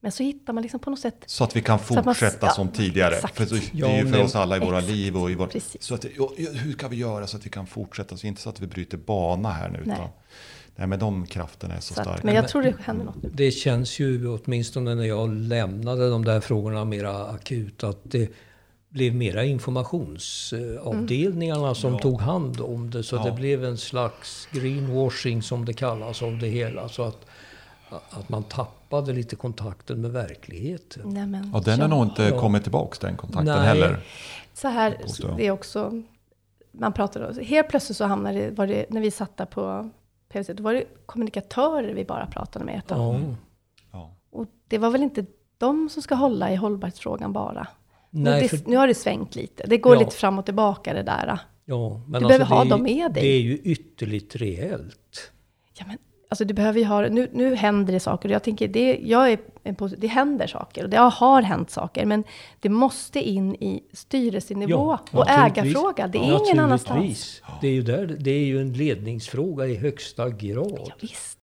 Men 0.00 0.12
så 0.12 0.22
hittar 0.22 0.52
man 0.52 0.62
liksom 0.62 0.80
på 0.80 0.90
något 0.90 0.98
sätt... 0.98 1.22
Så 1.26 1.44
att 1.44 1.56
vi 1.56 1.62
kan 1.62 1.78
fortsätta 1.78 2.46
man, 2.46 2.54
som 2.54 2.66
ja, 2.66 2.76
tidigare. 2.76 3.14
Exakt. 3.14 3.36
För 3.36 3.46
det 3.72 3.86
är 3.86 4.04
ju 4.04 4.12
för 4.12 4.22
oss 4.22 4.36
alla 4.36 4.56
i 4.56 4.60
våra 4.60 4.78
exakt. 4.78 4.96
liv. 4.96 5.16
Och 5.16 5.30
i 5.30 5.34
vår, 5.34 5.50
så 5.80 5.94
att, 5.94 6.04
hur 6.36 6.72
kan 6.72 6.90
vi 6.90 6.96
göra 6.96 7.26
så 7.26 7.36
att 7.36 7.46
vi 7.46 7.50
kan 7.50 7.66
fortsätta? 7.66 8.16
Så 8.16 8.26
inte 8.26 8.42
så 8.42 8.50
att 8.50 8.60
vi 8.60 8.66
bryter 8.66 8.96
bana 8.96 9.50
här 9.50 9.68
nu. 9.68 9.78
Utan, 9.78 10.08
nej, 10.76 10.86
men 10.86 10.98
de 10.98 11.26
krafterna 11.26 11.74
är 11.74 11.80
så, 11.80 11.94
så 11.94 12.02
starka. 12.02 12.20
Men 12.22 12.34
jag 12.34 12.48
tror 12.48 12.62
det 12.62 12.74
händer 12.80 13.04
något. 13.04 13.16
Det 13.32 13.50
känns 13.50 13.98
ju, 13.98 14.28
åtminstone 14.28 14.94
när 14.94 15.04
jag 15.04 15.34
lämnade 15.34 16.10
de 16.10 16.24
där 16.24 16.40
frågorna 16.40 16.84
mera 16.84 17.26
akut, 17.26 17.84
att 17.84 17.98
det 18.02 18.30
blev 18.90 19.14
mera 19.14 19.44
informationsavdelningarna 19.44 21.60
mm. 21.60 21.74
som 21.74 21.92
ja. 21.92 21.98
tog 21.98 22.20
hand 22.20 22.60
om 22.60 22.90
det. 22.90 23.02
Så 23.02 23.16
ja. 23.16 23.24
det 23.24 23.32
blev 23.32 23.64
en 23.64 23.78
slags 23.78 24.48
greenwashing 24.50 25.42
som 25.42 25.64
det 25.64 25.72
kallas 25.72 26.22
av 26.22 26.38
det 26.38 26.48
hela. 26.48 26.88
Så 26.88 27.02
att, 27.02 27.26
att 27.90 28.28
man 28.28 28.42
tappade 28.42 29.12
lite 29.12 29.36
kontakten 29.36 30.00
med 30.00 30.10
verkligheten. 30.10 31.02
Nej, 31.04 31.26
men, 31.26 31.54
och 31.54 31.64
den 31.64 31.80
har 31.80 31.88
ja, 31.88 31.94
nog 31.94 32.04
inte 32.04 32.30
kommit 32.30 32.62
tillbaka 32.62 33.06
den 33.06 33.16
kontakten 33.16 33.56
Nej. 33.56 33.66
heller. 33.66 34.00
Så 34.54 34.68
här, 34.68 34.98
det 35.36 35.46
är 35.46 35.50
också, 35.50 36.02
man 36.72 36.92
pratade, 36.92 37.44
helt 37.44 37.68
plötsligt 37.68 37.96
så 37.96 38.04
hamnade 38.04 38.38
det, 38.38 38.50
var 38.50 38.66
det, 38.66 38.86
när 38.90 39.00
vi 39.00 39.10
satt 39.10 39.36
där 39.36 39.46
på 39.46 39.90
PVC, 40.28 40.50
då 40.54 40.62
var 40.62 40.74
det 40.74 40.84
kommunikatörer 41.06 41.94
vi 41.94 42.04
bara 42.04 42.26
pratade 42.26 42.64
med. 42.64 42.82
Mm. 42.90 43.36
Och 44.30 44.46
det 44.68 44.78
var 44.78 44.90
väl 44.90 45.02
inte 45.02 45.24
de 45.58 45.88
som 45.88 46.02
ska 46.02 46.14
hålla 46.14 46.52
i 46.52 46.56
hållbarhetsfrågan 46.56 47.32
bara. 47.32 47.66
Nej, 48.10 48.42
nu, 48.42 48.58
det, 48.58 48.66
nu 48.66 48.76
har 48.76 48.86
det 48.86 48.94
svängt 48.94 49.36
lite. 49.36 49.64
Det 49.66 49.78
går 49.78 49.94
ja. 49.94 50.00
lite 50.00 50.16
fram 50.16 50.38
och 50.38 50.44
tillbaka 50.44 50.94
det 50.94 51.02
där. 51.02 51.38
Ja, 51.64 52.00
men 52.08 52.10
du 52.10 52.16
alltså 52.16 52.28
behöver 52.28 52.44
ha 52.44 52.64
dem 52.64 52.82
med 52.82 53.12
dig. 53.12 53.22
Det 53.22 53.28
är 53.28 53.40
ju 53.40 53.58
ytterligt 53.58 54.36
reellt. 54.36 55.32
Ja, 55.78 55.84
men 55.86 55.98
alltså 56.28 56.44
du 56.44 56.54
behöver 56.54 56.78
ju 56.78 56.84
ha 56.84 57.08
nu, 57.08 57.30
nu 57.32 57.54
händer 57.54 57.92
det 57.92 58.00
saker. 58.00 58.28
Jag 58.28 58.42
tänker, 58.42 58.68
det, 58.68 58.98
jag 59.02 59.32
är 59.32 59.38
det 59.96 60.06
händer 60.06 60.46
saker. 60.46 60.84
Och 60.84 60.90
det 60.90 60.96
har 60.96 61.42
hänt 61.42 61.70
saker. 61.70 62.06
Men 62.06 62.24
det 62.60 62.68
måste 62.68 63.20
in 63.20 63.54
i 63.54 63.82
styrelsenivå 63.92 64.98
ja, 65.12 65.18
och 65.18 65.30
ägarfråga. 65.30 66.06
Det 66.06 66.18
är 66.18 66.44
ingen 66.44 66.58
annanstans. 66.58 67.42
Det 67.60 67.68
är, 67.68 67.72
ju 67.72 67.82
där, 67.82 68.06
det 68.06 68.30
är 68.30 68.44
ju 68.44 68.60
en 68.60 68.72
ledningsfråga 68.72 69.66
i 69.66 69.76
högsta 69.76 70.30
grad. 70.30 70.82
Ja, 70.86 70.94
visst. 71.00 71.38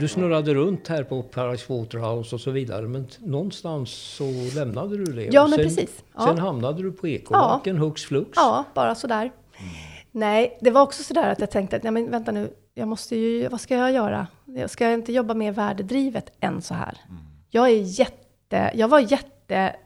Du 0.00 0.08
snurrade 0.08 0.54
runt 0.54 0.88
här 0.88 1.04
på 1.04 1.22
Paradise 1.22 1.72
Waterhouse 1.72 2.34
och 2.34 2.40
så 2.40 2.50
vidare. 2.50 2.88
Men 2.88 3.06
någonstans 3.18 3.90
så 3.90 4.24
lämnade 4.54 4.96
du 4.96 5.04
det. 5.04 5.28
Ja, 5.32 5.42
men 5.42 5.58
sen, 5.58 5.64
precis. 5.64 6.04
Ja. 6.14 6.26
Sen 6.26 6.38
hamnade 6.38 6.82
du 6.82 6.92
på 6.92 7.08
Ekobanken 7.08 7.76
ja. 7.76 7.82
hux 7.82 8.04
flux. 8.04 8.30
Ja, 8.36 8.64
bara 8.74 8.94
sådär. 8.94 9.22
Mm. 9.22 9.70
Nej, 10.12 10.58
det 10.60 10.70
var 10.70 10.82
också 10.82 11.02
sådär 11.02 11.30
att 11.30 11.40
jag 11.40 11.50
tänkte 11.50 11.76
att, 11.76 11.82
nej 11.82 11.92
men 11.92 12.10
vänta 12.10 12.32
nu, 12.32 12.50
jag 12.74 12.88
måste 12.88 13.16
ju, 13.16 13.48
vad 13.48 13.60
ska 13.60 13.76
jag 13.76 13.92
göra? 13.92 14.26
Ska 14.66 14.84
jag 14.84 14.94
inte 14.94 15.12
jobba 15.12 15.34
mer 15.34 15.52
värdedrivet 15.52 16.32
än 16.40 16.62
så 16.62 16.74
här? 16.74 16.98
Mm. 17.08 17.22
Jag 17.50 17.70
är 17.70 18.00
jätte, 18.00 18.70
jag 18.74 18.88
var 18.88 19.00
jätte 19.00 19.76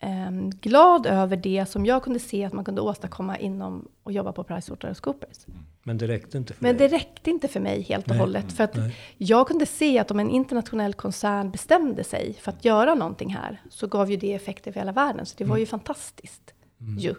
eh, 0.00 0.30
glad 0.60 1.06
över 1.06 1.36
det 1.36 1.66
som 1.68 1.86
jag 1.86 2.02
kunde 2.02 2.18
se 2.18 2.44
att 2.44 2.52
man 2.52 2.64
kunde 2.64 2.80
åstadkomma 2.80 3.38
inom 3.38 3.88
och 4.02 4.12
jobba 4.12 4.32
på 4.32 4.44
PricewaterhouseCoopers. 4.44 5.46
Mm. 5.48 5.58
Men 5.82 5.98
det 5.98 6.06
räckte 6.06 6.38
inte 6.38 6.54
för 6.54 6.62
Men 6.62 6.76
dig? 6.76 6.88
det 6.88 6.96
räckte 6.96 7.30
inte 7.30 7.48
för 7.48 7.60
mig 7.60 7.82
helt 7.82 8.04
och 8.04 8.10
nej, 8.10 8.18
hållet. 8.18 8.52
För 8.52 8.64
att 8.64 8.76
nej. 8.76 8.96
jag 9.16 9.48
kunde 9.48 9.66
se 9.66 9.98
att 9.98 10.10
om 10.10 10.20
en 10.20 10.30
internationell 10.30 10.94
koncern 10.94 11.50
bestämde 11.50 12.04
sig 12.04 12.34
för 12.40 12.52
att 12.52 12.64
göra 12.64 12.94
någonting 12.94 13.34
här, 13.34 13.60
så 13.70 13.86
gav 13.86 14.10
ju 14.10 14.16
det 14.16 14.34
effekter 14.34 14.72
för 14.72 14.80
hela 14.80 14.92
världen. 14.92 15.26
Så 15.26 15.34
det 15.38 15.44
mm. 15.44 15.50
var 15.50 15.58
ju 15.58 15.66
fantastiskt. 15.66 16.54
Mm. 16.80 16.98
Ju. 16.98 17.14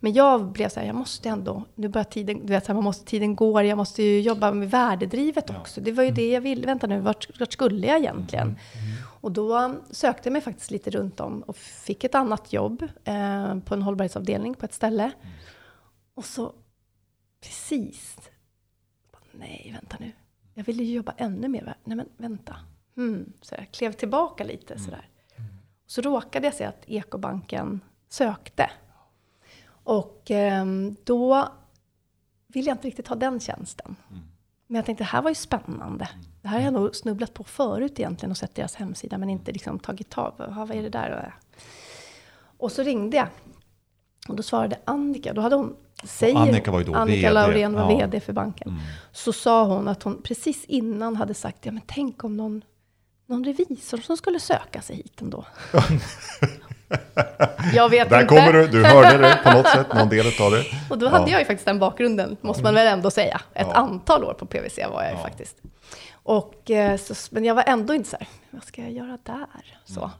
Men 0.00 0.12
jag 0.12 0.52
blev 0.52 0.68
så 0.68 0.80
här, 0.80 0.86
jag 0.86 0.96
måste 0.96 1.28
ändå, 1.28 1.64
nu 1.74 1.88
börjar 1.88 2.04
tiden, 2.04 2.46
du 2.46 2.52
vet, 2.52 2.64
så 2.64 2.68
här, 2.68 2.74
man 2.74 2.84
måste, 2.84 3.04
tiden 3.04 3.36
går, 3.36 3.62
jag 3.62 3.78
måste 3.78 4.02
ju 4.02 4.20
jobba 4.20 4.52
med 4.52 4.70
värdedrivet 4.70 5.50
också. 5.50 5.80
Det 5.80 5.92
var 5.92 6.02
ju 6.02 6.08
mm. 6.08 6.16
det 6.16 6.30
jag 6.30 6.40
ville. 6.40 6.66
Vänta 6.66 6.86
nu, 6.86 7.00
vart, 7.00 7.40
vart 7.40 7.52
skulle 7.52 7.86
jag 7.86 7.98
egentligen? 7.98 8.46
Mm. 8.46 8.58
Och 9.20 9.32
då 9.32 9.80
sökte 9.90 10.28
jag 10.28 10.32
mig 10.32 10.42
faktiskt 10.42 10.70
lite 10.70 10.90
runt 10.90 11.20
om 11.20 11.42
och 11.42 11.56
fick 11.56 12.04
ett 12.04 12.14
annat 12.14 12.52
jobb 12.52 12.82
eh, 13.04 13.58
på 13.58 13.74
en 13.74 13.82
hållbarhetsavdelning 13.82 14.54
på 14.54 14.64
ett 14.64 14.74
ställe. 14.74 15.12
Och 16.14 16.24
så 16.24 16.52
precis, 17.40 18.18
nej 19.32 19.70
vänta 19.74 19.96
nu, 20.00 20.12
jag 20.54 20.64
ville 20.64 20.84
ju 20.84 20.94
jobba 20.94 21.14
ännu 21.16 21.48
mer. 21.48 21.74
Nej 21.84 21.96
men 21.96 22.08
vänta, 22.16 22.56
hmm. 22.96 23.32
så 23.40 23.54
jag 23.54 23.70
klev 23.70 23.92
tillbaka 23.92 24.44
lite 24.44 24.74
mm. 24.74 24.84
sådär. 24.84 25.08
Så 25.86 26.00
råkade 26.00 26.46
jag 26.46 26.54
se 26.54 26.64
att 26.64 26.84
Ekobanken 26.86 27.80
sökte. 28.08 28.70
Och 29.68 30.30
eh, 30.30 30.66
då 31.04 31.48
ville 32.46 32.70
jag 32.70 32.74
inte 32.74 32.86
riktigt 32.86 33.08
ha 33.08 33.16
den 33.16 33.40
tjänsten. 33.40 33.96
Mm. 34.10 34.22
Men 34.70 34.76
jag 34.76 34.86
tänkte, 34.86 35.04
det 35.04 35.08
här 35.08 35.22
var 35.22 35.30
ju 35.30 35.34
spännande. 35.34 36.08
Det 36.42 36.48
här 36.48 36.58
har 36.58 36.64
jag 36.64 36.72
nog 36.72 36.96
snubblat 36.96 37.34
på 37.34 37.44
förut 37.44 38.00
egentligen 38.00 38.30
och 38.30 38.36
sett 38.36 38.54
deras 38.54 38.74
hemsida, 38.74 39.18
men 39.18 39.30
inte 39.30 39.52
liksom 39.52 39.78
tagit 39.78 40.10
tag. 40.10 40.34
Vad 40.38 40.70
är 40.70 40.82
det 40.82 40.88
där? 40.88 41.34
Och 42.58 42.72
så 42.72 42.82
ringde 42.82 43.16
jag. 43.16 43.26
Och 44.28 44.36
då 44.36 44.42
svarade 44.42 44.78
Annika. 44.84 45.32
Då 45.32 45.40
hade 45.40 45.56
hon, 45.56 45.76
säger, 46.04 46.36
Annika 46.36 46.70
var 46.70 46.78
ju 46.78 46.84
då 46.84 46.94
Annika 46.94 47.16
VD. 47.16 47.30
Laurén 47.30 47.72
var 47.72 47.90
ja. 47.90 47.98
VD 47.98 48.20
för 48.20 48.32
banken. 48.32 48.68
Mm. 48.68 48.80
Så 49.12 49.32
sa 49.32 49.64
hon 49.64 49.88
att 49.88 50.02
hon 50.02 50.22
precis 50.22 50.64
innan 50.64 51.16
hade 51.16 51.34
sagt, 51.34 51.66
ja 51.66 51.72
men 51.72 51.82
tänk 51.86 52.24
om 52.24 52.36
någon, 52.36 52.64
någon 53.26 53.44
revisor 53.44 53.98
som 53.98 54.16
skulle 54.16 54.40
söka 54.40 54.82
sig 54.82 54.96
hit 54.96 55.20
ändå. 55.20 55.46
Jag 57.74 57.88
vet 57.88 58.10
Där 58.10 58.20
inte. 58.20 58.34
kommer 58.34 58.52
du, 58.52 58.68
du 58.68 58.84
hörde 58.84 59.18
det 59.18 59.38
på 59.44 59.50
något 59.50 59.68
sätt, 59.68 59.94
någon 59.94 60.08
del 60.08 60.26
av 60.26 60.50
det. 60.50 60.64
Och 60.90 60.98
då 60.98 61.08
hade 61.08 61.24
ja. 61.24 61.30
jag 61.30 61.40
ju 61.40 61.44
faktiskt 61.46 61.66
den 61.66 61.78
bakgrunden, 61.78 62.36
måste 62.40 62.62
man 62.62 62.74
väl 62.74 62.86
ändå 62.86 63.10
säga. 63.10 63.40
Ett 63.54 63.66
ja. 63.70 63.74
antal 63.74 64.24
år 64.24 64.34
på 64.34 64.46
PVC 64.46 64.78
var 64.92 65.02
jag 65.02 65.12
ju 65.12 65.18
faktiskt. 65.18 65.56
Och, 66.12 66.70
eh, 66.70 66.96
så, 66.96 67.14
men 67.30 67.44
jag 67.44 67.54
var 67.54 67.64
ändå 67.66 67.94
inte 67.94 68.08
så 68.08 68.16
här, 68.16 68.28
vad 68.50 68.64
ska 68.64 68.82
jag 68.82 68.92
göra 68.92 69.18
där? 69.22 69.78
Så. 69.84 70.00
Mm. 70.00 70.10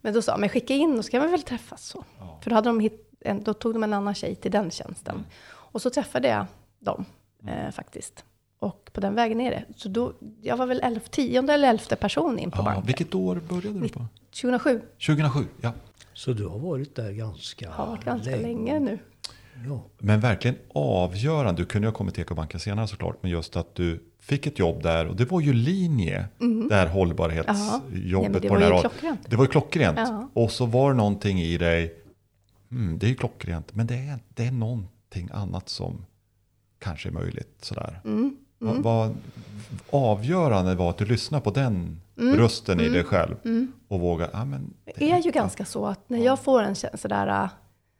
Men 0.00 0.14
då 0.14 0.22
sa 0.22 0.36
men 0.36 0.48
skicka 0.48 0.74
in 0.74 0.98
och 0.98 1.04
så 1.04 1.10
kan 1.10 1.22
vi 1.22 1.28
väl 1.28 1.42
träffas. 1.42 1.84
Så. 1.84 2.04
Ja. 2.18 2.38
För 2.42 2.50
då, 2.50 2.56
hade 2.56 2.68
de 2.68 2.80
hit, 2.80 3.12
då 3.40 3.54
tog 3.54 3.72
de 3.72 3.82
en 3.82 3.92
annan 3.92 4.14
tjej 4.14 4.34
till 4.34 4.50
den 4.50 4.70
tjänsten. 4.70 5.14
Mm. 5.14 5.26
Och 5.46 5.82
så 5.82 5.90
träffade 5.90 6.28
jag 6.28 6.46
dem 6.78 7.04
mm. 7.42 7.66
eh, 7.66 7.72
faktiskt. 7.72 8.24
Och 8.58 8.90
på 8.92 9.00
den 9.00 9.14
vägen 9.14 9.40
är 9.40 9.50
det. 9.50 9.64
Så 9.76 9.88
då, 9.88 10.12
jag 10.42 10.56
var 10.56 10.66
väl 10.66 10.80
elf, 10.80 11.08
tionde 11.08 11.52
eller 11.52 11.68
elfte 11.68 11.96
person 11.96 12.38
in 12.38 12.50
på 12.50 12.58
ja, 12.58 12.62
banken. 12.62 12.86
Vilket 12.86 13.14
år 13.14 13.36
började 13.48 13.80
du 13.80 13.88
på? 13.88 14.06
2007. 14.30 14.80
2007, 15.06 15.46
ja. 15.60 15.72
Så 16.14 16.32
du 16.32 16.46
har 16.46 16.58
varit 16.58 16.96
där 16.96 17.12
ganska 17.12 17.66
länge? 17.66 17.76
Ja, 17.78 17.98
ganska 18.04 18.30
länge, 18.30 18.42
länge 18.42 18.80
nu. 18.80 18.98
Ja. 19.68 19.84
Men 19.98 20.20
verkligen 20.20 20.56
avgörande, 20.74 21.62
du 21.62 21.66
kunde 21.66 21.86
ju 21.86 21.90
ha 21.90 21.96
kommit 21.96 22.14
till 22.14 22.22
Ekobanken 22.22 22.60
senare 22.60 22.88
såklart, 22.88 23.16
men 23.20 23.30
just 23.30 23.56
att 23.56 23.74
du 23.74 24.02
fick 24.20 24.46
ett 24.46 24.58
jobb 24.58 24.82
där 24.82 25.06
och 25.06 25.16
det 25.16 25.24
var 25.24 25.40
ju 25.40 25.52
linje, 25.52 26.28
mm. 26.40 26.68
det 26.68 26.74
här 26.74 26.86
hållbarhetsjobbet. 26.86 28.44
Ja, 28.44 28.48
på 28.48 28.54
den 28.56 28.72
här 28.72 28.80
klockrent. 28.80 29.20
Det 29.30 29.36
var 29.36 29.44
ju 29.44 29.50
klockrent. 29.50 29.98
Ja. 29.98 30.30
Och 30.32 30.50
så 30.50 30.66
var 30.66 30.90
det 30.90 30.96
någonting 30.96 31.40
i 31.40 31.58
dig, 31.58 31.94
mm, 32.70 32.98
det 32.98 33.06
är 33.06 33.08
ju 33.08 33.14
klockrent, 33.14 33.74
men 33.74 33.86
det 33.86 33.94
är, 33.94 34.18
det 34.28 34.46
är 34.46 34.52
någonting 34.52 35.28
annat 35.32 35.68
som 35.68 36.04
kanske 36.78 37.08
är 37.08 37.12
möjligt. 37.12 37.56
Sådär. 37.60 38.00
Mm. 38.04 38.36
Vad, 38.62 38.82
vad 38.82 39.16
avgörande 39.90 40.74
var 40.74 40.90
att 40.90 40.98
du 40.98 41.04
lyssnade 41.04 41.44
på 41.44 41.50
den 41.50 42.00
rösten 42.16 42.80
i 42.80 42.88
dig 42.88 43.04
själv 43.04 43.36
och 43.88 44.00
våga, 44.00 44.30
ja 44.32 44.44
men 44.44 44.74
Det 44.84 45.10
är 45.10 45.18
ju 45.18 45.30
ganska 45.30 45.64
så 45.64 45.86
att 45.86 46.08
när 46.08 46.18
jag 46.18 46.40
får 46.40 46.62
en 46.62 46.74
känsla 46.74 47.08
där 47.08 47.44
äh, 47.44 47.50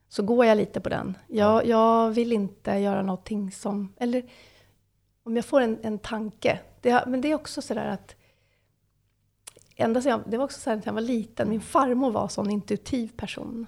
så 0.09 0.23
går 0.23 0.47
jag 0.47 0.57
lite 0.57 0.81
på 0.81 0.89
den. 0.89 1.17
Jag, 1.29 1.67
jag 1.67 2.11
vill 2.11 2.33
inte 2.33 2.71
göra 2.71 3.03
någonting 3.03 3.53
som, 3.53 3.93
eller 3.97 4.23
om 5.25 5.37
jag 5.37 5.45
får 5.45 5.61
en, 5.61 5.79
en 5.83 5.99
tanke. 5.99 6.61
Det, 6.81 7.05
men 7.07 7.21
det 7.21 7.31
är 7.31 7.35
också 7.35 7.63
sådär 7.63 7.87
att, 7.87 8.15
ända 9.77 10.01
jag, 10.01 10.21
det 10.27 10.37
var 10.37 10.45
också 10.45 10.61
så 10.61 10.71
här 10.71 10.77
när 10.77 10.87
jag 10.87 10.93
var 10.93 11.01
liten, 11.01 11.49
min 11.49 11.61
farmor 11.61 12.11
var 12.11 12.23
en 12.23 12.29
sån 12.29 12.51
intuitiv 12.51 13.13
person. 13.17 13.67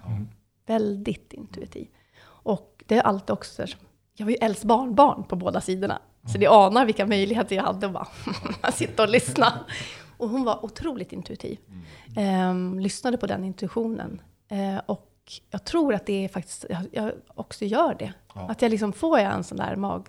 Väldigt 0.65 1.33
intuitiv. 1.33 1.87
Och 2.25 2.83
det 2.87 2.97
är 2.97 3.01
alltid 3.01 3.29
också 3.29 3.65
jag 4.17 4.25
var 4.25 4.31
ju 4.31 4.37
äldst 4.41 4.63
barnbarn 4.63 5.23
på 5.23 5.35
båda 5.35 5.61
sidorna. 5.61 6.01
Så 6.31 6.37
det 6.37 6.47
anar 6.47 6.85
vilka 6.85 7.05
möjligheter 7.05 7.55
jag 7.55 7.63
hade 7.63 7.85
att 7.87 7.93
bara 7.93 8.07
sitta 8.71 9.03
och 9.03 9.09
lyssna. 9.09 9.53
Och 10.17 10.29
hon 10.29 10.43
var 10.43 10.65
otroligt 10.65 11.13
intuitiv. 11.13 11.57
Ehm, 12.17 12.79
lyssnade 12.79 13.17
på 13.17 13.27
den 13.27 13.43
intuitionen. 13.43 14.21
Eh, 14.51 14.81
och 14.85 15.11
jag 15.51 15.63
tror 15.65 15.93
att 15.93 16.05
det 16.05 16.25
är 16.25 16.29
faktiskt, 16.29 16.65
jag, 16.69 16.81
jag 16.91 17.11
också 17.35 17.65
gör 17.65 17.95
det. 17.99 18.13
Att 18.33 18.61
jag 18.61 18.69
liksom 18.71 18.93
får 18.93 19.19
jag 19.19 19.33
en 19.33 19.43
sån 19.43 19.57
där 19.57 19.75
mag... 19.75 20.07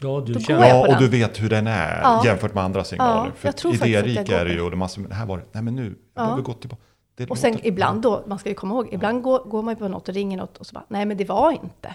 Ja, 0.00 0.22
du 0.26 0.32
Då 0.32 0.40
känner... 0.40 0.58
går 0.60 0.68
jag 0.68 0.76
Ja, 0.78 0.84
på 0.84 0.92
och 0.92 1.00
den. 1.00 1.10
du 1.10 1.18
vet 1.18 1.42
hur 1.42 1.48
den 1.50 1.66
är 1.66 2.00
Ja. 2.02 2.22
jämfört 2.24 2.54
med 2.54 2.64
andra 2.64 2.84
signaler. 2.84 3.26
Ja, 3.26 3.32
För 3.36 3.48
jag 3.48 3.56
tror 3.56 3.72
faktiskt 3.72 3.82
att 3.84 3.90
jag 3.90 4.08
idérika 4.08 4.32
går 4.32 4.40
är 4.40 4.44
det 4.44 4.52
ju, 4.52 4.60
och 4.60 4.70
det 4.70 4.76
massor, 4.76 5.00
men 5.00 5.08
det 5.10 5.14
här 5.16 5.26
var 5.26 5.38
det, 5.38 5.44
nej 5.52 5.62
men 5.62 5.76
nu, 5.76 5.98
jag 6.14 6.24
behöver 6.24 6.42
gå 6.42 6.52
tillbaka. 6.52 6.82
Det 7.16 7.30
Och 7.30 7.38
sen 7.38 7.52
låter- 7.52 7.66
ibland 7.66 8.02
då, 8.02 8.24
man 8.26 8.38
ska 8.38 8.48
ju 8.48 8.54
komma 8.54 8.74
ihåg, 8.74 8.88
ibland 8.92 9.22
går, 9.22 9.44
går 9.44 9.62
man 9.62 9.74
ju 9.74 9.78
på 9.78 9.88
något 9.88 10.08
och 10.08 10.14
ringer 10.14 10.36
något 10.36 10.56
och 10.58 10.66
så 10.66 10.74
bara, 10.74 10.84
nej 10.88 11.06
men 11.06 11.16
det 11.16 11.24
var 11.24 11.50
inte. 11.52 11.94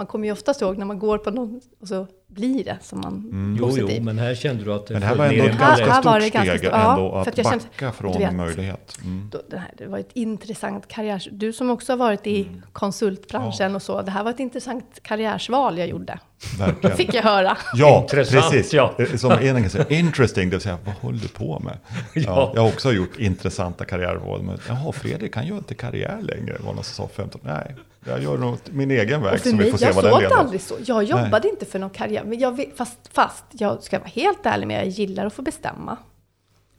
Ja. 0.00 0.02
Man 0.02 0.06
kommer 0.06 0.26
ju 0.26 0.32
oftast 0.32 0.62
ihåg 0.62 0.78
när 0.78 0.86
man 0.86 0.98
går 0.98 1.18
på 1.18 1.30
något 1.30 1.62
och 1.80 1.88
så 1.88 2.06
blir 2.26 2.64
det 2.64 2.78
som 2.82 3.00
man 3.00 3.54
Jo, 3.60 3.66
positiv. 3.66 3.90
jo, 3.98 4.02
men 4.04 4.18
här 4.18 4.34
kände 4.34 4.64
du 4.64 4.72
att 4.74 4.86
det 4.86 4.92
Men 4.94 5.00
det 5.00 5.06
här 5.08 5.14
var 5.16 5.24
ändå 5.26 5.44
ett 5.44 5.54
Här- 5.54 5.68
ganska 5.68 5.92
här 5.92 6.02
var 6.02 6.20
stort 6.20 6.22
det 6.22 6.30
ganska 6.30 6.50
steg 6.50 6.58
stort. 6.60 6.72
Ja, 6.72 6.90
ändå 6.96 7.10
för 7.12 7.20
att, 7.20 7.28
att 7.28 7.38
jag 7.38 7.46
kände- 7.46 7.64
backa 7.64 7.92
från 7.92 8.18
vet. 8.18 8.34
möjlighet. 8.34 8.98
Mm. 9.04 9.28
Då, 9.32 9.38
det, 9.50 9.56
här, 9.58 9.70
det 9.78 9.86
var 9.86 9.98
ett 9.98 10.10
intressant 10.14 10.88
karriär. 10.88 11.28
Du 11.32 11.52
som 11.52 11.70
också 11.70 11.92
har 11.92 11.96
varit 11.96 12.26
i 12.26 12.42
Mm. 12.42 12.62
konsultbranschen 12.72 13.74
och 13.74 13.82
så. 13.82 14.02
Det 14.02 14.10
här 14.10 14.24
var 14.24 14.30
ett 14.30 14.40
intressant 14.40 14.98
karriärsval 15.02 15.78
jag 15.78 15.88
gjorde. 15.88 16.18
Verkligen. 16.58 16.96
Fick 16.96 17.14
jag 17.14 17.22
höra. 17.22 17.56
Ja, 17.74 18.00
Intressant, 18.02 18.44
precis. 18.50 18.72
ja. 18.74 18.94
Eh, 18.98 19.16
Som 19.16 19.30
en 19.32 19.60
kan 19.62 19.70
säga, 19.70 19.84
interesting, 19.88 20.50
det 20.50 20.56
vill 20.56 20.60
säga, 20.62 20.78
vad 20.84 20.94
håller 20.94 21.18
du 21.18 21.28
på 21.28 21.58
med? 21.60 21.78
Ja. 22.14 22.22
Ja. 22.26 22.52
jag 22.54 22.62
har 22.62 22.68
också 22.68 22.92
gjort 22.92 23.18
intressanta 23.18 23.84
karriärval. 23.84 24.42
Men, 24.42 24.58
Jaha, 24.68 24.92
Fredrik, 24.92 25.36
han 25.36 25.46
gör 25.46 25.56
inte 25.56 25.74
karriär 25.74 26.18
längre, 26.22 26.56
var 26.60 26.74
någon 26.74 26.84
som 26.84 27.06
sa 27.08 27.10
15. 27.16 27.40
Nej, 27.44 27.74
jag 28.06 28.22
gör 28.22 28.36
nog 28.38 28.56
min 28.70 28.90
egen 28.90 29.22
väg, 29.22 29.40
så 29.40 29.56
vi 29.56 29.70
får 29.70 29.78
se 29.78 29.89
jag 29.90 30.02
vad 30.02 30.04
den 30.04 30.12
såg 30.12 30.22
leder. 30.22 30.36
aldrig 30.36 30.60
så. 30.60 30.74
Jag 30.86 31.04
jobbade 31.04 31.48
inte 31.48 31.66
för 31.66 31.78
någon 31.78 31.90
karriär. 31.90 32.24
Men 32.24 32.38
jag, 32.38 32.64
fast, 32.76 32.98
fast 33.12 33.44
jag 33.50 33.82
ska 33.82 33.98
vara 33.98 34.08
helt 34.08 34.46
ärlig 34.46 34.66
med, 34.66 34.78
jag 34.80 34.88
gillar 34.88 35.26
att 35.26 35.32
få 35.32 35.42
bestämma. 35.42 35.96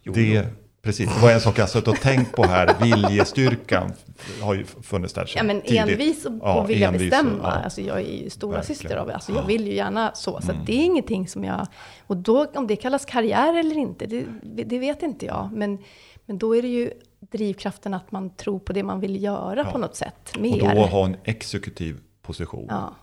Det, 0.04 0.46
precis, 0.82 1.16
det 1.16 1.22
var 1.22 1.32
en 1.32 1.42
sak 1.42 1.60
jag 1.60 1.70
suttit 1.70 1.88
och 1.88 1.96
tänkt 2.02 2.32
på 2.36 2.44
här. 2.44 2.76
Viljestyrkan 2.82 3.94
har 4.42 4.54
ju 4.54 4.66
funnits 4.66 5.14
där 5.14 5.32
Ja, 5.36 5.44
men 5.44 5.62
tidigt. 5.62 5.80
envis 5.80 6.26
och, 6.26 6.34
Ja, 6.42 6.62
och 6.62 6.70
vilja 6.70 6.88
envis 6.88 7.02
och- 7.02 7.10
bestämma. 7.10 7.40
ja. 7.44 7.50
Alltså 7.64 7.82
jag 7.82 7.98
är 7.98 8.24
ju 8.24 8.30
stora 8.30 8.56
Verkligen. 8.58 8.78
syster 8.80 8.96
av 8.96 9.10
alltså 9.12 9.32
Jag 9.32 9.44
vill 9.44 9.68
ju 9.68 9.74
gärna 9.74 10.12
så. 10.14 10.42
Så 10.42 10.52
att 10.52 10.66
det 10.66 10.74
är 10.74 10.86
ingenting 10.86 11.28
som 11.28 11.44
jag... 11.44 11.68
Och 12.08 12.18
då, 12.18 12.46
om 12.54 12.68
det 12.68 12.76
kallas 12.76 13.06
karriär 13.06 13.60
eller 13.60 13.78
inte, 13.78 14.06
det, 14.06 14.26
det 14.44 14.80
vet 14.80 15.04
inte 15.04 15.26
jag. 15.26 15.50
Men, 15.54 15.78
men 16.26 16.38
då 16.38 16.56
är 16.56 16.62
det 16.62 16.68
ju 16.68 16.92
drivkraften 17.20 17.94
att 17.94 18.12
man 18.12 18.30
tror 18.36 18.60
på 18.60 18.74
det 18.74 18.84
man 18.84 19.00
vill 19.00 19.24
göra 19.24 19.66
på 19.66 19.78
något 19.78 19.96
sätt. 19.96 20.32
Och 20.36 20.42
Mer. 20.42 20.76
då 20.76 20.82
ha 20.82 21.06
en 21.06 21.16
exekutiv 21.24 21.98
position. 22.22 22.68
ja, 22.70 22.96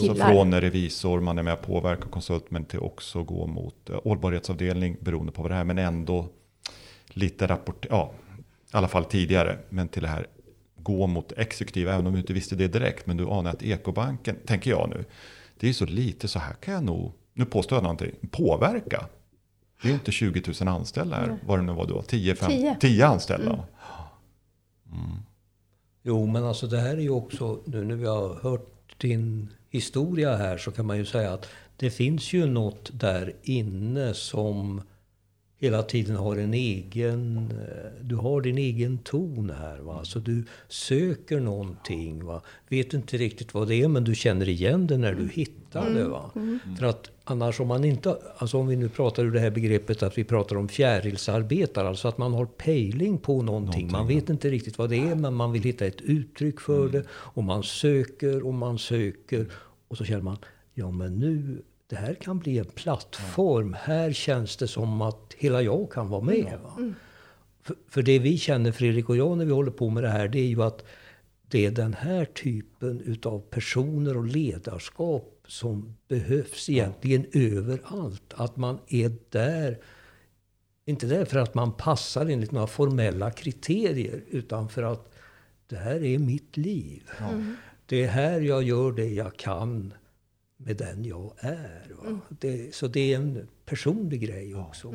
Så 0.00 0.14
från 0.14 0.60
revisor, 0.60 1.20
man 1.20 1.38
är 1.38 1.42
med 1.42 1.54
och 1.54 1.62
påverkar 1.62 2.08
konsult, 2.08 2.50
men 2.50 2.64
till 2.64 2.78
också 2.78 3.22
gå 3.22 3.46
mot 3.46 3.90
eh, 3.90 4.00
hållbarhetsavdelning 4.04 4.96
beroende 5.00 5.32
på 5.32 5.42
vad 5.42 5.50
det 5.50 5.56
är, 5.56 5.64
men 5.64 5.78
ändå 5.78 6.28
lite 7.08 7.46
rapport, 7.46 7.86
ja, 7.90 8.12
i 8.72 8.76
alla 8.76 8.88
fall 8.88 9.04
tidigare, 9.04 9.58
men 9.68 9.88
till 9.88 10.02
det 10.02 10.08
här 10.08 10.26
gå 10.76 11.06
mot 11.06 11.32
exekutiv, 11.32 11.88
även 11.88 12.06
om 12.06 12.12
du 12.12 12.18
inte 12.18 12.32
visste 12.32 12.56
det 12.56 12.68
direkt, 12.68 13.06
men 13.06 13.16
du 13.16 13.28
anar 13.28 13.50
att 13.50 13.62
ekobanken, 13.62 14.36
tänker 14.46 14.70
jag 14.70 14.88
nu, 14.88 15.04
det 15.60 15.68
är 15.68 15.72
så 15.72 15.86
lite, 15.86 16.28
så 16.28 16.38
här 16.38 16.54
kan 16.54 16.74
jag 16.74 16.84
nog, 16.84 17.12
nu 17.32 17.44
påstår 17.44 17.76
jag 17.76 17.82
någonting, 17.82 18.12
påverka. 18.30 19.06
Det 19.82 19.88
är 19.88 19.92
inte 19.92 20.12
20 20.12 20.42
000 20.60 20.68
anställda 20.68 21.16
här, 21.16 21.38
vad 21.46 21.58
det 21.58 21.62
nu 21.62 21.72
var 21.72 21.86
då, 21.86 22.02
10, 22.02 22.34
5, 22.34 22.50
10. 22.50 22.76
10. 22.80 23.06
anställda. 23.06 23.64
Jo, 26.08 26.26
men 26.26 26.44
alltså 26.44 26.66
det 26.66 26.78
här 26.78 26.96
är 26.96 27.00
ju 27.00 27.10
också, 27.10 27.60
nu 27.64 27.84
när 27.84 27.96
vi 27.96 28.06
har 28.06 28.34
hört 28.34 29.00
din 29.00 29.48
historia 29.70 30.36
här 30.36 30.58
så 30.58 30.70
kan 30.70 30.86
man 30.86 30.96
ju 30.96 31.04
säga 31.04 31.32
att 31.32 31.48
det 31.76 31.90
finns 31.90 32.32
ju 32.32 32.46
något 32.46 32.90
där 32.92 33.32
inne 33.42 34.14
som 34.14 34.82
hela 35.58 35.82
tiden 35.82 36.16
har 36.16 36.36
en 36.36 36.54
egen, 36.54 37.50
eh, 37.50 38.04
du 38.04 38.16
har 38.16 38.40
din 38.40 38.58
egen 38.58 38.98
ton 38.98 39.50
här. 39.50 39.78
Va? 39.78 40.04
Så 40.04 40.18
du 40.18 40.44
söker 40.68 41.40
någonting. 41.40 42.24
Va? 42.24 42.42
Vet 42.68 42.94
inte 42.94 43.16
riktigt 43.16 43.54
vad 43.54 43.68
det 43.68 43.82
är 43.82 43.88
men 43.88 44.04
du 44.04 44.14
känner 44.14 44.48
igen 44.48 44.86
det 44.86 44.98
när 44.98 45.14
du 45.14 45.28
hittar 45.28 45.90
det. 45.90 46.04
Va? 46.04 46.30
För 46.78 46.86
att 46.86 47.10
annars 47.28 47.60
om 47.60 47.68
man 47.68 47.84
inte, 47.84 48.18
alltså 48.38 48.58
om 48.58 48.66
vi 48.66 48.76
nu 48.76 48.88
pratar 48.88 49.24
ur 49.24 49.30
det 49.30 49.40
här 49.40 49.50
begreppet 49.50 50.02
att 50.02 50.18
vi 50.18 50.24
pratar 50.24 50.56
om 50.56 50.68
fjärilsarbetare, 50.68 51.88
alltså 51.88 52.08
att 52.08 52.18
man 52.18 52.34
har 52.34 52.46
pejling 52.46 53.18
på 53.18 53.42
någonting. 53.42 53.92
Man 53.92 54.06
vet 54.06 54.30
inte 54.30 54.50
riktigt 54.50 54.78
vad 54.78 54.90
det 54.90 54.96
är 54.96 55.14
men 55.14 55.34
man 55.34 55.52
vill 55.52 55.62
hitta 55.62 55.86
ett 55.86 56.00
uttryck 56.00 56.60
för 56.60 56.88
det. 56.88 57.04
Och 57.10 57.44
man 57.44 57.62
söker 57.62 58.46
och 58.46 58.54
man 58.54 58.78
söker. 58.78 59.46
Och 59.88 59.96
så 59.96 60.04
känner 60.04 60.22
man, 60.22 60.38
ja 60.74 60.90
men 60.90 61.18
nu, 61.18 61.62
det 61.86 61.96
här 61.96 62.14
kan 62.14 62.38
bli 62.38 62.58
en 62.58 62.64
plattform. 62.64 63.76
Här 63.80 64.12
känns 64.12 64.56
det 64.56 64.68
som 64.68 65.02
att 65.02 65.34
hela 65.38 65.62
jag 65.62 65.92
kan 65.92 66.08
vara 66.08 66.22
med. 66.22 66.58
Va? 66.62 66.92
För, 67.62 67.76
för 67.88 68.02
det 68.02 68.18
vi 68.18 68.38
känner, 68.38 68.72
Fredrik 68.72 69.08
och 69.08 69.16
jag, 69.16 69.38
när 69.38 69.44
vi 69.44 69.52
håller 69.52 69.70
på 69.70 69.90
med 69.90 70.02
det 70.02 70.08
här, 70.08 70.28
det 70.28 70.38
är 70.38 70.46
ju 70.46 70.62
att 70.62 70.84
det 71.48 71.66
är 71.66 71.70
den 71.70 71.94
här 71.94 72.24
typen 72.24 73.00
utav 73.00 73.40
personer 73.40 74.16
och 74.16 74.26
ledarskap 74.26 75.35
som 75.48 75.96
behövs 76.08 76.68
egentligen 76.68 77.26
överallt. 77.32 78.34
Att 78.34 78.56
man 78.56 78.78
är 78.88 79.12
där, 79.30 79.78
inte 80.84 81.06
där 81.06 81.24
för 81.24 81.38
att 81.38 81.54
man 81.54 81.72
passar 81.72 82.26
enligt 82.26 82.52
några 82.52 82.66
formella 82.66 83.30
kriterier, 83.30 84.24
utan 84.30 84.68
för 84.68 84.82
att 84.82 85.14
det 85.66 85.76
här 85.76 86.04
är 86.04 86.18
mitt 86.18 86.56
liv. 86.56 87.10
Det 87.86 88.04
är 88.04 88.08
här 88.08 88.40
jag 88.40 88.62
gör 88.62 88.92
det 88.92 89.08
jag 89.08 89.36
kan 89.36 89.94
med 90.56 90.76
den 90.76 91.04
jag 91.04 91.32
är. 91.38 91.92
Va? 92.02 92.20
Det, 92.28 92.74
så 92.74 92.86
det 92.86 93.12
är 93.12 93.16
en 93.16 93.48
personlig 93.64 94.20
grej 94.20 94.54
också. 94.54 94.88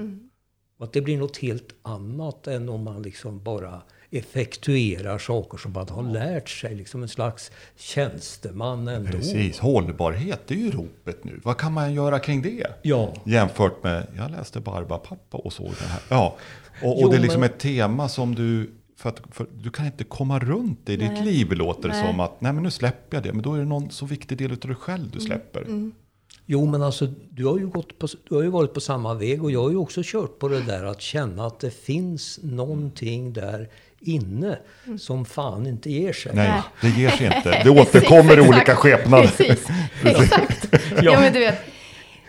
Och 0.77 0.85
att 0.85 0.93
det 0.93 1.01
blir 1.01 1.17
något 1.17 1.37
helt 1.37 1.75
annat 1.81 2.47
än 2.47 2.69
om 2.69 2.83
man 2.83 3.01
liksom 3.01 3.43
bara 3.43 3.81
effektuerar 4.11 5.17
saker 5.17 5.57
som 5.57 5.71
man 5.73 5.89
har 5.89 6.03
lärt 6.03 6.49
sig. 6.49 6.75
Liksom 6.75 7.01
en 7.03 7.09
slags 7.09 7.51
tjänsteman 7.77 8.87
ändå. 8.87 9.11
Precis, 9.11 9.59
hållbarhet, 9.59 10.39
det 10.47 10.53
är 10.53 10.57
ju 10.57 10.71
ropet 10.71 11.23
nu. 11.23 11.39
Vad 11.43 11.57
kan 11.57 11.73
man 11.73 11.93
göra 11.93 12.19
kring 12.19 12.41
det? 12.41 12.67
Ja. 12.81 13.13
Jämfört 13.25 13.83
med, 13.83 14.07
jag 14.17 14.31
läste 14.31 14.59
Barbapapa 14.59 15.37
och 15.37 15.53
såg 15.53 15.65
den 15.79 15.87
här. 15.89 16.01
Ja, 16.09 16.35
och, 16.83 16.89
och 16.91 16.97
Jo, 17.01 17.09
det 17.09 17.15
är 17.17 17.21
liksom 17.21 17.41
men- 17.41 17.49
ett 17.49 17.59
tema 17.59 18.09
som 18.09 18.35
du, 18.35 18.71
för 18.97 19.09
att, 19.09 19.21
för, 19.31 19.45
du 19.63 19.69
kan 19.69 19.85
inte 19.85 20.03
komma 20.03 20.39
runt 20.39 20.79
det 20.83 20.93
i 20.93 20.97
ditt 20.97 21.23
liv 21.25 21.51
låter 21.51 21.89
det 21.89 21.95
som 22.07 22.19
att, 22.19 22.41
nej 22.41 22.53
men 22.53 22.63
nu 22.63 22.71
släpper 22.71 23.17
jag 23.17 23.23
det. 23.23 23.33
Men 23.33 23.41
då 23.41 23.53
är 23.53 23.59
det 23.59 23.65
någon 23.65 23.91
så 23.91 24.05
viktig 24.05 24.37
del 24.37 24.51
av 24.51 24.57
dig 24.57 24.75
själv 24.75 24.99
Mm. 25.01 25.11
du 25.13 25.19
släpper. 25.19 25.91
Jo, 26.45 26.65
men 26.65 26.81
alltså 26.83 27.07
du 27.29 27.45
har, 27.45 27.57
ju 27.59 27.67
gått 27.67 27.99
på, 27.99 28.07
du 28.29 28.35
har 28.35 28.41
ju 28.43 28.49
varit 28.49 28.73
på 28.73 28.79
samma 28.79 29.13
väg 29.13 29.43
och 29.43 29.51
jag 29.51 29.63
har 29.63 29.69
ju 29.69 29.75
också 29.75 30.01
kört 30.03 30.39
på 30.39 30.47
det 30.47 30.61
där 30.61 30.83
att 30.85 31.01
känna 31.01 31.45
att 31.47 31.59
det 31.59 31.71
finns 31.71 32.39
någonting 32.43 33.33
där 33.33 33.69
inne 34.01 34.57
som 34.99 35.25
fan 35.25 35.67
inte 35.67 35.91
ger 35.91 36.13
sig. 36.13 36.31
Nej, 36.35 36.61
det 36.81 36.89
ger 36.89 37.09
sig 37.09 37.25
inte. 37.25 37.61
Det 37.63 37.69
återkommer 37.69 38.37
i 38.37 38.41
olika 38.41 38.75
skepnader. 38.75 39.27
Precis, 39.37 39.67
exakt. 40.03 40.67
ja. 41.01 41.19
men 41.19 41.33
du 41.33 41.39
vet, 41.39 41.59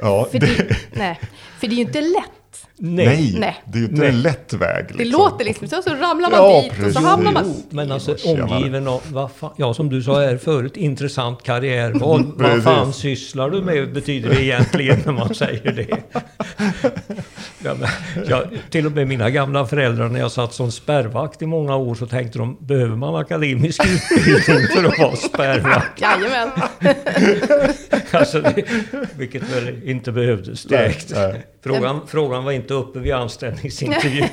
Ja, 0.00 0.28
för 0.32 0.38
det, 0.38 0.46
det, 0.46 0.76
nej, 0.92 1.20
för 1.62 1.68
det 1.68 1.74
är 1.74 1.76
ju 1.76 1.82
inte 1.82 2.00
lätt. 2.00 2.66
nej, 2.76 3.34
Nej. 3.38 3.62
det 3.66 3.78
är 3.78 3.80
ju 3.80 3.88
inte 3.88 4.00
Nej. 4.00 4.08
en 4.08 4.22
lätt 4.22 4.52
väg. 4.52 4.86
Det 4.98 5.04
låter 5.04 5.44
liksom 5.44 5.68
så, 5.68 5.82
så 5.82 5.90
ramlar 5.90 6.30
man 6.30 6.38
Ja, 6.38 6.60
dit 6.62 6.70
och 6.70 6.76
precis. 6.76 6.94
så 6.94 7.00
hamnar 7.00 7.32
man... 7.32 7.44
Jo, 7.46 7.54
men 7.70 7.92
alltså 7.92 8.16
omgiven 8.24 8.88
av, 8.88 9.02
vad 9.12 9.30
fan, 9.32 9.52
ja 9.56 9.74
som 9.74 9.88
du 9.88 10.02
sa 10.02 10.20
här 10.20 10.36
förut, 10.36 10.76
intressant 10.76 11.42
karriär. 11.42 11.92
Vad, 11.94 12.24
vad 12.36 12.62
fan 12.62 12.92
sysslar 12.92 13.50
du 13.50 13.62
med 13.62 13.92
betyder 13.92 14.28
det 14.28 14.44
egentligen 14.44 14.98
när 15.06 15.12
man 15.12 15.34
säger 15.34 15.72
det. 15.72 15.96
Ja, 17.64 17.74
men, 17.80 17.88
jag, 18.28 18.44
till 18.70 18.86
och 18.86 18.92
med 18.92 19.08
mina 19.08 19.30
gamla 19.30 19.66
föräldrar 19.66 20.08
när 20.08 20.20
jag 20.20 20.32
satt 20.32 20.54
som 20.54 20.72
spärrvakt 20.72 21.42
i 21.42 21.46
många 21.46 21.76
år 21.76 21.94
så 21.94 22.06
tänkte 22.06 22.38
de, 22.38 22.56
behöver 22.60 22.96
man 22.96 23.16
akademisk 23.16 23.80
utbildning 23.86 24.66
för 24.76 24.84
att 24.84 24.98
vara 24.98 25.16
spärrvakt? 25.16 26.00
Jajamän. 26.00 26.50
Alltså, 28.12 28.40
det, 28.40 28.64
vilket 29.16 29.42
väl 29.42 29.88
inte 29.88 30.12
behövdes 30.12 30.64
direkt. 30.64 31.10
Nej, 31.14 31.28
nej. 31.32 31.46
Frågan, 31.62 32.06
frågan 32.06 32.44
var 32.44 32.52
inte 32.52 32.74
uppe 32.74 32.98
vid 32.98 33.12
anställningsintervju. 33.12 34.20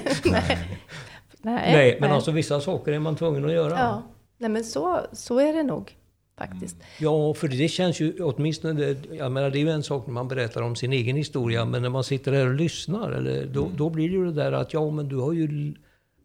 nej. 1.41 1.73
Nej, 1.73 1.97
men 2.01 2.11
alltså 2.11 2.31
vissa 2.31 2.61
saker 2.61 2.91
är 2.91 2.99
man 2.99 3.15
tvungen 3.15 3.45
att 3.45 3.51
göra. 3.51 3.73
Ja, 3.79 4.03
nej 4.37 4.49
men 4.49 4.63
så, 4.63 4.99
så 5.11 5.39
är 5.39 5.53
det 5.53 5.63
nog 5.63 5.95
faktiskt. 6.37 6.77
Ja, 6.99 7.33
för 7.33 7.47
det 7.47 7.67
känns 7.67 7.99
ju 7.99 8.23
åtminstone... 8.23 8.95
Jag 9.11 9.31
menar, 9.31 9.49
det 9.49 9.57
är 9.57 9.61
ju 9.61 9.69
en 9.69 9.83
sak 9.83 10.07
när 10.07 10.13
man 10.13 10.27
berättar 10.27 10.61
om 10.61 10.75
sin 10.75 10.93
egen 10.93 11.15
historia, 11.15 11.65
men 11.65 11.81
när 11.81 11.89
man 11.89 12.03
sitter 12.03 12.31
där 12.31 12.47
och 12.47 12.53
lyssnar, 12.55 13.11
eller, 13.11 13.45
då, 13.45 13.63
Mm. 13.65 13.77
då 13.77 13.89
blir 13.89 14.09
det 14.09 14.15
ju 14.15 14.25
det 14.25 14.31
där 14.43 14.51
att 14.51 14.73
ja, 14.73 14.89
men 14.91 15.09
du 15.09 15.15
har 15.17 15.33
ju, 15.33 15.47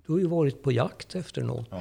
du 0.07 0.13
har 0.13 0.19
ju 0.19 0.27
varit 0.27 0.63
på 0.63 0.73
jakt 0.73 1.15
efter 1.15 1.43
något. 1.43 1.67
Ja. 1.71 1.81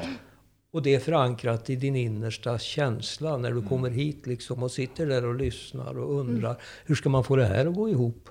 Och 0.74 0.82
det 0.82 0.96
är 0.96 1.00
förankrat 1.00 1.70
i 1.70 1.76
din 1.76 1.96
innersta 1.96 2.60
känsla 2.60 3.38
när 3.38 3.50
du 3.52 3.58
Mm. 3.58 3.70
kommer 3.70 3.90
hit 3.90 4.28
liksom 4.28 4.64
och 4.64 4.72
sitter 4.72 5.06
där 5.06 5.26
och 5.26 5.36
lyssnar 5.36 5.98
och 6.00 6.20
undrar 6.20 6.56
hur 6.86 6.96
ska 6.96 7.10
man 7.10 7.24
få 7.24 7.36
det 7.36 7.46
här 7.46 7.66
att 7.66 7.76
gå 7.76 7.90
ihop? 7.90 8.30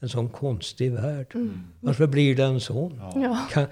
En 0.00 0.08
sån 0.08 0.28
konstig 0.28 0.92
värld. 0.92 1.34
Varför 1.80 2.06
blir 2.06 2.36
den 2.36 2.60
sån? 2.60 3.00
Ja. 3.14 3.38
Kan, 3.52 3.66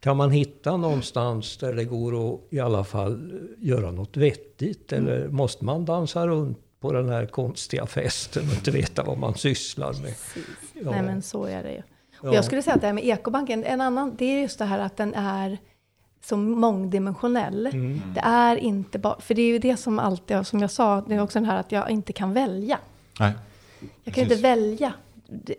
kan 0.00 0.16
man 0.16 0.30
hitta 0.30 0.76
någonstans 0.76 1.56
där 1.56 1.72
det 1.72 1.84
går 1.84 2.34
att 2.34 2.40
i 2.50 2.60
alla 2.60 2.84
fall 2.84 3.40
göra 3.58 3.90
något 3.90 4.16
vettigt? 4.16 4.92
Eller 4.92 5.28
måste 5.28 5.64
man 5.64 5.84
dansa 5.84 6.26
runt 6.26 6.58
på 6.80 6.92
den 6.92 7.08
här 7.08 7.26
konstiga 7.26 7.86
festen 7.86 8.42
och 8.48 8.54
inte 8.54 8.70
veta 8.70 9.02
vad 9.02 9.18
man 9.18 9.34
sysslar 9.34 9.92
med? 10.02 10.14
Ja. 10.72 10.90
Nej 10.90 11.02
men 11.02 11.22
så 11.22 11.44
är 11.44 11.62
det 11.62 11.72
ju. 11.72 11.82
Och 12.18 12.28
Ja. 12.28 12.34
jag 12.34 12.44
skulle 12.44 12.62
säga 12.62 12.74
att 12.74 12.80
det 12.80 12.86
här 12.86 12.94
med 12.94 13.04
ekobanken, 13.04 13.64
en 13.64 13.80
annan, 13.80 14.14
det 14.18 14.24
är 14.24 14.40
just 14.42 14.58
det 14.58 14.64
här 14.64 14.78
att 14.78 14.96
den 14.96 15.14
är 15.14 15.58
så 16.24 16.36
mångdimensionell. 16.36 17.66
Mm. 17.66 18.00
Det 18.14 18.20
är 18.20 18.56
inte 18.56 18.98
bara, 18.98 19.20
för 19.20 19.34
det 19.34 19.42
är 19.42 19.46
ju 19.46 19.58
det 19.58 19.76
som 19.76 19.98
alltid, 19.98 20.46
som 20.46 20.60
jag 20.60 20.70
sa, 20.70 21.00
det 21.00 21.14
är 21.14 21.20
också 21.22 21.38
den 21.38 21.48
här 21.48 21.60
att 21.60 21.72
jag 21.72 21.90
inte 21.90 22.12
kan 22.12 22.32
välja. 22.32 22.78
Nej, 23.20 23.32
Jag 24.04 24.14
kan 24.14 24.24
Precis. 24.24 24.32
inte 24.38 24.42
välja 24.42 24.92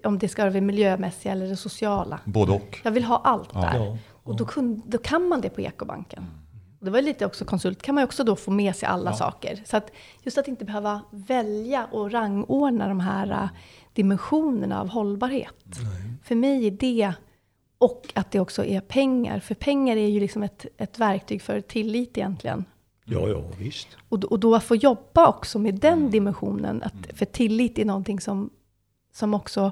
om 0.04 0.20
det 0.20 0.28
ska 0.28 0.42
vara 0.42 0.54
det 0.54 0.62
miljömässiga 0.62 1.32
eller 1.32 1.48
det 1.48 1.56
sociala. 1.56 2.20
både 2.26 2.52
och. 2.52 2.80
Jag 2.84 2.92
vill 2.92 3.04
ha 3.04 3.18
allt 3.24 3.50
Ja. 3.54 3.62
där. 3.62 3.76
Ja, 3.86 3.98
Och 4.24 4.36
då, 4.36 4.46
kun, 4.46 4.82
då 4.86 4.98
kan 4.98 5.28
man 5.28 5.42
det 5.42 5.50
på 5.50 5.62
ekobanken. 5.62 6.20
Mm. 6.24 6.32
Och 6.80 6.86
det 6.86 6.92
var 6.92 7.02
lite 7.02 7.26
också 7.26 7.46
konsult, 7.46 7.82
kan 7.82 7.96
man 7.96 8.04
också 8.04 8.24
då 8.24 8.36
få 8.36 8.52
med 8.52 8.76
sig 8.76 8.88
alla 8.90 9.14
saker. 9.14 9.62
Så 9.66 9.78
att 9.78 9.92
just 10.24 10.38
att 10.38 10.48
inte 10.48 10.66
behöva 10.66 11.02
välja 11.12 11.86
och 11.92 12.12
rangordna 12.12 12.88
de 12.88 13.00
här 13.00 13.32
äh, 13.32 13.50
dimensionerna 13.94 14.82
av 14.82 14.88
hållbarhet. 14.90 15.56
För 16.24 16.36
mig 16.36 16.68
är 16.68 16.72
det, 16.72 17.14
och 17.78 18.02
att 18.16 18.32
det 18.32 18.40
också 18.40 18.66
är 18.66 18.82
pengar. 18.82 19.40
För 19.40 19.56
pengar 19.56 19.98
är 19.98 20.08
ju 20.08 20.20
liksom 20.20 20.44
ett, 20.44 20.66
ett 20.78 21.00
verktyg 21.00 21.42
för 21.42 21.62
tillit 21.62 22.18
egentligen. 22.18 22.66
ja, 23.06 23.28
ja, 23.30 23.42
visst. 23.60 23.88
Och, 24.10 24.20
då- 24.20 24.28
och 24.28 24.40
då 24.40 24.56
att 24.56 24.64
få 24.64 24.76
jobba 24.76 25.28
också 25.28 25.60
med 25.60 25.76
den 25.76 26.12
dimensionen. 26.12 26.84
Att, 26.84 27.18
för 27.18 27.26
tillit 27.26 27.80
är 27.80 27.86
någonting 27.86 28.20
som, 28.20 28.50
som 29.16 29.34
också 29.34 29.72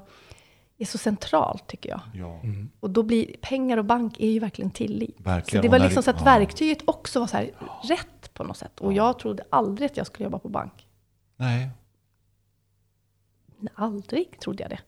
är 0.78 0.86
så 0.86 0.98
centralt 0.98 1.68
tycker 1.68 1.90
jag. 1.90 2.02
Ja, 2.14 2.42
Och 2.80 2.90
då 2.90 3.04
blir 3.04 3.36
pengar 3.42 3.78
och 3.78 3.86
bank 3.86 4.20
är 4.20 4.28
ju 4.30 4.40
verkligen 4.40 4.72
tillit. 4.72 5.16
verkligen. 5.20 5.64
Så 5.64 5.68
det 5.72 5.78
var 5.78 5.86
liksom 5.86 6.04
så 6.04 6.10
att 6.10 6.18
ja. 6.20 6.24
verktyget 6.26 6.78
också 6.86 7.20
var 7.20 7.28
så 7.28 7.38
här 7.38 7.52
rätt 7.84 8.34
på 8.34 8.44
något 8.44 8.58
sätt. 8.58 8.80
Och 8.80 8.94
jag 8.94 9.20
trodde 9.20 9.44
aldrig 9.50 9.86
att 9.92 9.98
jag 9.98 10.08
skulle 10.08 10.24
jobba 10.24 10.40
på 10.40 10.50
bank. 10.50 10.88
Nej. 11.38 11.70
Aldrig 13.76 14.40
trodde 14.40 14.64
jag 14.64 14.70
det. 14.70 14.80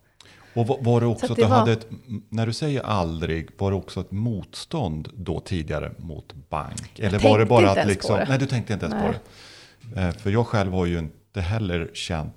Och 0.53 0.67
var, 0.67 0.77
var 0.81 1.01
det 1.01 1.07
också 1.07 1.27
Så 1.27 1.33
att 1.33 1.39
att 1.39 1.45
du 1.45 1.49
var- 1.49 1.57
hade 1.59 1.71
ett, 1.71 1.87
när 2.29 2.45
du 2.47 2.53
säger 2.53 2.81
aldrig, 2.81 3.49
var 3.57 3.71
det 3.71 3.77
också 3.77 3.99
ett 4.01 4.11
motstånd 4.11 5.09
då 5.15 5.39
tidigare 5.39 5.91
mot 5.97 6.33
bank? 6.49 6.99
Eller 6.99 7.11
var 7.11 7.19
tänkte 7.19 7.37
det 7.39 7.45
bara 7.45 7.69
att 7.71 7.87
liksom, 7.87 8.13
på 8.15 8.19
det. 8.19 8.25
nej 8.29 8.39
du 8.39 8.45
tänkte 8.45 8.73
inte 8.73 8.85
ens 8.85 9.01
på 9.01 9.07
Nej. 9.07 9.19
det. 9.95 10.01
Eh, 10.01 10.11
För 10.11 10.29
jag 10.29 10.47
själv 10.47 10.71
har 10.73 10.85
ju 10.85 10.99
inte 10.99 11.41
heller 11.41 11.91
känt 11.93 12.33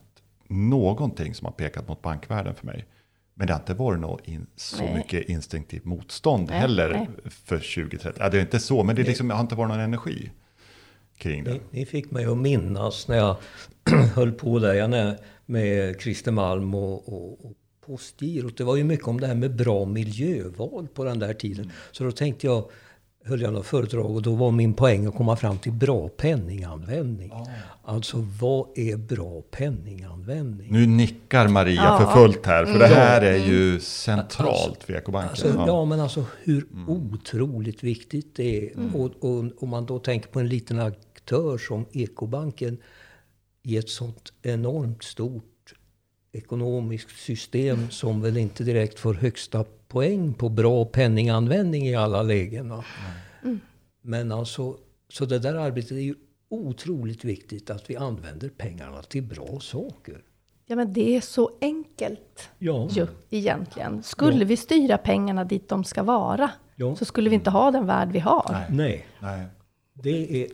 någonting 0.49 1.35
som 1.35 1.45
har 1.45 1.53
pekat 1.53 1.89
mot 1.89 2.03
bankvärlden 2.03 2.55
för 2.55 2.67
mig. 2.67 2.87
Men 3.35 3.47
det 3.47 3.53
har 3.53 3.61
inte 3.61 3.75
varit 3.75 4.01
något 4.01 4.29
in, 4.29 4.47
så 4.57 4.85
Nej. 4.85 4.95
mycket 4.95 5.29
instinktivt 5.29 5.85
motstånd 5.85 6.49
Nej, 6.51 6.61
heller 6.61 6.91
nej. 6.91 7.31
för 7.31 7.59
2030. 7.59 8.13
Ja, 8.19 8.29
det 8.29 8.37
är 8.37 8.41
inte 8.41 8.61
så, 8.61 8.85
men 8.85 8.97
det 8.97 9.03
liksom, 9.03 9.31
har 9.31 9.41
inte 9.41 9.55
varit 9.55 9.69
någon 9.69 9.81
energi 9.81 10.31
kring 11.17 11.45
det. 11.45 11.53
Ni, 11.53 11.61
ni 11.71 11.87
fick 11.87 12.11
mig 12.11 12.25
att 12.25 12.39
minnas 12.39 13.09
när 13.09 13.17
jag 13.17 13.37
höll 14.15 14.33
på 14.33 14.59
där 14.59 15.19
med 15.47 16.01
Christer 16.01 16.33
Malm 16.33 16.75
och, 16.75 17.09
och, 17.09 17.45
och 17.45 17.53
Postgirot. 17.87 18.57
Det 18.57 18.65
var 18.65 18.77
ju 18.77 18.85
mycket 18.85 19.09
om 19.09 19.21
det 19.21 19.27
här 19.27 19.35
med 19.35 19.57
bra 19.57 19.85
miljöval 19.85 20.89
på 20.95 21.05
den 21.05 21.19
där 21.19 21.35
tiden. 21.35 21.73
Så 21.93 22.05
då 22.05 22.11
tänkte 22.13 22.47
jag, 22.47 22.71
höll 23.24 23.40
jag 23.40 23.52
något 23.52 23.66
föredrag 23.66 24.11
och 24.11 24.22
då 24.22 24.35
var 24.35 24.50
min 24.50 24.74
poäng 24.74 25.07
att 25.07 25.14
komma 25.14 25.37
fram 25.37 25.59
till 25.59 25.72
bra 25.72 26.09
penninganvändning. 26.09 27.33
Alltså 27.83 28.26
vad 28.40 28.78
är 28.78 28.96
bra 28.96 29.42
penninganvändning? 29.50 30.72
Nu 30.72 30.87
nickar 30.87 31.48
Maria 31.48 31.83
Ja. 31.83 31.98
för 31.98 32.20
fullt 32.20 32.46
här, 32.46 32.64
för 32.64 32.78
det 32.78 32.87
här 32.87 33.22
är 33.22 33.37
ju 33.46 33.81
centralt 33.81 34.85
för 34.85 34.92
ekobanken. 34.96 35.31
Alltså, 35.31 35.48
Ja. 35.48 35.66
ja, 35.66 35.85
men 35.85 36.00
alltså 36.00 36.24
hur 36.42 36.66
otroligt 36.87 37.85
viktigt 37.85 38.37
det 38.37 38.66
är. 38.68 38.72
Mm. 38.76 38.94
Och, 38.94 39.11
och 39.24 39.62
om 39.62 39.68
man 39.68 39.87
då 39.87 39.98
tänker 39.98 40.28
på 40.28 40.40
en 40.40 40.48
liten 40.48 40.78
aktör 40.81 41.59
som 41.59 41.87
Ekobanken 41.92 42.78
i 43.62 43.76
ett 43.76 43.88
sånt 43.88 44.33
enormt 44.42 45.02
stort 45.02 45.74
ekonomiskt 46.33 47.18
system 47.18 47.90
som 47.90 48.20
väl 48.22 48.37
inte 48.37 48.64
direkt 48.64 48.98
får 48.98 49.14
högsta 49.14 49.64
poäng 49.88 50.35
på 50.35 50.48
bra 50.48 50.85
penninganvändning 50.85 51.87
i 51.87 51.94
alla 51.94 52.22
lägen. 52.22 52.68
Va? 52.70 52.85
Mm. 53.44 53.61
Men 54.03 54.33
alltså, 54.33 54.77
så 55.09 55.24
det 55.24 55.38
där 55.38 55.55
arbetet 55.55 55.90
är 55.90 55.96
ju 56.01 56.14
otroligt 56.51 57.24
viktigt 57.24 57.70
att 57.70 57.90
vi 57.90 57.96
använder 57.96 58.48
pengarna 58.48 59.03
till 59.03 59.22
bra 59.22 59.61
saker. 59.61 60.22
Ja, 60.66 60.77
men 60.77 60.92
det 60.92 61.16
är 61.16 61.20
så 61.20 61.51
enkelt 61.61 62.48
Ja, 62.59 62.88
ju 62.90 63.07
egentligen. 63.31 64.03
Skulle 64.03 64.44
vi 64.44 64.57
styra 64.57 64.98
pengarna 64.98 65.44
dit 65.44 65.68
de 65.68 65.85
ska 65.85 66.03
vara, 66.03 66.51
Ja. 66.77 66.96
så 66.96 67.05
skulle 67.05 67.31
vi 67.31 67.35
inte 67.35 67.51
ha 67.51 67.70
den 67.70 67.87
värld 67.87 68.09
vi 68.12 68.18
har. 68.18 68.46
Nej. 68.53 68.66
nej, 68.70 69.07
Nej. 69.20 69.46
det 69.92 70.11
är 70.11 70.27
Det 70.29 70.44
är, 70.44 70.48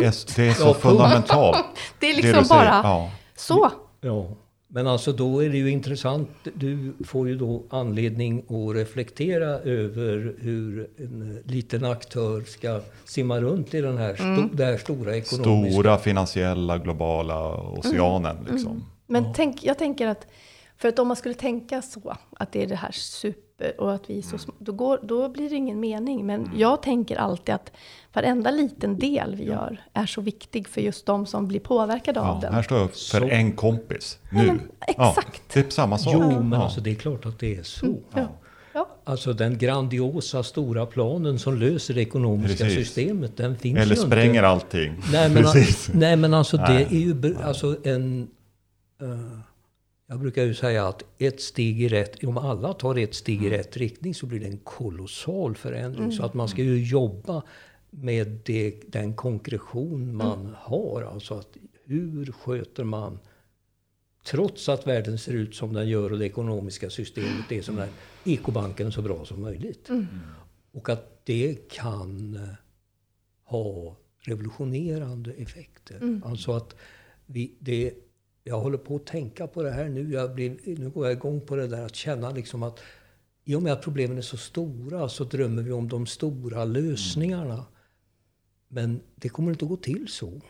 Punkt. 0.00 0.32
det 0.36 0.48
är 0.48 0.52
så 0.52 0.62
Ja, 0.62 0.66
punkt. 0.72 0.80
fundamentalt. 0.82 1.56
Det 2.00 2.06
är 2.06 2.16
det 2.16 2.22
liksom 2.22 2.44
säger. 2.44 2.60
bara 2.64 2.80
Ja. 2.84 3.10
så. 3.36 3.70
Ja, 4.00 4.28
men 4.68 4.86
alltså 4.86 5.12
då 5.12 5.44
är 5.44 5.48
det 5.48 5.56
ju 5.56 5.70
intressant. 5.70 6.30
Du 6.54 6.92
får 7.04 7.28
ju 7.28 7.36
då 7.36 7.62
anledning 7.70 8.38
att 8.38 8.76
reflektera 8.76 9.46
över 9.46 10.34
hur 10.38 10.90
en 10.96 11.42
liten 11.44 11.84
aktör 11.84 12.40
ska 12.42 12.80
simma 13.04 13.40
runt 13.40 13.74
i 13.74 13.80
den 13.80 13.98
här, 13.98 14.14
sto- 14.14 14.56
det 14.56 14.64
här 14.64 14.76
stora 14.76 15.16
ekonomiska... 15.16 15.72
Stora 15.72 15.98
finansiella 15.98 16.78
globala 16.78 17.56
oceanen. 17.56 18.36
Liksom. 18.50 18.84
Men 19.06 19.32
tänk, 19.34 19.64
jag 19.64 19.78
tänker 19.78 20.06
att, 20.06 20.26
för 20.76 20.88
att 20.88 20.98
om 20.98 21.08
man 21.08 21.16
skulle 21.16 21.34
tänka 21.34 21.82
så, 21.82 22.16
att 22.30 22.52
det 22.52 22.62
är 22.62 22.66
det 22.66 22.76
här 22.76 22.92
super 22.92 23.47
och 23.78 23.94
att 23.94 24.10
vi 24.10 24.18
är 24.18 24.22
så 24.22 24.38
små, 24.38 24.54
då, 24.58 24.72
går, 24.72 25.00
då 25.02 25.28
blir 25.28 25.50
det 25.50 25.56
ingen 25.56 25.80
mening. 25.80 26.26
Men 26.26 26.50
jag 26.56 26.82
tänker 26.82 27.16
alltid 27.16 27.54
att 27.54 27.72
varenda 28.12 28.50
liten 28.50 28.98
del 28.98 29.34
vi 29.34 29.44
gör 29.44 29.80
är 29.92 30.06
så 30.06 30.20
viktig 30.20 30.68
för 30.68 30.80
just 30.80 31.06
de 31.06 31.26
som 31.26 31.48
blir 31.48 31.60
påverkade 31.60 32.20
av 32.20 32.26
Ja, 32.36 32.40
den. 32.42 32.54
här 32.54 32.62
står 32.62 32.78
jag 32.78 32.84
upp 32.84 32.90
för 32.96 33.20
Så. 33.20 33.28
en 33.28 33.52
kompis. 33.52 34.18
Nu. 34.32 34.46
men 34.46 34.60
exakt. 34.86 35.42
Ja, 35.46 35.52
typ 35.62 35.72
samma 35.72 35.98
sak. 35.98 36.12
Jo, 36.16 36.30
men 36.42 36.52
ja. 36.52 36.64
alltså 36.64 36.80
det 36.80 36.90
är 36.90 36.94
klart 36.94 37.26
att 37.26 37.38
det 37.38 37.56
är 37.56 37.62
så. 37.62 37.86
Ja. 38.14 38.28
Ja. 38.72 38.88
Alltså 39.04 39.32
den 39.32 39.58
grandiosa 39.58 40.42
stora 40.42 40.86
planen 40.86 41.38
som 41.38 41.54
löser 41.60 41.94
det 41.94 42.00
ekonomiska 42.00 42.64
Precis. 42.64 42.86
systemet, 42.88 43.36
den 43.36 43.56
finns 43.56 43.78
Eller 43.78 43.96
ju 43.96 44.00
spränger 44.02 44.34
inte. 44.34 44.46
allting. 44.48 44.94
Nej 45.12 45.30
men, 45.30 45.44
nej, 45.94 46.16
men 46.16 46.34
alltså 46.34 46.56
Nej. 46.56 46.86
det 46.90 46.96
är 46.96 47.00
ju 47.00 47.36
alltså 47.44 47.76
en... 47.84 48.28
eh, 49.02 49.38
jag 50.10 50.20
brukar 50.20 50.44
ju 50.44 50.54
säga 50.54 50.88
att 50.88 51.04
ett 51.18 51.40
steg 51.40 51.82
i 51.82 51.88
rätt, 51.88 52.24
om 52.24 52.38
alla 52.38 52.72
tar 52.72 52.98
ett 52.98 53.14
steg 53.14 53.44
i 53.44 53.50
rätt 53.50 53.76
riktning 53.76 54.14
så 54.14 54.26
blir 54.26 54.40
det 54.40 54.46
en 54.46 54.58
kolossal 54.58 55.56
förändring. 55.56 56.12
Så 56.12 56.24
att 56.24 56.34
man 56.34 56.48
ska 56.48 56.62
ju 56.62 56.84
jobba 56.84 57.42
med 57.90 58.40
det, 58.44 58.80
den 58.86 59.14
konkretion 59.14 60.16
man 60.16 60.54
har. 60.58 61.02
Alltså 61.02 61.34
att 61.34 61.56
hur 61.84 62.32
sköter 62.32 62.84
man, 62.84 63.18
trots 64.24 64.68
att 64.68 64.86
världen 64.86 65.18
ser 65.18 65.32
ut 65.32 65.54
som 65.54 65.72
den 65.72 65.88
gör 65.88 66.12
och 66.12 66.18
det 66.18 66.26
ekonomiska 66.26 66.90
systemet 66.90 67.52
är 67.52 67.62
som 67.62 67.76
den 67.76 67.88
ekobanken 68.24 68.92
så 68.92 69.02
bra 69.02 69.24
som 69.24 69.42
möjligt. 69.42 69.88
Och 70.72 70.88
att 70.88 71.26
det 71.26 71.68
kan 71.70 72.34
eh, 72.34 72.48
ha 73.44 73.96
revolutionerande 74.20 75.32
effekter. 75.32 76.20
Alltså 76.24 76.52
att 76.52 76.76
vi, 77.26 77.54
det, 77.58 77.94
jag 78.48 78.60
håller 78.60 78.78
på 78.78 78.96
att 78.96 79.06
tänka 79.06 79.46
på 79.46 79.62
det 79.62 79.70
här 79.70 79.88
nu. 79.88 80.12
Jag 80.12 80.34
blir, 80.34 80.56
nu 80.64 80.90
går 80.90 81.06
jag 81.06 81.12
igång 81.12 81.40
på 81.40 81.56
det 81.56 81.66
där 81.66 81.84
att 81.84 81.94
känna 81.94 82.30
liksom 82.30 82.62
att 82.62 82.80
i 83.44 83.54
och 83.54 83.62
med 83.62 83.72
att 83.72 83.82
problemen 83.82 84.18
är 84.18 84.22
så 84.22 84.36
stora 84.36 85.08
så 85.08 85.24
drömmer 85.24 85.62
vi 85.62 85.72
om 85.72 85.88
de 85.88 86.06
stora 86.06 86.64
lösningarna. 86.64 87.64
Men 88.68 89.00
det 89.14 89.28
kommer 89.28 89.50
inte 89.50 89.64
att 89.64 89.68
gå 89.68 89.76
till 89.76 90.08
så. 90.08 90.40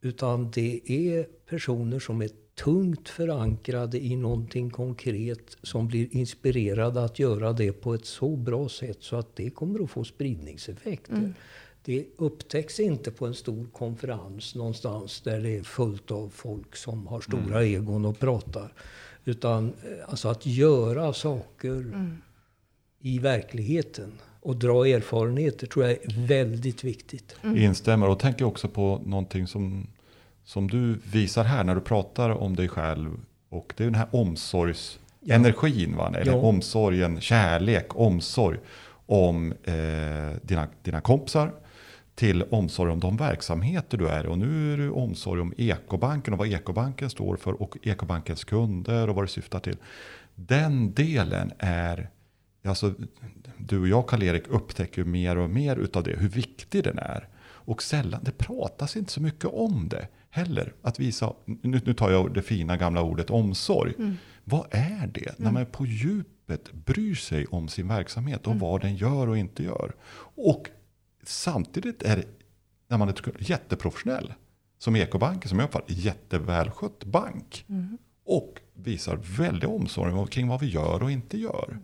Utan 0.00 0.50
det 0.50 0.80
är 0.86 1.24
personer 1.24 1.98
som 1.98 2.22
är 2.22 2.30
tungt 2.54 3.08
förankrade 3.08 4.04
i 4.04 4.16
någonting 4.16 4.70
konkret 4.70 5.56
som 5.62 5.88
blir 5.88 6.16
inspirerade 6.16 7.04
att 7.04 7.18
göra 7.18 7.52
det 7.52 7.72
på 7.72 7.94
ett 7.94 8.04
så 8.04 8.36
bra 8.36 8.68
sätt 8.68 8.98
så 9.00 9.16
att 9.16 9.36
det 9.36 9.50
kommer 9.50 9.84
att 9.84 9.90
få 9.90 10.04
spridningseffekter. 10.04 11.34
Det 11.86 12.06
upptäcks 12.16 12.80
inte 12.80 13.10
på 13.10 13.26
en 13.26 13.34
stor 13.34 13.66
konferens 13.72 14.54
någonstans 14.54 15.20
där 15.20 15.40
det 15.40 15.56
är 15.56 15.62
fullt 15.62 16.10
av 16.10 16.30
folk 16.34 16.76
som 16.76 17.06
har 17.06 17.20
stora 17.20 17.64
egon 17.64 18.04
och 18.04 18.18
pratar. 18.18 18.72
Utan 19.24 19.66
eh, 19.68 20.08
alltså 20.08 20.28
att 20.28 20.46
göra 20.46 21.12
saker 21.12 21.92
i 23.00 23.18
verkligheten 23.18 24.12
och 24.40 24.56
dra 24.56 24.86
erfarenheter 24.86 25.66
tror 25.66 25.84
jag 25.84 25.92
är 25.92 26.26
väldigt 26.26 26.84
viktigt. 26.84 27.36
Instämmer 27.42 28.08
och 28.08 28.18
tänker 28.18 28.44
också 28.44 28.68
på 28.68 29.02
någonting 29.04 29.46
som, 29.46 29.86
som 30.44 30.68
du 30.68 30.98
visar 31.12 31.44
här 31.44 31.64
när 31.64 31.74
du 31.74 31.80
pratar 31.80 32.30
om 32.30 32.56
dig 32.56 32.68
själv. 32.68 33.10
Och 33.48 33.74
det 33.76 33.84
är 33.84 33.86
den 33.86 33.94
här 33.94 34.08
omsorgsenergin, 34.10 35.96
va? 35.96 36.12
eller 36.16 36.32
Ja. 36.32 36.38
omsorgen, 36.38 37.20
kärlek, 37.20 37.96
omsorg 37.96 38.58
om 39.06 39.52
eh, 39.52 40.36
dina, 40.42 40.68
dina 40.82 41.00
kompisar. 41.00 41.52
Till 42.16 42.42
omsorg 42.42 42.92
om 42.92 43.00
de 43.00 43.16
verksamheter 43.16 43.98
du 43.98 44.08
är. 44.08 44.26
Och 44.26 44.38
nu 44.38 44.72
är 44.72 44.76
det 44.76 44.90
omsorg 44.90 45.40
om 45.40 45.54
Ekobanken 45.56 46.32
och 46.32 46.38
vad 46.38 46.48
Ekobanken 46.48 47.10
står 47.10 47.36
för. 47.36 47.62
Och 47.62 47.78
Ekobankens 47.82 48.44
kunder 48.44 49.08
och 49.08 49.14
vad 49.14 49.24
det 49.24 49.28
syftar 49.28 49.60
till. 49.60 49.76
Den 50.34 50.94
delen 50.94 51.52
är, 51.58 52.10
alltså 52.64 52.94
du 53.58 53.80
och 53.80 53.88
jag 53.88 54.08
Karl-Erik 54.08 54.48
upptäcker 54.48 55.04
mer 55.04 55.36
och 55.38 55.50
mer 55.50 55.76
utav 55.76 56.02
det. 56.02 56.16
Hur 56.16 56.28
viktig 56.28 56.84
den 56.84 56.98
är. 56.98 57.28
Och 57.44 57.82
sällan, 57.82 58.20
det 58.24 58.38
pratas 58.38 58.96
inte 58.96 59.12
så 59.12 59.22
mycket 59.22 59.44
om 59.44 59.88
det 59.88 60.08
heller. 60.30 60.72
Att 60.82 61.00
visa, 61.00 61.32
nu, 61.44 61.80
nu 61.84 61.94
tar 61.94 62.10
jag 62.10 62.34
det 62.34 62.42
fina 62.42 62.76
gamla 62.76 63.02
ordet 63.02 63.30
omsorg. 63.30 63.94
Vad 64.44 64.66
är 64.70 65.06
det? 65.06 65.38
När 65.38 65.52
man 65.52 65.66
på 65.66 65.86
djupet 65.86 66.72
bryr 66.72 67.14
sig 67.14 67.46
om 67.46 67.68
sin 67.68 67.88
verksamhet 67.88 68.46
och 68.46 68.56
vad 68.56 68.80
den 68.80 68.96
gör 68.96 69.28
och 69.28 69.38
inte 69.38 69.62
gör. 69.62 69.94
Och 70.34 70.70
samtidigt 71.28 72.02
är 72.02 72.24
när 72.88 72.98
man 72.98 73.08
är 73.08 73.14
jätteprofessionell, 73.38 74.34
som 74.78 74.96
Ekobanken, 74.96 75.48
som 75.48 75.58
jag 75.58 75.66
uppfattar 75.66 75.94
jättevälskött 75.94 77.04
bank. 77.04 77.64
Och 78.24 78.60
visar 78.74 79.20
väldig 79.38 79.68
omsorg 79.68 80.28
kring 80.28 80.48
vad 80.48 80.60
vi 80.60 80.66
gör 80.66 81.02
och 81.02 81.10
inte 81.10 81.38
gör. 81.38 81.78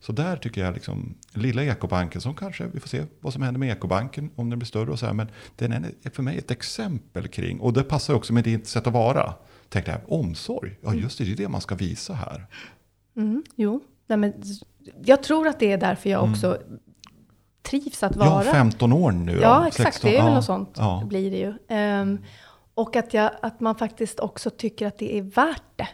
Så 0.00 0.12
där 0.12 0.36
tycker 0.36 0.64
jag 0.64 0.74
liksom, 0.74 1.14
lilla 1.32 1.64
Ekobanken 1.64 2.20
som 2.20 2.34
kanske, 2.34 2.66
vi 2.66 2.80
får 2.80 2.88
se 2.88 3.04
vad 3.20 3.32
som 3.32 3.42
händer 3.42 3.58
med 3.58 3.70
Ekobanken 3.70 4.30
om 4.34 4.50
den 4.50 4.58
blir 4.58 4.66
större 4.66 4.90
och 4.90 4.98
så 4.98 5.06
här. 5.06 5.12
Men 5.12 5.28
den 5.56 5.72
är 5.72 6.10
för 6.10 6.22
mig 6.22 6.38
ett 6.38 6.50
exempel 6.50 7.28
kring, 7.28 7.60
och 7.60 7.72
det 7.72 7.82
passar 7.82 8.14
också 8.14 8.32
med 8.32 8.44
ditt 8.44 8.66
sätt 8.66 8.86
att 8.86 8.92
vara. 8.92 9.34
Tänkte 9.68 9.90
jag, 9.90 10.12
omsorg, 10.12 10.78
ja 10.80 10.94
just 10.94 11.18
det, 11.18 11.24
det 11.24 11.32
är 11.32 11.36
det 11.36 11.48
man 11.48 11.60
ska 11.60 11.74
visa 11.74 12.14
här. 12.14 12.46
Mm, 13.16 13.44
jo, 13.56 13.84
Nej, 14.06 14.18
men 14.18 14.32
jag 15.04 15.22
tror 15.22 15.48
att 15.48 15.60
det 15.60 15.72
är 15.72 15.78
därför 15.78 16.10
jag 16.10 16.30
också 16.30 16.58
trivs 17.66 18.02
att 18.02 18.16
vara. 18.16 18.44
Ja, 18.44 18.52
15 18.52 18.92
år 18.92 19.12
nu 19.12 19.34
då, 19.36 19.42
Ja, 19.42 19.68
exakt. 19.68 19.94
16, 19.94 20.10
det 20.10 20.16
är 20.16 20.22
väl 20.22 20.28
ja, 20.30 20.34
något 20.34 20.44
sånt 20.44 20.74
Ja. 20.76 21.02
blir 21.06 21.30
det 21.30 21.36
ju. 21.38 21.54
Ehm, 21.68 22.18
och 22.74 22.96
att, 22.96 23.14
jag, 23.14 23.30
att 23.42 23.60
man 23.60 23.74
faktiskt 23.74 24.20
också 24.20 24.50
tycker 24.50 24.86
att 24.86 24.98
det 24.98 25.18
är 25.18 25.22
värt 25.22 25.62
det. 25.76 25.88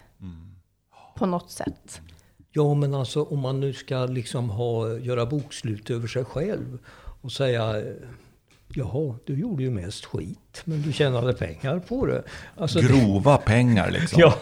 På 1.16 1.26
något 1.26 1.50
sätt. 1.50 2.00
Ja, 2.52 2.74
men 2.74 2.94
alltså 2.94 3.22
om 3.22 3.40
man 3.40 3.61
nu 3.61 3.72
ska 3.72 4.06
liksom 4.06 4.50
ha, 4.50 4.98
göra 4.98 5.26
bokslut 5.26 5.90
över 5.90 6.08
sig 6.08 6.24
själv 6.24 6.78
och 7.22 7.32
säga 7.32 7.74
Jaha, 8.74 9.14
du 9.26 9.38
gjorde 9.40 9.62
ju 9.62 9.70
mest 9.70 10.04
skit, 10.04 10.62
men 10.64 10.82
du 10.82 10.92
tjänade 10.92 11.32
pengar 11.35 11.78
på 11.78 12.06
det. 12.06 12.22
Alltså, 12.56 12.78
det- 12.80 12.87
Grova 12.88 13.37
pengar 13.37 13.90
liksom. 13.90 14.20
Ja, 14.22 14.35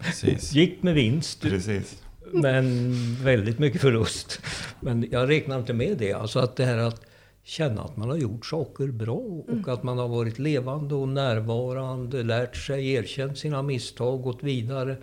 Precis. 0.00 0.52
gick 0.52 0.82
med 0.82 0.94
vinst, 0.94 1.40
Precis. 1.42 2.02
Men 2.32 2.94
väldigt 3.24 3.58
mycket 3.58 3.80
förlust. 3.80 4.40
Men 4.80 5.08
jag 5.10 5.30
räknar 5.30 5.58
inte 5.58 5.72
med 5.72 5.98
det. 5.98 6.12
Alltså 6.12 6.38
att 6.38 6.56
det 6.56 6.64
här 6.64 6.78
att 6.78 7.00
känna 7.42 7.82
att 7.82 7.96
man 7.96 8.10
har 8.10 8.16
gjort 8.16 8.46
saker 8.46 8.86
bra 8.86 9.42
och 9.48 9.68
att 9.68 9.82
man 9.82 9.98
har 9.98 10.08
varit 10.08 10.38
levande 10.38 10.94
och 10.94 11.08
närvarande, 11.08 12.22
lärt 12.22 12.56
sig, 12.56 12.92
erkänt 12.92 13.38
sina 13.38 13.62
misstag, 13.62 14.22
gått 14.22 14.42
vidare. 14.42 14.96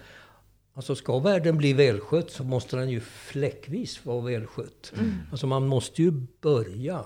Alltså 0.73 0.95
ska 0.95 1.19
världen 1.19 1.57
bli 1.57 1.73
välskött 1.73 2.31
så 2.31 2.43
måste 2.43 2.77
den 2.77 2.89
ju 2.89 2.99
fläckvis 2.99 4.05
vara 4.05 4.21
välskött. 4.21 4.93
Alltså 5.31 5.47
man 5.47 5.67
måste 5.67 6.01
ju 6.01 6.11
börja. 6.41 7.03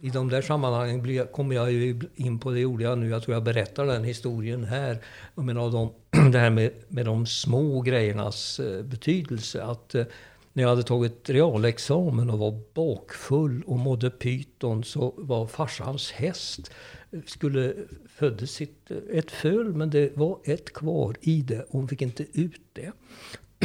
I 0.00 0.10
de 0.10 0.28
där 0.28 0.42
sammanhangen 0.42 1.02
blir, 1.02 1.24
kommer 1.24 1.54
jag 1.54 1.72
ju 1.72 2.00
in 2.14 2.38
på, 2.38 2.50
det 2.50 2.60
gjorde 2.60 2.84
jag 2.84 2.98
nu, 2.98 3.08
jag 3.08 3.22
tror 3.22 3.34
jag 3.34 3.42
berättar 3.42 3.86
den 3.86 4.04
historien 4.04 4.64
här. 4.64 4.98
Jag 5.34 5.44
menar, 5.44 5.70
de, 5.70 5.92
det 6.32 6.38
här 6.38 6.50
med, 6.50 6.72
med 6.88 7.04
de 7.04 7.26
små 7.26 7.80
grejernas 7.80 8.60
eh, 8.60 8.82
betydelse. 8.82 9.62
Att 9.62 9.94
eh, 9.94 10.04
när 10.52 10.62
jag 10.62 10.70
hade 10.70 10.82
tagit 10.82 11.30
realexamen 11.30 12.30
och 12.30 12.38
var 12.38 12.60
bakfull 12.74 13.62
och 13.66 13.78
mådde 13.78 14.10
pyton 14.10 14.84
så 14.84 15.14
var 15.16 15.46
farsans 15.46 16.10
häst 16.10 16.70
eh, 17.10 17.20
skulle 17.26 17.74
födde 18.08 18.46
sitt, 18.46 18.90
ett 19.12 19.30
föl 19.30 19.74
men 19.74 19.90
det 19.90 20.16
var 20.16 20.38
ett 20.44 20.72
kvar 20.72 21.16
i 21.20 21.42
det 21.42 21.60
och 21.62 21.72
hon 21.72 21.88
fick 21.88 22.02
inte 22.02 22.26
ut 22.32 22.62
det. 22.72 22.92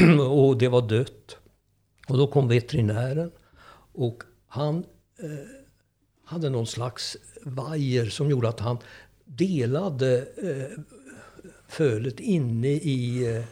och 0.30 0.58
det 0.58 0.67
var 0.67 0.89
dött. 0.89 1.38
Och 2.08 2.17
då 2.17 2.28
kom 2.28 2.48
veterinären 2.48 3.32
och 3.93 4.24
han 4.48 4.78
eh, 5.19 5.62
hade 6.34 6.50
någon 6.50 6.67
slags 6.67 7.17
vajer 7.43 8.06
som 8.10 8.30
gjorde 8.30 8.50
att 8.50 8.60
han 8.60 8.78
delade 9.26 10.17
eh, 10.38 10.80
fölet 11.67 12.19
inne 12.19 12.67
i 12.67 13.36
eh, 13.36 13.43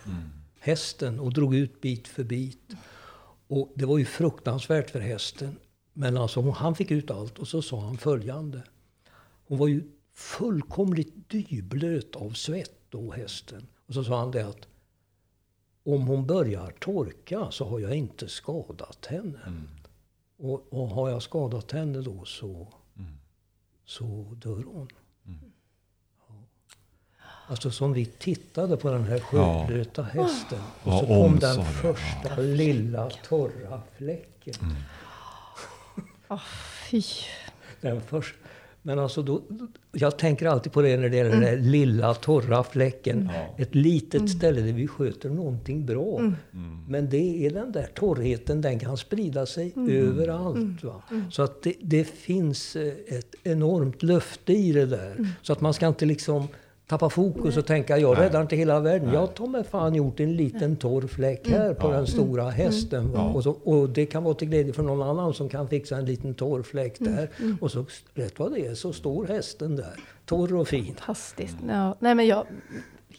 hästen 0.59 1.19
och 1.19 1.33
drog 1.33 1.55
ut 1.55 1.81
bit 1.81 2.07
för 2.07 2.23
bit. 2.23 2.69
Och 3.47 3.71
det 3.75 3.85
var 3.85 3.97
ju 3.97 4.05
fruktansvärt 4.05 4.89
för 4.89 4.99
hästen. 4.99 5.55
Men 5.93 6.17
alltså 6.17 6.39
hon- 6.41 6.53
han 6.53 6.75
fick 6.75 6.91
ut 6.91 7.11
allt 7.11 7.39
och 7.39 7.47
så 7.47 7.61
sa 7.61 7.81
han 7.81 7.97
följande. 7.97 8.63
Hon 9.47 9.57
var 9.57 9.67
ju 9.67 9.83
fullkomligt 10.13 11.29
dyblöt 11.29 12.15
av 12.15 12.31
svett 12.31 12.79
då, 12.89 13.11
hästen. 13.11 13.67
Och 13.87 13.93
så 13.93 14.03
sa 14.03 14.19
han 14.19 14.31
det 14.31 14.47
att 14.47 14.67
om 15.83 16.01
hon 16.07 16.27
börjar 16.27 16.71
torka 16.79 17.51
så 17.51 17.65
har 17.65 17.79
jag 17.79 17.95
inte 17.95 18.27
skadat 18.27 19.05
henne. 19.05 19.39
Och, 20.41 20.73
och 20.73 20.87
har 20.87 21.09
jag 21.09 21.21
skadat 21.21 21.71
henne 21.71 22.01
då 22.01 22.25
så, 22.25 22.67
så 23.85 24.05
dör 24.41 24.63
hon. 24.73 24.87
Ja. 26.27 26.35
Alltså 27.47 27.71
som 27.71 27.93
vi 27.93 28.05
tittade 28.05 28.77
på 28.77 28.91
den 28.91 29.03
här 29.03 29.19
sköldblöta 29.19 30.03
hästen. 30.03 30.59
Och 30.83 30.99
så 30.99 31.05
kom 31.05 31.39
den 31.39 31.65
första 31.65 32.35
lilla 32.37 33.09
torra 33.09 33.81
fläcken. 33.97 34.53
Fy. 36.89 37.03
Den 37.81 38.01
först, 38.01 38.35
men 38.81 38.99
alltså 38.99 39.21
då, 39.21 39.41
jag 39.91 40.17
tänker 40.17 40.45
alltid 40.45 40.71
på 40.71 40.81
det 40.81 40.97
när 40.97 41.09
det 41.09 41.17
gäller 41.17 41.31
den 41.31 41.41
där 41.41 41.57
lilla 41.57 42.13
torra 42.13 42.63
fläcken. 42.63 43.29
Ett 43.57 43.75
litet 43.75 44.29
ställe 44.29 44.61
där 44.61 44.73
vi 44.73 44.87
sköter 44.87 45.29
någonting 45.29 45.85
bra. 45.85 46.33
Men 46.87 47.09
det 47.09 47.45
är 47.45 47.49
den 47.51 47.71
där 47.71 47.87
torrheten, 47.95 48.61
den 48.61 48.79
kan 48.79 48.97
sprida 48.97 49.45
sig 49.45 49.73
överallt. 49.89 50.83
Va? 50.83 51.03
Så 51.31 51.41
att 51.43 51.63
det, 51.63 51.73
det 51.81 52.03
finns 52.03 52.75
eh, 52.75 52.93
ett 53.07 53.35
enormt 53.43 54.03
löfte 54.03 54.53
i 54.53 54.71
det 54.71 54.85
där. 54.85 55.27
Så 55.41 55.53
att 55.53 55.61
man 55.61 55.73
ska 55.73 55.87
inte 55.87 56.05
liksom 56.05 56.47
tappa 56.91 57.09
fokus 57.09 57.57
och 57.57 57.65
tänka 57.65 57.97
jag 57.97 58.17
räddar 58.19 58.41
inte 58.41 58.55
hela 58.55 58.79
världen. 58.79 59.13
Jag 59.13 59.19
har 59.39 59.47
med 59.47 59.65
fan 59.67 59.95
gjort 59.95 60.19
en 60.19 60.35
liten 60.35 60.75
torr 60.75 61.07
fläck 61.07 61.47
här 61.49 61.73
på 61.73 61.91
den 61.91 62.07
stora 62.07 62.49
hästen. 62.49 63.11
Va? 63.11 63.21
Och, 63.21 63.43
så, 63.43 63.51
och 63.51 63.89
det 63.89 64.05
kan 64.05 64.23
vara 64.23 64.33
till 64.33 64.47
glädje 64.49 64.73
för 64.73 64.83
någon 64.83 65.09
annan 65.09 65.33
som 65.33 65.49
kan 65.49 65.67
fixa 65.67 65.95
en 65.97 66.05
liten 66.05 66.33
torr 66.33 66.61
fläck 66.63 66.95
där. 66.99 67.29
Och 67.61 67.71
så 67.71 67.85
rätt 68.13 68.39
vad 68.39 68.51
det 68.51 68.67
är 68.67 68.75
så 68.75 68.93
står 68.93 69.25
hästen 69.27 69.75
där. 69.75 69.93
Torr 70.25 70.55
och 70.55 70.67
fin. 70.67 70.85
Fantastiskt. 70.85 71.57
Ja, 71.69 71.95
nej 71.99 72.15
men 72.15 72.27
jag, 72.27 72.45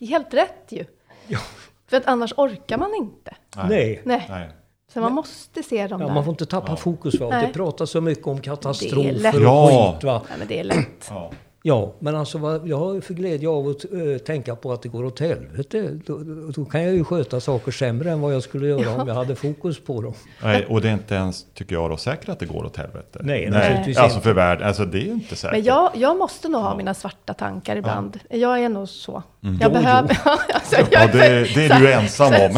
helt 0.01 0.35
rätt 0.35 0.67
ju. 0.69 0.85
Ja. 1.29 1.39
För 1.87 1.97
att 1.97 2.07
annars 2.07 2.33
orkar 2.37 2.79
man 2.79 2.95
inte. 2.95 3.35
Nej. 3.57 4.01
Nej. 4.05 4.27
Nej. 4.29 4.51
Så 4.95 5.01
man 5.01 5.13
måste 5.13 5.63
se 5.63 5.87
dem 5.87 6.01
Ja, 6.01 6.07
där. 6.07 6.15
man 6.15 6.25
får 6.25 6.33
inte 6.33 6.47
tappa 6.47 6.77
fokus. 6.77 7.21
Va? 7.21 7.29
Nej. 7.31 7.47
Det 7.47 7.53
pratas 7.53 7.91
så 7.91 8.01
mycket 8.01 8.27
om 8.27 8.37
Det 8.37 8.41
är 8.41 8.43
katastrofer 8.43 9.13
lätt. 9.13 9.35
och 9.35 9.41
Ja. 9.43 9.93
skit. 9.95 10.05
Va? 10.05 10.23
Nej 10.29 10.39
men 10.39 10.49
det 10.49 10.61
är 10.61 10.65
lätt. 10.65 11.07
Ja. 11.11 11.31
Ja, 11.64 11.94
men 11.98 12.16
alltså 12.16 12.38
vad, 12.38 12.68
jag 12.68 12.79
har 12.79 13.01
för 13.01 13.14
glädje 13.14 13.48
av 13.48 13.68
att 13.68 13.85
eh, 13.85 14.18
tänka 14.27 14.57
på 14.57 14.72
att 14.72 14.83
det 14.83 14.88
går 14.88 15.05
åt 15.05 15.20
helvete. 15.20 15.98
Då, 16.07 16.18
då, 16.57 16.64
kan 16.64 16.83
jag 16.83 16.94
ju 16.94 17.05
sköta 17.05 17.40
saker 17.40 17.72
sämre 17.72 18.11
än 18.11 18.20
vad 18.20 18.35
jag 18.35 18.42
skulle 18.42 18.66
göra 18.68 19.03
om 19.03 19.09
jag 19.09 19.14
hade 19.14 19.35
fokus 19.37 19.85
på 19.85 20.03
dem. 20.03 20.14
Nej, 20.42 20.66
och 20.68 20.81
det 20.81 20.88
är 20.88 20.92
inte 20.92 21.14
ens, 21.14 21.46
tycker 21.55 21.75
jag, 21.75 21.90
då, 21.90 21.96
säkert 21.96 22.29
att 22.29 22.38
det 22.38 22.46
går 22.46 22.64
åt 22.64 22.77
helvete. 22.77 23.18
Nej, 23.22 23.51
naturligtvis 23.51 23.98
Alltså 23.98 24.16
inte. 24.16 24.29
för 24.29 24.35
världen, 24.35 24.66
alltså 24.68 24.85
det 24.85 24.98
är 24.98 25.05
ju 25.05 25.12
inte 25.12 25.37
säkert. 25.37 25.53
Men 25.57 25.64
jag, 25.64 25.91
jag 25.95 26.18
måste 26.18 26.49
nog 26.49 26.62
ha 26.62 26.76
mina 26.76 26.95
svarta 26.95 27.34
tankar 27.34 27.76
ibland. 27.76 28.18
Jag 28.30 28.59
är 28.64 28.68
nog 28.68 28.89
så. 28.89 29.22
Jag 29.41 29.57
Jo, 29.61 29.70
behöver... 29.70 30.18
alltså, 30.53 30.76
jag 30.76 30.87
Ja, 30.91 31.07
det, 31.12 31.55
det 31.55 31.66
är 31.66 31.80
du 31.80 31.93
ensam 31.93 32.26
om. 32.26 32.32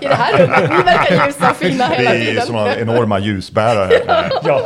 I 0.00 0.06
det 0.06 0.14
här 0.14 0.38
rummet, 0.38 0.70
ni 0.70 0.82
verkar 0.84 1.26
ljusa 1.26 1.50
och 1.50 1.56
fina 1.56 1.88
Vi 1.88 1.94
hela 1.96 2.10
är 2.10 2.18
ju 2.18 2.24
tiden. 2.26 2.46
sådana 2.46 2.76
enorma 2.76 3.18
ljusbärare. 3.18 3.92
Ja, 4.44 4.60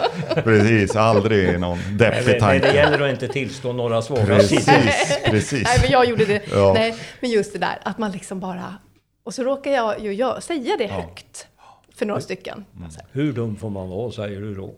Precis, 0.44 0.96
aldrig 0.96 1.60
någon 1.60 1.78
deppig 1.92 2.26
det 2.26 2.40
tanke. 2.40 3.13
Inte 3.14 3.28
tillstå 3.28 3.72
några 3.72 4.02
svaga 4.02 4.24
Precis, 4.26 4.64
sidor. 4.64 5.30
precis. 5.30 5.64
Nej, 5.64 5.78
men 5.82 5.90
jag 5.90 6.06
gjorde 6.08 6.24
det. 6.24 6.42
Ja. 6.50 6.72
Nej, 6.74 6.94
men 7.20 7.30
just 7.30 7.52
det 7.52 7.58
där 7.58 7.78
att 7.82 7.98
man 7.98 8.12
liksom 8.12 8.40
bara... 8.40 8.74
Och 9.24 9.34
så 9.34 9.42
råkar 9.42 9.70
jag 9.70 10.00
ju 10.00 10.12
jag, 10.12 10.42
säga 10.42 10.76
det 10.78 10.86
högt 10.86 11.46
för 11.94 12.06
några 12.06 12.20
stycken. 12.20 12.64
Här. 12.80 12.90
Hur 13.12 13.32
dum 13.32 13.56
får 13.56 13.70
man 13.70 13.88
vara, 13.88 14.12
säger 14.12 14.40
du 14.40 14.54
då? 14.54 14.74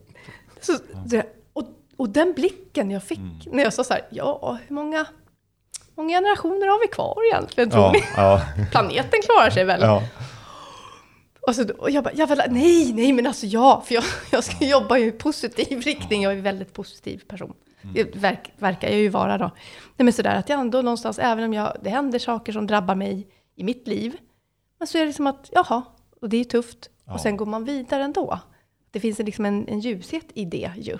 så, 0.61 0.73
så, 1.11 1.23
och, 1.53 1.65
och 1.97 2.09
den 2.09 2.33
blicken 2.33 2.91
jag 2.91 3.03
fick 3.03 3.21
när 3.53 3.63
jag 3.63 3.73
sa 3.73 3.85
så 3.85 3.93
här, 3.95 4.03
ja, 4.11 4.59
hur 4.67 4.75
många, 4.75 5.07
många 5.95 6.17
generationer 6.19 6.67
har 6.67 6.81
vi 6.81 6.87
kvar 6.87 7.17
egentligen, 7.33 7.71
tror 7.71 7.83
Ja, 7.85 7.93
ni? 7.93 8.03
ja, 8.17 8.43
Planeten 8.71 9.21
klarar 9.23 9.51
sig 9.51 9.65
väl? 9.65 9.81
ja. 9.81 10.03
Och, 11.41 11.55
så, 11.55 11.69
och 11.79 11.91
jag 11.91 12.05
bara, 12.05 12.15
jag 12.15 12.29
bara, 12.29 12.45
nej, 12.51 12.93
nej, 12.93 13.13
men 13.13 13.27
alltså 13.27 13.47
ja, 13.47 13.83
för 13.87 13.95
jag, 13.95 14.05
jag 14.31 14.45
ska 14.45 14.65
jobba 14.65 14.99
i 14.99 15.13
positiv 15.13 15.81
riktning. 15.81 16.23
Jag 16.23 16.33
är 16.33 16.37
en 16.37 16.43
väldigt 16.43 16.73
positiv 16.73 17.23
person. 17.29 17.53
Det 17.95 18.17
verk, 18.17 18.53
verkar 18.59 18.89
jag 18.89 18.99
ju 18.99 19.09
vara 19.09 19.39
då. 19.39 19.45
Nej, 19.97 20.05
men 20.05 20.13
sådär 20.13 20.35
att 20.37 20.49
jag 20.49 20.61
ändå 20.61 20.83
någonstans, 20.83 21.19
även 21.19 21.45
om 21.45 21.53
jag, 21.53 21.77
det 21.83 21.91
händer 21.91 22.19
saker 22.19 22.53
som 22.53 22.67
drabbar 22.67 22.95
mig 22.95 23.27
i 23.57 23.65
mitt 23.65 23.89
liv, 23.89 24.17
men 24.79 24.89
så 24.89 24.99
är 24.99 25.07
det 25.07 25.13
som 25.13 25.27
att, 25.27 25.51
jaha, 25.53 25.83
och 26.21 26.29
det 26.29 26.37
är 26.37 26.45
tufft. 26.45 26.91
Ja. 27.05 27.15
Och 27.15 27.21
sen 27.21 27.37
går 27.37 27.47
man 27.47 27.65
vidare 27.65 28.03
ändå. 28.05 28.39
Det 28.91 29.01
finns 29.01 29.19
liksom 29.19 29.45
en, 29.45 29.69
en 29.69 29.81
ljushet 29.81 30.25
i 30.35 30.45
det 30.45 30.71
ju. 30.77 30.99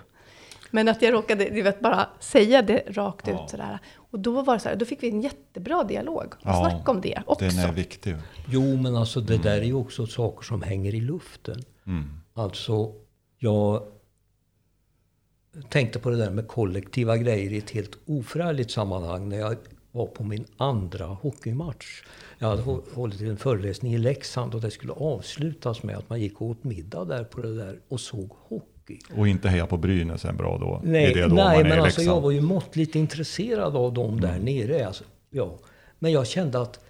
Men 0.71 0.89
att 0.89 1.03
jag 1.03 1.13
råkade 1.15 1.45
du 1.51 1.63
vet, 1.63 1.81
bara 1.81 2.09
säga 2.21 2.63
det 2.63 2.83
rakt 2.89 3.27
Ja. 3.29 3.45
ut 3.45 3.51
sådär. 3.51 3.79
Och 3.97 4.21
då 4.21 4.43
var 4.43 4.55
det 4.55 4.61
så 4.61 4.69
här, 4.69 4.77
då 4.77 4.85
fick 4.85 5.03
vi 5.03 5.09
en 5.11 5.21
jättebra 5.21 5.85
dialog. 5.85 6.27
Och 6.27 6.37
Ja, 6.43 6.71
snacka 6.71 6.91
om 6.91 7.01
det 7.01 7.23
också. 7.27 7.45
Den 7.45 7.59
är 7.59 7.73
viktig. 7.73 8.17
Jo, 8.49 8.77
men 8.77 8.97
alltså 8.97 9.21
det 9.21 9.39
där 9.39 9.57
är 9.59 9.65
ju 9.65 9.75
också 9.75 10.07
saker 10.07 10.45
som 10.45 10.63
hänger 10.63 10.95
i 10.95 11.01
luften. 11.01 11.63
Mm. 11.87 12.11
Alltså, 12.35 12.93
jag 13.39 13.83
tänkte 15.69 15.99
på 15.99 16.11
det 16.11 16.17
där 16.17 16.31
med 16.31 16.49
kollektiva 16.49 17.17
grejer 17.17 17.53
i 17.53 17.59
ett 17.59 17.71
helt 17.71 17.99
oförargligt 18.07 18.71
sammanhang 18.71 19.29
när 19.29 19.39
jag 19.39 19.57
var 19.93 20.07
på 20.07 20.25
min 20.25 20.45
andra 20.57 21.05
hockeymatch. 21.07 22.03
Jag 22.39 22.49
hade 22.49 22.63
hå- 22.63 22.83
hållit 22.95 23.21
en 23.21 23.37
föreläsning 23.37 23.95
i 23.95 23.99
Leksand 23.99 24.55
och 24.55 24.61
det 24.61 24.71
skulle 24.71 24.93
avslutas 24.93 25.83
med 25.83 25.97
att 25.97 26.11
man 26.11 26.21
gick 26.21 26.41
och 26.41 26.47
åt 26.47 26.65
middag 26.65 27.05
där 27.05 27.25
på 27.25 27.41
det 27.41 27.57
där 27.57 27.79
och 27.89 28.01
såg 28.01 28.31
hockey. 28.49 28.99
Och 29.17 29.29
inte 29.29 29.49
heja 29.49 29.67
på 29.67 29.77
Brynäs 29.77 30.25
en 30.25 30.37
bra 30.37 30.59
då. 30.59 30.81
Nej, 30.85 31.15
då 31.15 31.27
nej 31.35 31.65
men 31.65 31.81
alltså 31.81 32.03
jag 32.03 32.21
var 32.21 32.31
ju 32.31 32.41
måttligt 32.41 32.95
intresserad 32.95 33.77
av 33.77 33.95
dem 33.95 34.21
där 34.21 34.39
nere. 34.39 34.87
Alltså, 34.87 35.05
ja. 35.31 35.59
Men 35.99 36.13
jag 36.13 36.27
kände 36.27 36.61
att 36.61 36.81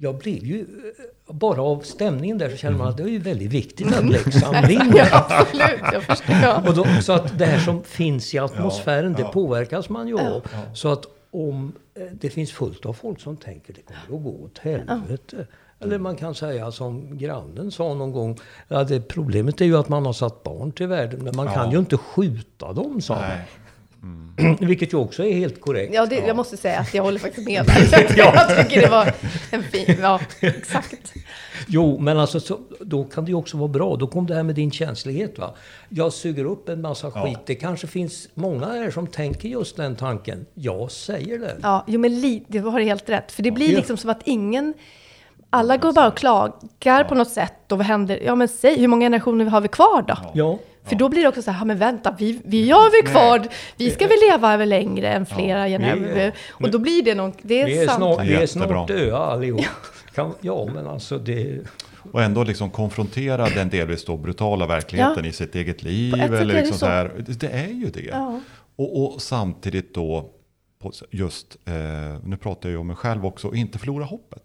jag 0.00 0.18
blev 0.18 0.44
ju, 0.44 0.60
eh, 0.60 1.34
bara 1.34 1.62
av 1.62 1.80
stämningen 1.80 2.38
där 2.38 2.50
så 2.50 2.56
kände 2.56 2.78
man 2.78 2.88
att 2.88 2.96
det 2.96 3.02
är 3.02 3.08
ju 3.08 3.18
väldigt 3.18 3.52
viktigt 3.52 3.96
att 3.96 4.04
Leksand 4.10 4.66
vinner. 4.66 4.96
ja, 5.12 5.26
absolut, 5.30 5.80
jag 5.92 6.02
förstår. 6.02 6.34
Ja. 6.42 6.62
Och 6.68 6.74
då, 6.74 6.86
så 7.02 7.12
att 7.12 7.38
det 7.38 7.44
här 7.44 7.58
som 7.58 7.82
finns 7.84 8.34
i 8.34 8.38
atmosfären, 8.38 9.12
det 9.12 9.22
ja. 9.22 9.28
påverkas 9.32 9.88
man 9.88 10.08
ju 10.08 10.14
Ja. 10.18 10.30
av. 10.30 10.48
Så 10.74 10.88
att 10.88 11.04
om 11.30 11.72
eh, 11.94 12.02
det 12.20 12.30
finns 12.30 12.52
fullt 12.52 12.86
av 12.86 12.92
folk 12.92 13.20
som 13.20 13.36
tänker 13.36 13.74
det 13.74 13.80
kommer 13.82 14.18
att 14.18 14.24
gå 14.24 14.44
åt 14.44 14.58
helvete. 14.58 15.46
Eller 15.80 15.98
man 15.98 16.16
kan 16.16 16.34
säga 16.34 16.72
som 16.72 17.18
grannen 17.18 17.70
sa 17.70 17.94
någon 17.94 18.12
gång. 18.12 18.38
Ja, 18.68 18.84
det, 18.84 19.00
problemet 19.00 19.60
är 19.60 19.64
ju 19.64 19.76
att 19.76 19.88
man 19.88 20.06
har 20.06 20.12
satt 20.12 20.42
barn 20.42 20.72
till 20.72 20.86
världen. 20.86 21.24
Men 21.24 21.36
man 21.36 21.46
Ja. 21.46 21.52
kan 21.54 21.70
ju 21.70 21.78
inte 21.78 21.96
skjuta 21.96 22.72
dem, 22.72 23.00
sa 23.00 23.14
han. 23.14 23.38
Nej. 24.02 24.56
Vilket 24.60 24.92
ju 24.92 24.96
också 24.96 25.24
är 25.24 25.32
helt 25.32 25.60
korrekt. 25.60 25.94
Ja, 25.94 26.06
det, 26.06 26.16
jag 26.26 26.36
måste 26.36 26.56
säga 26.56 26.78
att 26.78 26.94
jag 26.94 27.02
håller 27.02 27.18
faktiskt 27.18 27.46
med. 27.46 27.64
Jag 28.16 28.56
tycker 28.58 28.80
det 28.80 28.88
var 28.88 29.12
en 29.50 29.62
fin, 29.62 29.96
ja, 30.02 30.20
exakt. 30.40 31.12
Jo, 31.66 31.98
men 31.98 32.18
alltså 32.18 32.40
så, 32.40 32.58
då 32.80 33.04
kan 33.04 33.24
det 33.24 33.28
ju 33.30 33.34
också 33.34 33.56
vara 33.56 33.68
bra. 33.68 33.96
Då 33.96 34.06
kom 34.06 34.26
det 34.26 34.34
här 34.34 34.42
med 34.42 34.54
din 34.54 34.70
känslighet. 34.70 35.38
Va? 35.38 35.54
Jag 35.88 36.12
suger 36.12 36.44
upp 36.44 36.68
en 36.68 36.80
massa 36.80 37.12
Ja. 37.14 37.24
skit. 37.26 37.38
Det 37.46 37.54
kanske 37.54 37.86
finns 37.86 38.28
många 38.34 38.66
här 38.66 38.90
som 38.90 39.06
tänker 39.06 39.48
just 39.48 39.76
den 39.76 39.96
tanken. 39.96 40.46
Jag 40.54 40.90
säger 40.90 41.38
det. 41.38 41.56
Ja, 41.62 41.84
jo 41.86 42.00
men 42.00 42.20
li, 42.20 42.44
det 42.48 42.58
har 42.58 42.78
du 42.78 42.84
helt 42.84 43.08
rätt. 43.08 43.32
För 43.32 43.42
det 43.42 43.50
blir 43.50 43.70
Ja. 43.70 43.76
liksom 43.76 43.96
som 43.96 44.10
att 44.10 44.20
ingen... 44.24 44.74
Alla 45.50 45.76
går 45.76 45.92
bara 45.92 46.08
och 46.08 46.16
klagar 46.16 47.04
på 47.04 47.14
något 47.14 47.30
sätt. 47.30 47.72
Och 47.72 47.78
vad 47.78 47.86
händer? 47.86 48.20
Ja, 48.24 48.34
men 48.34 48.48
säg, 48.48 48.80
hur 48.80 48.88
många 48.88 49.04
generationer 49.06 49.44
har 49.44 49.60
vi 49.60 49.68
kvar 49.68 50.04
då? 50.08 50.16
Ja. 50.34 50.58
För 50.88 50.96
då 50.96 51.08
blir 51.08 51.22
det 51.22 51.28
också 51.28 51.42
så 51.42 51.50
här, 51.50 51.60
ja, 51.60 51.64
men 51.64 51.78
vänta, 51.78 52.14
vi, 52.18 52.40
vi 52.44 52.70
har 52.70 53.02
vi 53.02 53.10
kvar, 53.12 53.46
vi 53.76 53.90
ska 53.90 54.06
väl 54.06 54.18
leva 54.30 54.54
över 54.54 54.66
längre 54.66 55.08
än 55.12 55.26
flera 55.26 55.66
generationer. 55.68 56.32
Och 56.52 56.70
då 56.70 56.78
blir 56.78 57.02
det 57.02 57.14
någon, 57.14 57.32
det 57.42 57.60
är, 57.60 57.66
Vi 57.66 57.78
är, 57.78 57.86
sant. 57.86 57.96
snart, 57.96 58.26
vi 58.26 58.34
är 58.34 58.46
snart 58.46 58.88
döda 58.88 59.18
allihop. 59.18 59.64
Kan, 60.14 60.34
ja, 60.40 60.68
men 60.74 60.86
alltså 60.86 61.18
det... 61.18 61.58
Och 62.12 62.22
ändå 62.22 62.44
liksom 62.44 62.70
konfrontera 62.70 63.48
den 63.48 63.68
delvis 63.68 64.04
då 64.04 64.16
brutala 64.16 64.66
verkligheten 64.66 65.24
Ja. 65.24 65.30
i 65.30 65.32
sitt 65.32 65.54
eget 65.54 65.82
liv. 65.82 66.14
Eller 66.14 66.40
är 66.40 66.44
det 66.44 66.52
liksom 66.52 66.72
så. 66.72 66.78
så 66.78 66.86
här, 66.86 67.12
det, 67.16 67.46
är 67.48 67.68
ju 67.68 67.90
det. 67.90 68.00
Ja. 68.00 68.40
Och, 68.76 69.14
och 69.14 69.22
samtidigt 69.22 69.94
då, 69.94 70.30
just, 71.10 71.56
eh, 71.64 71.74
nu 72.24 72.36
pratar 72.36 72.68
jag 72.68 72.72
ju 72.72 72.76
om 72.78 72.86
mig 72.86 72.96
själv 72.96 73.26
också, 73.26 73.54
inte 73.54 73.78
förlora 73.78 74.04
hoppet. 74.04 74.42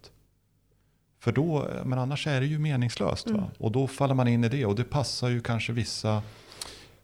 För 1.24 1.32
då, 1.32 1.68
men 1.86 2.00
annars 2.00 2.28
är 2.28 2.40
det 2.42 2.46
ju 2.48 2.60
meningslöst. 2.60 3.28
Mm. 3.28 3.42
Va? 3.42 3.48
Och 3.58 3.72
då 3.72 3.88
faller 3.88 4.14
man 4.16 4.28
in 4.28 4.44
i 4.44 4.50
det. 4.50 4.66
Och 4.66 4.76
det 4.76 4.84
passar 4.84 5.30
ju 5.30 5.42
kanske 5.42 5.74
vissa 5.74 6.22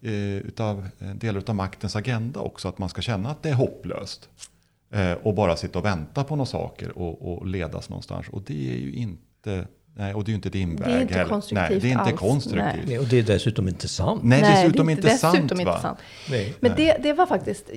eh, 0.02 0.38
utav, 0.38 0.88
eh, 1.00 1.08
delar 1.10 1.44
av 1.48 1.56
maktens 1.56 1.96
agenda 1.96 2.40
också. 2.40 2.68
Att 2.68 2.78
man 2.78 2.90
ska 2.90 3.02
känna 3.02 3.30
att 3.30 3.44
det 3.44 3.50
är 3.50 3.54
hopplöst. 3.54 4.30
Eh, 4.92 5.12
och 5.12 5.34
bara 5.34 5.56
sitta 5.56 5.80
och 5.80 5.86
vänta 5.86 6.24
på 6.24 6.36
några 6.36 6.46
saker 6.46 6.98
och, 6.98 7.32
och 7.32 7.48
ledas 7.48 7.90
någonstans. 7.90 8.28
Och 8.30 8.42
det 8.42 8.72
är 8.72 8.78
ju 8.78 8.92
inte, 8.94 9.68
nej, 9.96 10.14
och 10.14 10.24
det 10.24 10.30
är 10.30 10.32
ju 10.32 10.36
inte 10.36 10.50
din 10.50 10.76
Det 10.76 10.84
är 10.84 10.90
väg 10.90 11.02
inte 11.02 11.14
heller. 11.14 11.30
konstruktivt 11.30 11.70
Nej, 11.72 11.80
det 11.80 11.88
är 11.88 11.92
inte 11.92 12.04
alls. 12.04 12.20
konstruktivt. 12.20 12.88
Nej, 12.88 13.00
Och 13.00 13.06
det 13.06 13.20
är 13.20 13.24
dessutom 13.24 13.68
inte 13.68 13.88
sant. 13.88 14.22
Nej, 14.24 14.42
Nej, 14.42 14.64
dessutom 14.64 14.86
det 14.88 14.92
är 14.92 14.96
inte 14.96 15.10
sant. 15.10 15.34
dessutom 15.36 15.66
va? 15.66 15.72
inte 15.72 15.82
sant. 15.82 16.00
Nej. 16.30 16.56
Men 16.60 16.72
det, 16.76 16.98
det 17.04 17.14
var 17.14 17.26
faktiskt 17.26 17.70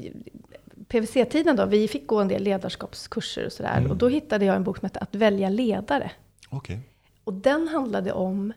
PVC-tiden 0.88 1.56
då, 1.56 1.66
vi 1.66 1.88
fick 1.88 2.06
gå 2.06 2.20
en 2.20 2.28
del 2.28 2.42
ledarskapskurser 2.42 3.46
och 3.46 3.52
sådär. 3.52 3.86
Och 3.90 3.96
då 3.96 4.08
hittade 4.08 4.44
jag 4.44 4.56
en 4.56 4.64
bok 4.64 4.78
som 4.78 4.86
hette 4.86 4.98
Att 5.00 5.14
välja 5.14 5.48
ledare. 5.48 6.10
Okej. 6.52 6.80
Och 7.24 7.32
den 7.32 7.68
handlade 7.68 8.12
om 8.12 8.52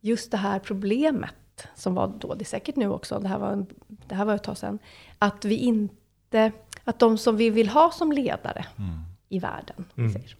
just 0.00 0.30
det 0.30 0.36
här 0.36 0.58
problemet 0.58 1.34
som 1.74 1.94
var 1.94 2.12
då, 2.18 2.34
det 2.34 2.42
är 2.42 2.46
säkert 2.46 2.76
nu 2.76 2.88
också, 2.90 3.18
det 3.18 3.28
här 3.28 3.38
var, 3.38 3.50
en, 3.52 3.66
det 3.86 4.14
här 4.14 4.24
var 4.24 4.34
ett 4.34 4.42
tag 4.42 4.58
sedan, 4.58 4.78
att 5.18 5.44
vi 5.44 5.56
inte, 5.56 6.52
att 6.84 6.98
de 6.98 7.18
som 7.18 7.36
vi 7.36 7.50
vill 7.50 7.68
ha 7.68 7.90
som 7.90 8.12
ledare 8.12 8.64
Mm. 8.78 8.90
i 9.28 9.38
världen, 9.38 9.84
vi 9.94 10.10
säger 10.12 10.36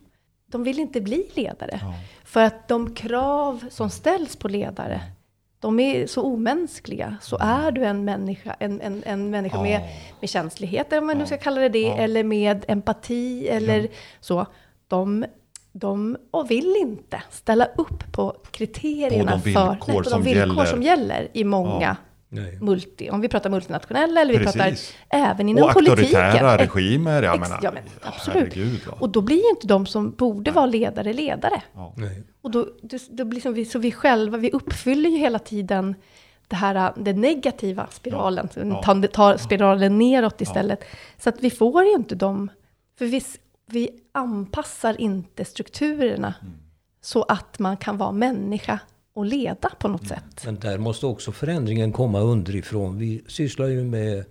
de 0.49 0.63
vill 0.65 0.79
inte 0.79 1.01
bli 1.01 1.31
ledare. 1.35 1.79
Ja. 1.83 1.95
För 2.25 2.43
att 2.43 2.69
de 2.69 2.95
krav 2.95 3.65
som 3.71 3.91
ställs 3.91 4.37
på 4.37 4.49
ledare, 4.49 5.01
de 5.61 5.81
är 5.81 6.07
så 6.07 6.23
omänskliga. 6.23 7.17
Så 7.21 7.39
är 7.41 7.71
du 7.71 7.85
en 7.85 8.05
människa, 8.05 8.57
en, 8.59 8.81
en, 8.81 9.03
en 9.07 9.31
människa 9.31 9.63
med, 9.63 9.81
Ja. 9.81 9.89
med 10.21 10.31
känslighet, 10.31 10.87
eller 10.93 11.01
om 11.01 11.07
man 11.07 11.17
nu 11.17 11.23
Ja. 11.23 11.27
ska 11.27 11.37
kalla 11.39 11.61
det 11.61 11.69
det, 11.69 11.81
Ja. 11.83 11.97
eller 11.97 12.25
med 12.25 12.65
empati, 12.69 13.49
eller 13.49 13.81
Ja. 13.81 13.89
så. 14.21 14.47
De, 14.89 15.25
de 15.79 16.17
och 16.31 16.51
vill 16.51 16.77
inte 16.77 17.23
ställa 17.31 17.65
upp 17.65 18.13
på 18.13 18.37
kriterierna 18.51 19.33
På 19.33 19.37
de 19.37 19.43
för 19.43 19.69
villkor 19.71 19.93
nej, 19.93 19.97
på 19.97 20.03
de 20.03 20.11
som 20.11 20.23
villkor 20.23 20.41
gäller. 20.49 20.65
som 20.65 20.83
gäller 20.83 21.29
i 21.33 21.45
många 21.45 21.97
Nej. 22.29 22.59
multi... 22.61 23.11
Om 23.11 23.21
vi 23.21 23.29
pratar 23.29 23.51
multinationella, 23.51 24.21
eller 24.21 24.33
vi 24.33 24.39
Precis. 24.39 24.55
pratar 24.55 24.77
även 25.31 25.49
inom 25.49 25.65
Och 25.65 25.71
politiken. 25.73 26.05
auktoritära 26.05 26.55
Ex- 26.55 26.75
regimer, 26.75 27.23
jag 27.23 27.41
menar. 27.41 27.59
ja, 27.63 27.71
men 27.73 27.83
absolut. 28.03 28.55
Herregud? 28.55 28.81
Och 29.01 29.09
då 29.09 29.21
blir 29.21 29.37
ju 29.37 29.51
inte 29.51 29.67
de 29.67 29.87
som 29.87 30.11
borde 30.11 30.51
vara 30.51 30.67
ledare, 30.67 31.13
ledare. 31.13 31.63
Ja. 31.75 31.95
Nej. 31.97 32.23
Och 32.43 32.51
då, 32.51 32.67
då, 32.83 32.99
då 33.11 33.25
blir 33.25 33.41
som 33.41 33.55
vi, 33.55 33.65
så 33.65 33.79
vi 33.79 33.93
själva, 33.93 34.39
vi 34.39 34.51
uppfyller 34.51 35.11
ju 35.11 35.17
hela 35.19 35.39
tiden 35.39 35.95
det 36.49 36.57
här, 36.57 36.93
den 36.97 37.21
negativa 37.21 37.87
spiralen. 37.91 38.49
Ja. 38.55 38.83
Tar, 38.83 39.07
tar 39.07 39.37
spiralen 39.37 39.99
neråt 39.99 40.41
istället. 40.41 40.85
Så 41.19 41.29
att 41.29 41.37
vi 41.41 41.51
får 41.51 41.85
ju 41.85 41.93
inte 41.93 42.15
dem, 42.15 42.51
för 42.99 43.05
vi, 43.05 43.23
vi 43.67 43.91
anpassar 44.13 45.01
inte 45.01 45.45
strukturerna 45.45 46.35
Mm. 46.43 46.55
så 47.01 47.23
att 47.23 47.59
man 47.59 47.77
kan 47.77 47.97
vara 47.99 48.13
människa 48.13 48.79
och 49.13 49.25
leda 49.25 49.71
på 49.81 49.89
något 49.89 50.09
sätt. 50.09 50.43
Men 50.45 50.55
där 50.55 50.79
måste 50.79 51.07
också 51.07 51.33
förändringen 51.33 51.93
komma 51.93 52.21
underifrån. 52.21 52.99
Vi 52.99 53.25
sysslar 53.29 53.67
ju 53.67 53.85
med 53.85 54.25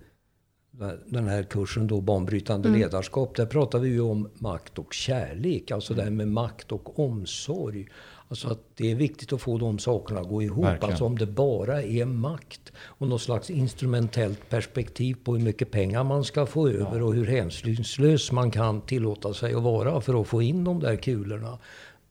den 1.06 1.28
här 1.28 1.44
kursen 1.44 1.88
då, 1.88 2.02
banbrytande 2.02 2.68
Mm. 2.70 2.82
ledarskap. 2.82 3.36
Där 3.36 3.46
pratar 3.46 3.80
vi 3.80 3.90
ju 3.90 4.02
om 4.02 4.30
makt 4.36 4.80
och 4.80 4.94
kärlek. 4.94 5.72
Alltså 5.72 5.94
det 5.94 6.04
här 6.04 6.10
med 6.10 6.28
makt 6.28 6.72
och 6.72 7.00
omsorg. 7.00 7.88
Alltså 8.28 8.48
att 8.48 8.60
det 8.76 8.92
är 8.92 8.96
viktigt 8.96 9.34
att 9.34 9.42
få 9.42 9.58
de 9.58 9.80
sakerna 9.80 10.20
att 10.20 10.30
gå 10.30 10.42
ihop. 10.42 10.66
Verkligen. 10.66 10.90
Alltså 10.90 11.06
om 11.06 11.18
det 11.18 11.26
bara 11.26 11.84
är 11.84 12.06
makt 12.06 12.72
och 12.78 13.08
något 13.08 13.22
slags 13.22 13.50
instrumentellt 13.50 14.50
perspektiv 14.50 15.16
på 15.24 15.36
hur 15.36 15.44
mycket 15.44 15.72
pengar 15.72 16.04
man 16.04 16.24
ska 16.24 16.46
få 16.46 16.70
över 16.70 17.02
och 17.02 17.14
hur 17.14 17.26
hänsynslös 17.26 18.32
man 18.32 18.52
kan 18.52 18.82
tillåta 18.82 19.34
sig 19.34 19.54
att 19.54 19.64
vara 19.64 20.02
för 20.02 20.22
att 20.22 20.28
få 20.28 20.42
in 20.42 20.64
de 20.64 20.80
där 20.80 20.96
kulorna. 20.96 21.60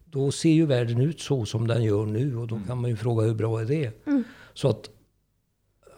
Då 0.05 0.33
ser 0.33 0.51
ju 0.51 0.67
världen 0.67 1.01
ut 1.01 1.21
så 1.21 1.45
som 1.45 1.67
den 1.67 1.83
gör 1.83 2.07
nu 2.07 2.37
och 2.37 2.47
då 2.47 2.61
kan 2.67 2.79
man 2.81 2.91
ju 2.91 2.97
fråga 2.97 3.27
hur 3.27 3.35
bra 3.35 3.61
är 3.61 3.65
det? 3.65 3.93
Så 4.55 4.69
att 4.69 4.91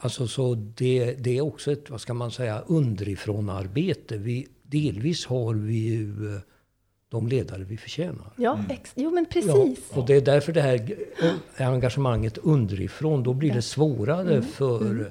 Alltså 0.00 0.26
så 0.26 0.54
det, 0.54 1.14
det 1.14 1.38
är 1.38 1.40
också 1.40 1.72
ett, 1.72 1.90
vad 1.90 2.00
ska 2.00 2.14
man 2.14 2.30
säga, 2.30 2.62
underifrån-arbete. 2.66 4.16
Vi, 4.16 4.48
delvis 4.62 5.26
har 5.26 5.54
vi 5.54 5.74
ju 5.74 6.34
eh, 6.34 6.40
de 7.09 7.28
ledare 7.28 7.64
vi 7.64 7.76
förtjänar. 7.76 8.32
Ja, 8.36 8.59
ex, 8.70 8.92
jo 8.94 9.11
men 9.11 9.26
Mm. 9.34 9.48
Ja, 9.48 9.54
precis. 9.64 9.90
och 9.96 10.07
det 10.07 10.14
är 10.14 10.20
därför 10.20 10.52
det 10.52 10.61
här 10.62 10.96
eh, 11.59 11.68
engagemanget 11.68 12.38
underifrån, 12.38 13.22
då 13.22 13.34
blir 13.34 13.52
det 13.54 13.62
svårare 13.62 14.30
Mm. 14.32 14.42
för 14.42 15.11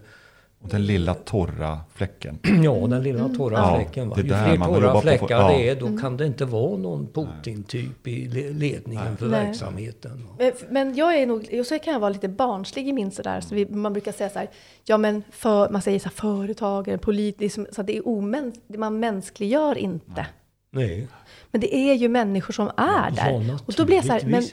Och 0.62 0.70
den 0.72 0.86
lilla 0.86 1.14
torra 1.14 1.80
fläcken. 1.94 2.40
ja, 2.64 2.88
den 2.88 3.04
lilla 3.04 3.30
torra 3.30 3.58
Ja, 3.58 3.76
fläcken. 3.76 4.10
Va? 4.10 4.16
det 4.16 4.22
är 4.22 4.24
Ju 4.26 4.30
fler 4.50 4.58
man 4.58 4.68
torra 4.70 4.78
jobbar 4.82 4.94
på- 4.94 5.02
fläckar 5.02 5.28
ja. 5.40 5.48
det 5.48 5.70
är, 5.70 5.76
då 5.76 5.98
kan 5.98 6.18
det 6.18 6.26
inte 6.26 6.46
vara 6.46 6.78
någon 6.78 7.08
Putin-typ 7.08 8.08
i 8.08 8.28
le- 8.28 8.50
ledningen 8.54 9.18
för 9.18 9.28
Nej. 9.28 9.46
verksamheten. 9.46 10.28
Men, 10.38 10.52
men 10.70 10.96
jag 10.96 11.16
är 11.16 11.26
nog, 11.28 11.50
och 11.60 11.66
så 11.66 11.80
kan 11.80 11.94
jag 11.94 12.00
vara 12.00 12.10
lite 12.10 12.28
barnslig 12.30 12.88
i 12.88 12.94
min 12.94 13.12
sådär, 13.12 13.42
så 13.42 13.56
vi, 13.56 13.66
man 13.66 13.94
brukar 13.94 14.12
säga 14.12 14.30
så 14.30 14.40
här, 14.40 14.50
ja 14.84 14.98
men 14.98 15.24
för, 15.32 15.70
man 15.70 15.82
säger 15.82 16.00
så 16.00 16.06
här, 16.06 16.12
företagare, 16.16 16.98
politiskt, 16.98 17.60
så 17.72 17.82
att 17.82 17.88
det 17.88 17.98
är 17.98 18.08
omäns, 18.08 18.56
man 18.68 19.00
mänskliggör 19.00 19.78
inte. 19.78 20.12
Nej. 20.16 20.26
Men 21.52 21.62
det 21.62 21.76
är 21.76 21.94
ju 21.94 22.10
människor 22.10 22.54
som 22.54 22.68
är 22.78 23.12
där. 23.12 23.32
Ja, 23.48 23.60
och 23.66 23.74
då 23.74 23.86
blir 23.86 23.96
jag 23.96 24.06
så 24.06 24.12
här, 24.12 24.22
men, 24.26 24.44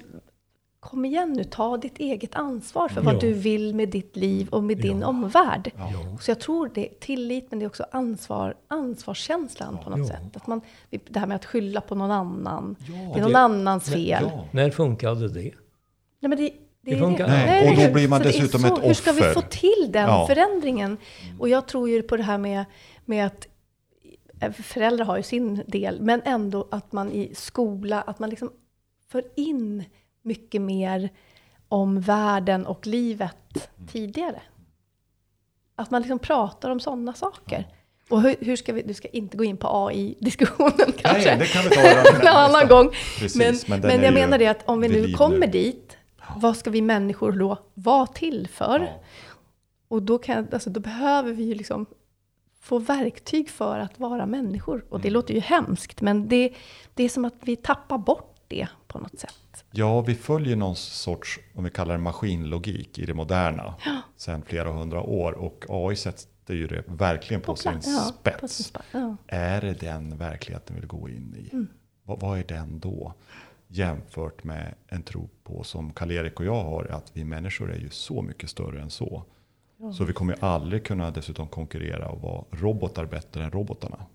kom 0.81 1.05
igen 1.05 1.33
nu, 1.33 1.45
ta 1.45 1.77
ditt 1.77 1.99
eget 1.99 2.35
ansvar 2.35 2.89
för 2.89 3.01
vad 3.01 3.15
Ja. 3.15 3.19
du 3.21 3.33
vill 3.33 3.75
med 3.75 3.89
ditt 3.89 4.17
liv 4.17 4.49
och 4.49 4.63
med 4.65 4.79
din 4.79 5.03
omvärld. 5.03 5.71
Ja. 5.77 6.19
Så 6.21 6.31
jag 6.31 6.41
tror 6.41 6.71
det 6.75 6.87
är 6.91 6.95
tillit, 7.01 7.47
men 7.51 7.59
det 7.59 7.65
är 7.65 7.67
också 7.67 7.85
ansvar, 7.91 8.55
ansvarskänslan 8.69 9.79
på 9.85 9.91
något 9.91 9.99
Ja. 9.99 10.07
sätt. 10.07 10.37
Att 10.37 10.47
man, 10.47 10.61
det 10.91 11.19
här 11.19 11.27
med 11.27 11.35
att 11.37 11.45
skylla 11.45 11.81
på 11.81 11.95
någon 11.95 12.11
annan. 12.11 12.77
Ja, 12.81 12.93
det 13.15 13.19
är 13.19 13.23
någon 13.23 13.33
det- 13.33 13.39
annans 13.39 13.85
fel. 13.91 14.25
Ja. 14.33 14.45
När 14.51 14.71
funkade 14.71 15.29
det? 15.29 15.41
Nej, 15.41 15.53
men 16.21 16.31
det, 16.31 16.37
det, 16.37 16.91
Det 16.95 16.99
funkar. 16.99 17.29
Nej, 17.29 17.71
och 17.71 17.77
då 17.87 17.93
blir 17.93 18.09
man 18.09 18.19
så 18.21 18.25
dessutom 18.29 18.61
så, 18.61 18.77
ett 18.77 18.85
Hur 18.85 18.95
ska 18.95 19.13
vi 19.13 19.21
offer. 19.21 19.33
få 19.33 19.41
till 19.41 19.89
den 19.91 20.09
Ja. 20.09 20.27
förändringen? 20.27 20.97
Och 21.39 21.49
jag 21.49 21.67
tror 21.69 21.89
ju 21.89 22.03
på 22.03 22.17
det 22.17 22.23
här 22.23 22.39
med, 22.39 22.65
med 23.05 23.27
att 23.27 23.47
föräldrar 24.51 25.05
har 25.05 25.17
ju 25.17 25.23
sin 25.23 25.65
del, 25.67 26.01
men 26.01 26.23
ändå 26.25 26.69
att 26.71 26.93
man 26.93 27.13
i 27.13 27.35
skola, 27.35 28.01
att 28.01 28.19
man 28.19 28.31
liksom 28.31 28.53
för 29.09 29.25
in 29.37 29.85
mycket 30.23 30.63
mer 30.63 31.11
om 31.69 32.01
världen 32.01 32.67
och 32.67 32.87
livet 32.87 33.71
tidigare. 33.93 34.43
Att 35.77 35.91
man 35.91 36.03
liksom 36.03 36.19
pratar 36.19 36.71
om 36.71 36.81
sådana 36.81 37.13
saker. 37.13 37.67
Och 38.11 38.23
hur, 38.23 38.37
hur 38.41 38.57
ska 38.57 38.73
vi, 38.73 38.83
du 38.83 38.95
ska 38.95 39.09
inte 39.09 39.37
gå 39.37 39.45
in 39.45 39.57
på 39.57 39.69
AI-diskussionen 39.87 40.93
kanske. 40.97 41.37
Nej, 41.37 41.39
det 41.39 41.47
kan 41.47 41.63
vi 41.63 41.71
ta 41.71 41.81
en 42.21 42.27
annan 42.27 42.69
gång. 42.69 42.91
Precis, 43.19 43.67
men 43.69 43.81
men 43.81 43.81
men, 43.81 44.03
jag 44.03 44.15
menar 44.15 44.39
det 44.39 44.47
att 44.47 44.69
om 44.69 44.81
vi 44.81 44.89
nu 44.89 45.13
kommer 45.13 45.39
nu. 45.39 45.47
dit, 45.47 45.97
vad 46.37 46.57
ska 46.57 46.71
vi 46.71 46.83
människor 46.83 47.33
då 47.33 47.59
vara 47.75 48.07
till 48.07 48.49
för? 48.49 48.81
Ja. 48.81 49.03
Och 49.89 50.03
då, 50.03 50.19
kan, 50.19 50.49
alltså, 50.53 50.71
då 50.71 50.81
behöver 50.81 51.33
vi 51.33 51.45
ju 51.45 51.55
liksom 51.55 51.87
få 52.63 52.79
verktyg 52.79 53.51
för 53.51 53.79
att 53.79 53.99
vara 54.01 54.27
människor. 54.27 54.85
Och 54.89 55.01
det 55.01 55.09
Mm. 55.09 55.15
låter 55.15 55.35
ju 55.35 55.41
hemskt, 55.41 56.01
men 56.01 56.29
det, 56.29 56.53
det 56.95 57.05
är 57.05 57.09
som 57.09 57.25
att 57.25 57.35
vi 57.41 57.57
tappar 57.57 57.99
bort 57.99 58.37
det 58.49 58.69
på 58.89 58.99
något 58.99 59.19
sätt. 59.19 59.65
Ja, 59.71 60.01
vi 60.01 60.15
följer 60.15 60.57
någon 60.57 60.77
sorts, 60.77 61.41
om 61.55 61.65
vi 61.65 61.71
kallar 61.71 61.95
det 61.95 62.03
maskinlogik 62.03 62.99
i 62.99 63.07
det 63.07 63.15
moderna, 63.15 63.75
sedan 64.17 64.43
flera 64.47 64.73
hundra 64.73 65.01
år. 65.03 65.33
Och 65.33 65.65
AI 65.69 65.97
sätter 65.97 66.55
ju 66.55 66.67
det 66.67 66.85
verkligen 66.87 67.41
på, 67.41 67.57
sin 67.57 67.73
plats- 67.73 67.87
ja, 67.87 68.01
spets. 68.21 68.41
på 68.41 68.49
sin 68.49 68.65
spets, 68.65 68.87
ja. 68.93 69.17
Är 69.27 69.61
det 69.61 69.73
den 69.81 70.17
verkligheten 70.19 70.75
vi 70.77 70.81
vill 70.81 70.89
gå 70.89 71.09
in 71.09 71.35
i? 71.39 71.53
Mm. 71.53 71.69
Vad, 72.05 72.21
vad 72.21 72.39
är 72.39 72.45
den 72.45 72.81
då? 72.81 73.15
Jämfört 73.69 74.45
med 74.45 74.75
en 74.89 75.03
tro 75.03 75.29
på 75.45 75.65
som 75.65 75.93
Karl-Erik 75.93 76.41
och 76.41 76.47
jag 76.47 76.65
har, 76.65 76.85
att 76.85 77.11
vi 77.13 77.25
människor 77.25 77.73
är 77.73 77.79
ju 77.79 77.91
så 77.91 78.23
mycket 78.23 78.51
större 78.51 78.83
än 78.83 78.91
så. 78.91 79.25
Så 79.91 80.05
vi 80.05 80.13
kommer 80.13 80.45
aldrig 80.45 80.85
kunna 80.85 81.11
dessutom 81.11 81.49
konkurrera 81.49 82.09
och 82.09 82.21
vara 82.21 82.45
robotar 82.51 83.07
bättre 83.07 83.45
än 83.45 83.51
robotarna. 83.51 84.07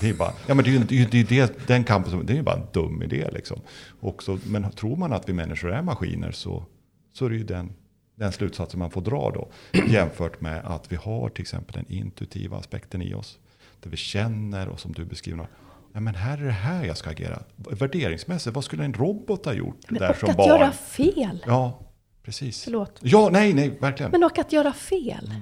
Det 0.00 0.08
är 0.08 0.14
bara, 0.14 0.32
ja 0.46 0.54
men 0.54 0.64
det 0.64 0.70
är 0.70 0.92
ju 0.92 1.04
det 1.04 1.20
är 1.20 1.24
det 1.24 1.66
den 1.66 1.84
kampen 1.84 2.10
som, 2.10 2.26
det 2.26 2.32
är 2.32 2.36
ju 2.36 2.42
bara 2.42 2.56
en 2.56 2.66
dum 2.72 3.02
idé 3.02 3.28
liksom. 3.32 3.60
Och 4.00 4.22
så, 4.22 4.38
men 4.46 4.70
tror 4.70 4.96
man 4.96 5.12
att 5.12 5.28
vi 5.28 5.32
människor 5.32 5.72
är 5.72 5.82
maskiner 5.82 6.32
så, 6.32 6.64
så 7.12 7.26
är 7.26 7.30
det 7.30 7.36
ju 7.36 7.44
den, 7.44 7.72
den 8.14 8.32
slutsatsen 8.32 8.78
man 8.78 8.90
får 8.90 9.00
dra 9.00 9.30
då. 9.34 9.48
Jämfört 9.88 10.40
med 10.40 10.64
att 10.64 10.92
vi 10.92 10.96
har 10.96 11.28
till 11.28 11.42
exempel 11.42 11.74
den 11.74 11.92
intuitiva 11.92 12.56
aspekten 12.56 13.02
i 13.02 13.14
oss. 13.14 13.38
Där 13.80 13.90
vi 13.90 13.96
känner 13.96 14.68
och 14.68 14.80
som 14.80 14.92
du 14.92 15.04
beskriver, 15.04 15.48
ja 15.92 16.00
men 16.00 16.14
här 16.14 16.38
är 16.38 16.44
det 16.44 16.50
här 16.50 16.84
jag 16.84 16.96
ska 16.96 17.10
agera. 17.10 17.42
Värderingsmässigt, 17.56 18.54
vad 18.54 18.64
skulle 18.64 18.84
en 18.84 18.94
robot 18.94 19.44
ha 19.44 19.52
gjort 19.52 19.90
Men, 19.90 20.00
där 20.00 20.10
och 20.10 20.16
som 20.16 20.30
att 20.30 20.36
barn? 20.36 20.48
göra 20.48 20.72
fel. 20.72 21.44
Ja, 21.46 21.80
precis. 22.26 22.64
Förlåt. 22.64 22.98
Ja, 23.02 23.28
nej, 23.32 23.54
nej, 23.54 23.68
verkligen. 23.80 24.12
Men 24.12 24.24
och 24.24 24.38
att 24.38 24.52
göra 24.52 24.72
fel. 24.72 25.34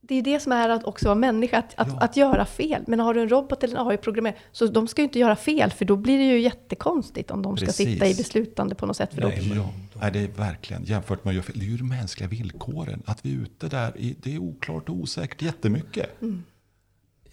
Det 0.00 0.14
är 0.14 0.16
ju 0.16 0.22
det 0.22 0.40
som 0.40 0.52
är 0.52 0.68
att 0.68 0.84
också 0.84 1.06
vara 1.06 1.14
människa, 1.14 1.58
att, 1.58 1.74
att, 1.76 1.88
Ja. 1.88 1.98
att 2.00 2.16
göra 2.16 2.46
fel. 2.46 2.84
Men 2.86 3.00
har 3.00 3.14
du 3.14 3.20
en 3.20 3.28
robot 3.28 3.64
eller 3.64 3.78
en 3.80 3.86
AI-programmerare, 3.86 4.36
så 4.52 4.66
de 4.66 4.88
ska 4.88 5.02
ju 5.02 5.04
inte 5.04 5.18
göra 5.18 5.36
fel, 5.36 5.70
för 5.70 5.84
då 5.84 5.96
blir 5.96 6.18
det 6.18 6.24
ju 6.24 6.40
jättekonstigt 6.40 7.30
om 7.30 7.42
de 7.42 7.56
ska 7.56 7.66
Precis. 7.66 7.86
sitta 7.88 8.06
i 8.06 8.14
beslutande 8.14 8.74
på 8.74 8.86
något 8.86 8.96
sätt. 8.96 9.14
För 9.14 9.20
då, 9.20 9.28
Nej, 9.28 9.48
men- 9.48 9.56
Ja, 9.58 9.72
nej, 10.00 10.10
det 10.12 10.18
är 10.18 10.28
verkligen 10.28 10.84
jämfört 10.84 11.24
med 11.24 11.30
att 11.30 11.34
göra 11.34 11.44
fel. 11.44 11.58
Det 11.58 11.64
är 11.64 11.68
ju 11.68 11.76
de 11.76 11.88
mänskliga 11.88 12.28
villkoren. 12.28 13.02
Att 13.06 13.26
vi 13.26 13.34
är 13.34 13.38
ute 13.38 13.68
där, 13.68 13.98
i, 13.98 14.16
det 14.22 14.34
är 14.34 14.38
oklart 14.38 14.88
och 14.88 14.94
osäkert 14.96 15.42
jättemycket. 15.42 16.10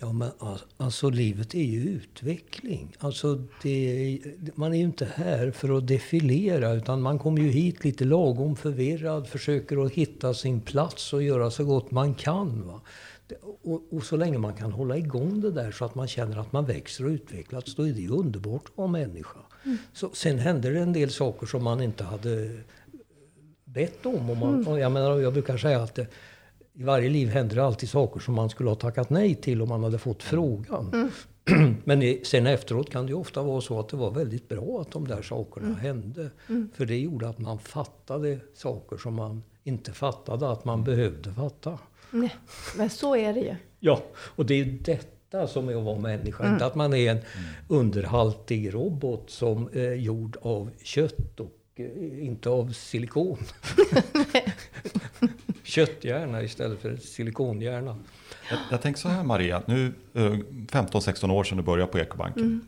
Ja, 0.02 0.12
men 0.12 0.32
alltså, 0.78 1.10
livet 1.10 1.56
är 1.56 1.64
ju 1.64 1.90
utveckling. 1.90 2.96
Alltså 3.00 3.44
det, 3.64 4.20
man 4.56 4.74
är 4.74 4.78
ju 4.78 4.84
inte 4.84 5.06
här 5.16 5.52
för 5.52 5.78
att 5.78 5.88
defilera 5.88 6.74
utan 6.74 7.02
man 7.02 7.20
kommer 7.20 7.42
ju 7.42 7.50
hit 7.50 7.84
lite 7.84 8.06
lagom 8.06 8.56
förvirrad, 8.56 9.28
försöker 9.28 9.86
att 9.86 9.92
hitta 9.92 10.34
sin 10.34 10.62
plats 10.62 11.14
och 11.14 11.24
göra 11.24 11.52
så 11.52 11.66
gott 11.66 11.92
man 11.92 12.14
kan. 12.14 12.68
Va? 12.68 12.82
Och, 13.64 13.82
och 13.92 14.04
så 14.04 14.18
länge 14.18 14.38
man 14.38 14.54
kan 14.54 14.72
hålla 14.72 14.98
igång 14.98 15.42
det 15.42 15.52
där 15.52 15.72
så 15.72 15.86
att 15.86 15.96
man 15.96 16.08
känner 16.08 16.38
att 16.38 16.52
man 16.52 16.66
växer 16.66 17.06
och 17.06 17.10
utvecklas, 17.10 17.76
då 17.76 17.88
är 17.88 17.94
det 17.94 18.02
ju 18.02 18.10
underbart 18.10 18.66
att 18.66 18.78
vara 18.78 18.88
människa. 18.88 19.40
Så, 19.94 20.10
sen 20.14 20.40
händer 20.40 20.72
det 20.72 20.80
en 20.80 20.94
del 20.94 21.12
saker 21.12 21.48
som 21.48 21.64
man 21.64 21.82
inte 21.82 22.04
hade 22.04 22.58
bett 23.66 24.06
om. 24.06 24.30
Och 24.30 24.38
man, 24.38 24.68
och 24.68 24.80
jag, 24.80 24.92
menar, 24.92 25.20
jag 25.20 25.34
brukar 25.34 25.58
säga 25.58 25.82
att 25.82 25.96
det, 25.96 26.08
i 26.74 26.84
varje 26.84 27.10
liv 27.10 27.30
händer 27.30 27.56
det 27.56 27.64
alltid 27.66 27.90
saker 27.90 28.20
som 28.20 28.34
man 28.34 28.50
skulle 28.50 28.70
ha 28.70 28.76
tackat 28.76 29.10
nej 29.10 29.36
till 29.36 29.62
om 29.62 29.70
man 29.70 29.84
hade 29.84 29.98
fått 29.98 30.24
frågan. 30.24 31.12
Men 31.84 32.02
i, 32.04 32.22
sen 32.24 32.48
efteråt 32.48 32.90
kan 32.90 33.06
det 33.06 33.10
ju 33.10 33.18
ofta 33.18 33.44
vara 33.44 33.62
så 33.62 33.80
att 33.80 33.90
det 33.90 33.98
var 33.98 34.12
väldigt 34.12 34.50
bra 34.50 34.82
att 34.82 34.92
de 34.92 35.08
där 35.08 35.22
sakerna 35.22 35.76
hände. 35.76 36.30
För 36.74 36.86
det 36.86 37.00
gjorde 37.00 37.30
att 37.30 37.40
man 37.40 37.60
fattade 37.60 38.40
saker 38.54 38.98
som 38.98 39.14
man 39.14 39.44
inte 39.64 39.92
fattade 39.92 40.52
att 40.52 40.66
man 40.66 40.84
behövde 40.84 41.34
fatta. 41.34 41.80
nej, 42.12 42.36
men 42.78 42.90
så 42.90 43.16
är 43.16 43.34
det 43.34 43.40
ju. 43.40 43.56
Ja, 43.84 44.04
och 44.16 44.46
det 44.46 44.54
är 44.54 44.58
ju 44.58 44.78
detta 44.78 45.48
som 45.48 45.70
är 45.70 45.76
att 45.76 45.84
vara 45.84 46.00
människa. 46.00 46.54
Inte 46.54 46.66
att 46.66 46.76
man 46.76 46.94
är 46.94 47.12
en 47.12 47.20
underhaltig 47.68 48.74
robot 48.74 49.30
som 49.30 49.70
är 49.74 49.94
gjord 49.94 50.38
av 50.42 50.70
kött 50.84 51.40
och 51.40 51.58
eh, 51.76 52.26
inte 52.26 52.50
av 52.50 52.72
silikon. 52.72 53.38
Kötthjärna 55.72 56.42
istället 56.42 56.82
för 56.82 56.92
ett 56.92 57.04
silikonhjärna. 57.04 57.98
Jag, 58.50 58.60
jag 58.72 58.82
tänker 58.82 59.00
så 59.00 59.10
här 59.10 59.24
Maria, 59.24 59.64
nu 59.66 59.94
eh, 60.14 60.22
15-16 60.22 61.32
år 61.32 61.44
sedan 61.44 61.58
du 61.58 61.64
började 61.64 61.92
på 61.92 62.00
Ekobanken. 62.00 62.68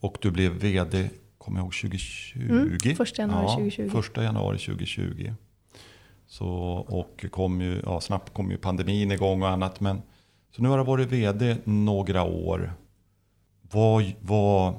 Och 0.00 0.18
du 0.20 0.30
blev 0.30 0.52
vd, 0.52 1.10
kommer 1.38 1.58
jag 1.58 1.64
ihåg, 1.64 1.74
2020? 1.74 2.38
Mm, 2.38 2.96
första 2.96 3.22
januari 3.22 3.48
2020. 3.48 3.90
Första 3.90 4.22
januari 4.22 4.58
2020. 4.58 5.32
Så, 6.26 6.48
och 6.88 7.26
kom 7.30 7.60
ju, 7.60 7.82
ja, 7.84 8.00
snabbt 8.00 8.34
kom 8.34 8.50
ju 8.50 8.56
pandemin 8.56 9.12
igång 9.12 9.42
och 9.42 9.48
annat. 9.48 9.80
Men, 9.80 10.02
så 10.50 10.62
nu 10.62 10.68
har 10.68 10.78
du 10.78 10.84
varit 10.84 11.08
vd 11.08 11.56
några 11.64 12.22
år. 12.22 12.72
Vad, 13.70 14.12
vad 14.20 14.74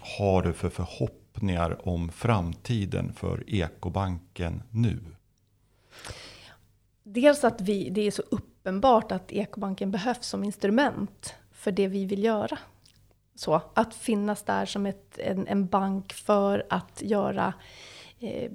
har 0.00 0.42
du 0.42 0.52
för 0.52 0.70
förhoppningar 0.70 1.88
om 1.88 2.08
framtiden 2.08 3.12
för 3.12 3.44
Ekobanken 3.46 4.62
nu? 4.70 4.98
Dels 7.02 7.44
att 7.44 7.60
vi, 7.60 7.90
det 7.90 8.00
är 8.00 8.10
så 8.10 8.22
uppenbart 8.30 9.12
att 9.12 9.32
ekobanken 9.32 9.90
behövs 9.90 10.26
som 10.26 10.44
instrument 10.44 11.34
för 11.52 11.72
det 11.72 11.88
vi 11.88 12.04
vill 12.06 12.24
göra. 12.24 12.58
Så, 13.34 13.60
att 13.74 13.94
finnas 13.94 14.42
där 14.42 14.66
som 14.66 14.86
ett, 14.86 15.18
en, 15.18 15.46
en 15.46 15.66
bank 15.66 16.12
för 16.12 16.66
att 16.70 17.02
göra, 17.02 17.54
eh, 18.18 18.52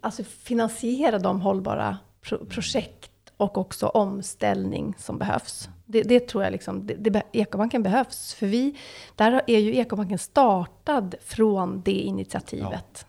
alltså 0.00 0.24
finansiera 0.24 1.18
de 1.18 1.40
hållbara 1.40 1.98
pro, 2.20 2.46
projekt 2.46 3.10
och 3.36 3.58
också 3.58 3.86
omställning 3.86 4.94
som 4.98 5.18
behövs. 5.18 5.68
Det, 5.86 6.02
det 6.02 6.28
tror 6.28 6.44
jag 6.44 6.52
liksom, 6.52 6.86
det, 6.86 6.94
det, 6.94 7.22
ekobanken 7.32 7.82
behövs. 7.82 8.34
För 8.34 8.46
vi, 8.46 8.78
där 9.16 9.42
är 9.46 9.58
ju 9.58 9.76
ekobanken 9.76 10.18
startad 10.18 11.14
från 11.20 11.82
det 11.84 12.00
initiativet. 12.00 13.06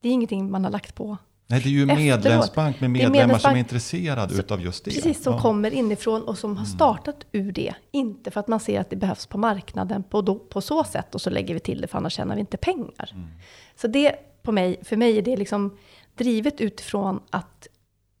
Det 0.00 0.08
är 0.08 0.12
ingenting 0.12 0.50
man 0.50 0.64
har 0.64 0.70
lagt 0.70 0.94
på 0.94 1.16
Nej, 1.50 1.60
det 1.60 1.68
är 1.68 1.70
ju 1.70 1.82
Efteråt. 1.82 1.98
medlemsbank 1.98 2.80
med 2.80 2.90
medlemmar 2.90 3.38
som 3.38 3.50
är 3.50 3.54
medlemsbank- 3.54 3.58
intresserade 3.58 4.34
Så- 4.34 4.40
utav 4.40 4.60
just 4.62 4.84
det. 4.84 4.90
Precis, 4.90 5.22
som 5.22 5.32
Ja. 5.34 5.40
kommer 5.40 5.70
inifrån 5.70 6.22
och 6.22 6.38
som 6.38 6.56
har 6.56 6.64
startat 6.64 7.26
ur 7.32 7.52
det. 7.52 7.74
Inte 7.90 8.30
för 8.30 8.40
att 8.40 8.48
man 8.48 8.60
ser 8.60 8.80
att 8.80 8.90
det 8.90 8.96
behövs 8.96 9.26
på 9.26 9.38
marknaden 9.38 10.02
på, 10.02 10.22
då, 10.22 10.34
på 10.38 10.60
så 10.60 10.84
sätt 10.84 11.14
och 11.14 11.20
så 11.20 11.30
lägger 11.30 11.54
vi 11.54 11.60
till 11.60 11.80
det 11.80 11.86
för 11.86 11.98
annars 11.98 12.12
tjänar 12.12 12.34
vi 12.34 12.40
inte 12.40 12.56
pengar. 12.56 13.14
Så 13.76 13.86
det 13.88 14.14
på 14.42 14.52
mig, 14.52 14.76
för 14.84 14.96
mig 14.96 15.18
är 15.18 15.22
det 15.22 15.36
liksom 15.36 15.76
drivet 16.14 16.60
utifrån 16.60 17.20
att 17.30 17.66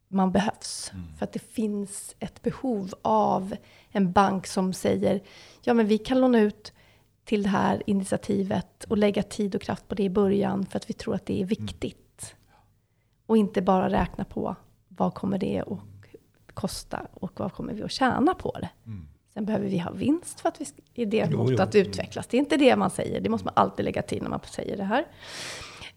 man 0.08 0.32
behövs. 0.32 0.92
För 1.18 1.24
att 1.24 1.32
det 1.32 1.52
finns 1.52 2.14
ett 2.18 2.42
behov 2.42 2.92
av 3.02 3.54
en 3.90 4.12
bank 4.12 4.46
som 4.46 4.72
säger 4.72 5.20
ja 5.62 5.74
men 5.74 5.86
vi 5.86 5.98
kan 5.98 6.20
låna 6.20 6.40
ut 6.40 6.72
till 7.24 7.42
det 7.42 7.48
här 7.48 7.82
initiativet 7.86 8.84
och 8.84 8.98
lägga 8.98 9.22
tid 9.22 9.54
och 9.54 9.62
kraft 9.62 9.88
på 9.88 9.94
det 9.94 10.02
i 10.02 10.10
början 10.10 10.66
för 10.66 10.76
att 10.76 10.90
vi 10.90 10.94
tror 10.94 11.14
att 11.14 11.26
det 11.26 11.42
är 11.42 11.46
viktigt. 11.46 11.98
Och 13.28 13.36
inte 13.36 13.62
bara 13.62 13.90
räkna 13.90 14.24
på 14.24 14.56
vad 14.88 15.14
kommer 15.14 15.38
det 15.38 15.60
att 15.66 15.78
kosta 16.54 17.06
och 17.14 17.32
vad 17.40 17.52
kommer 17.52 17.74
vi 17.74 17.82
att 17.82 17.90
tjäna 17.90 18.34
på 18.34 18.56
det. 18.60 18.68
Sen 19.34 19.44
behöver 19.44 19.66
vi 19.68 19.78
ha 19.78 19.90
vinst 19.90 20.40
för 20.40 20.48
att 20.48 20.60
vi 20.60 20.66
i 20.94 21.04
det 21.04 21.28
jo. 21.30 21.56
att 21.62 21.74
utvecklas. 21.74 22.26
Det 22.26 22.36
är 22.36 22.38
inte 22.38 22.56
det 22.56 22.76
man 22.76 22.90
säger, 22.90 23.20
det 23.20 23.28
måste 23.28 23.44
man 23.44 23.54
alltid 23.56 23.84
lägga 23.84 24.02
till 24.02 24.22
när 24.22 24.30
man 24.30 24.40
säger 24.44 24.76
det 24.76 24.84
här. 24.84 25.04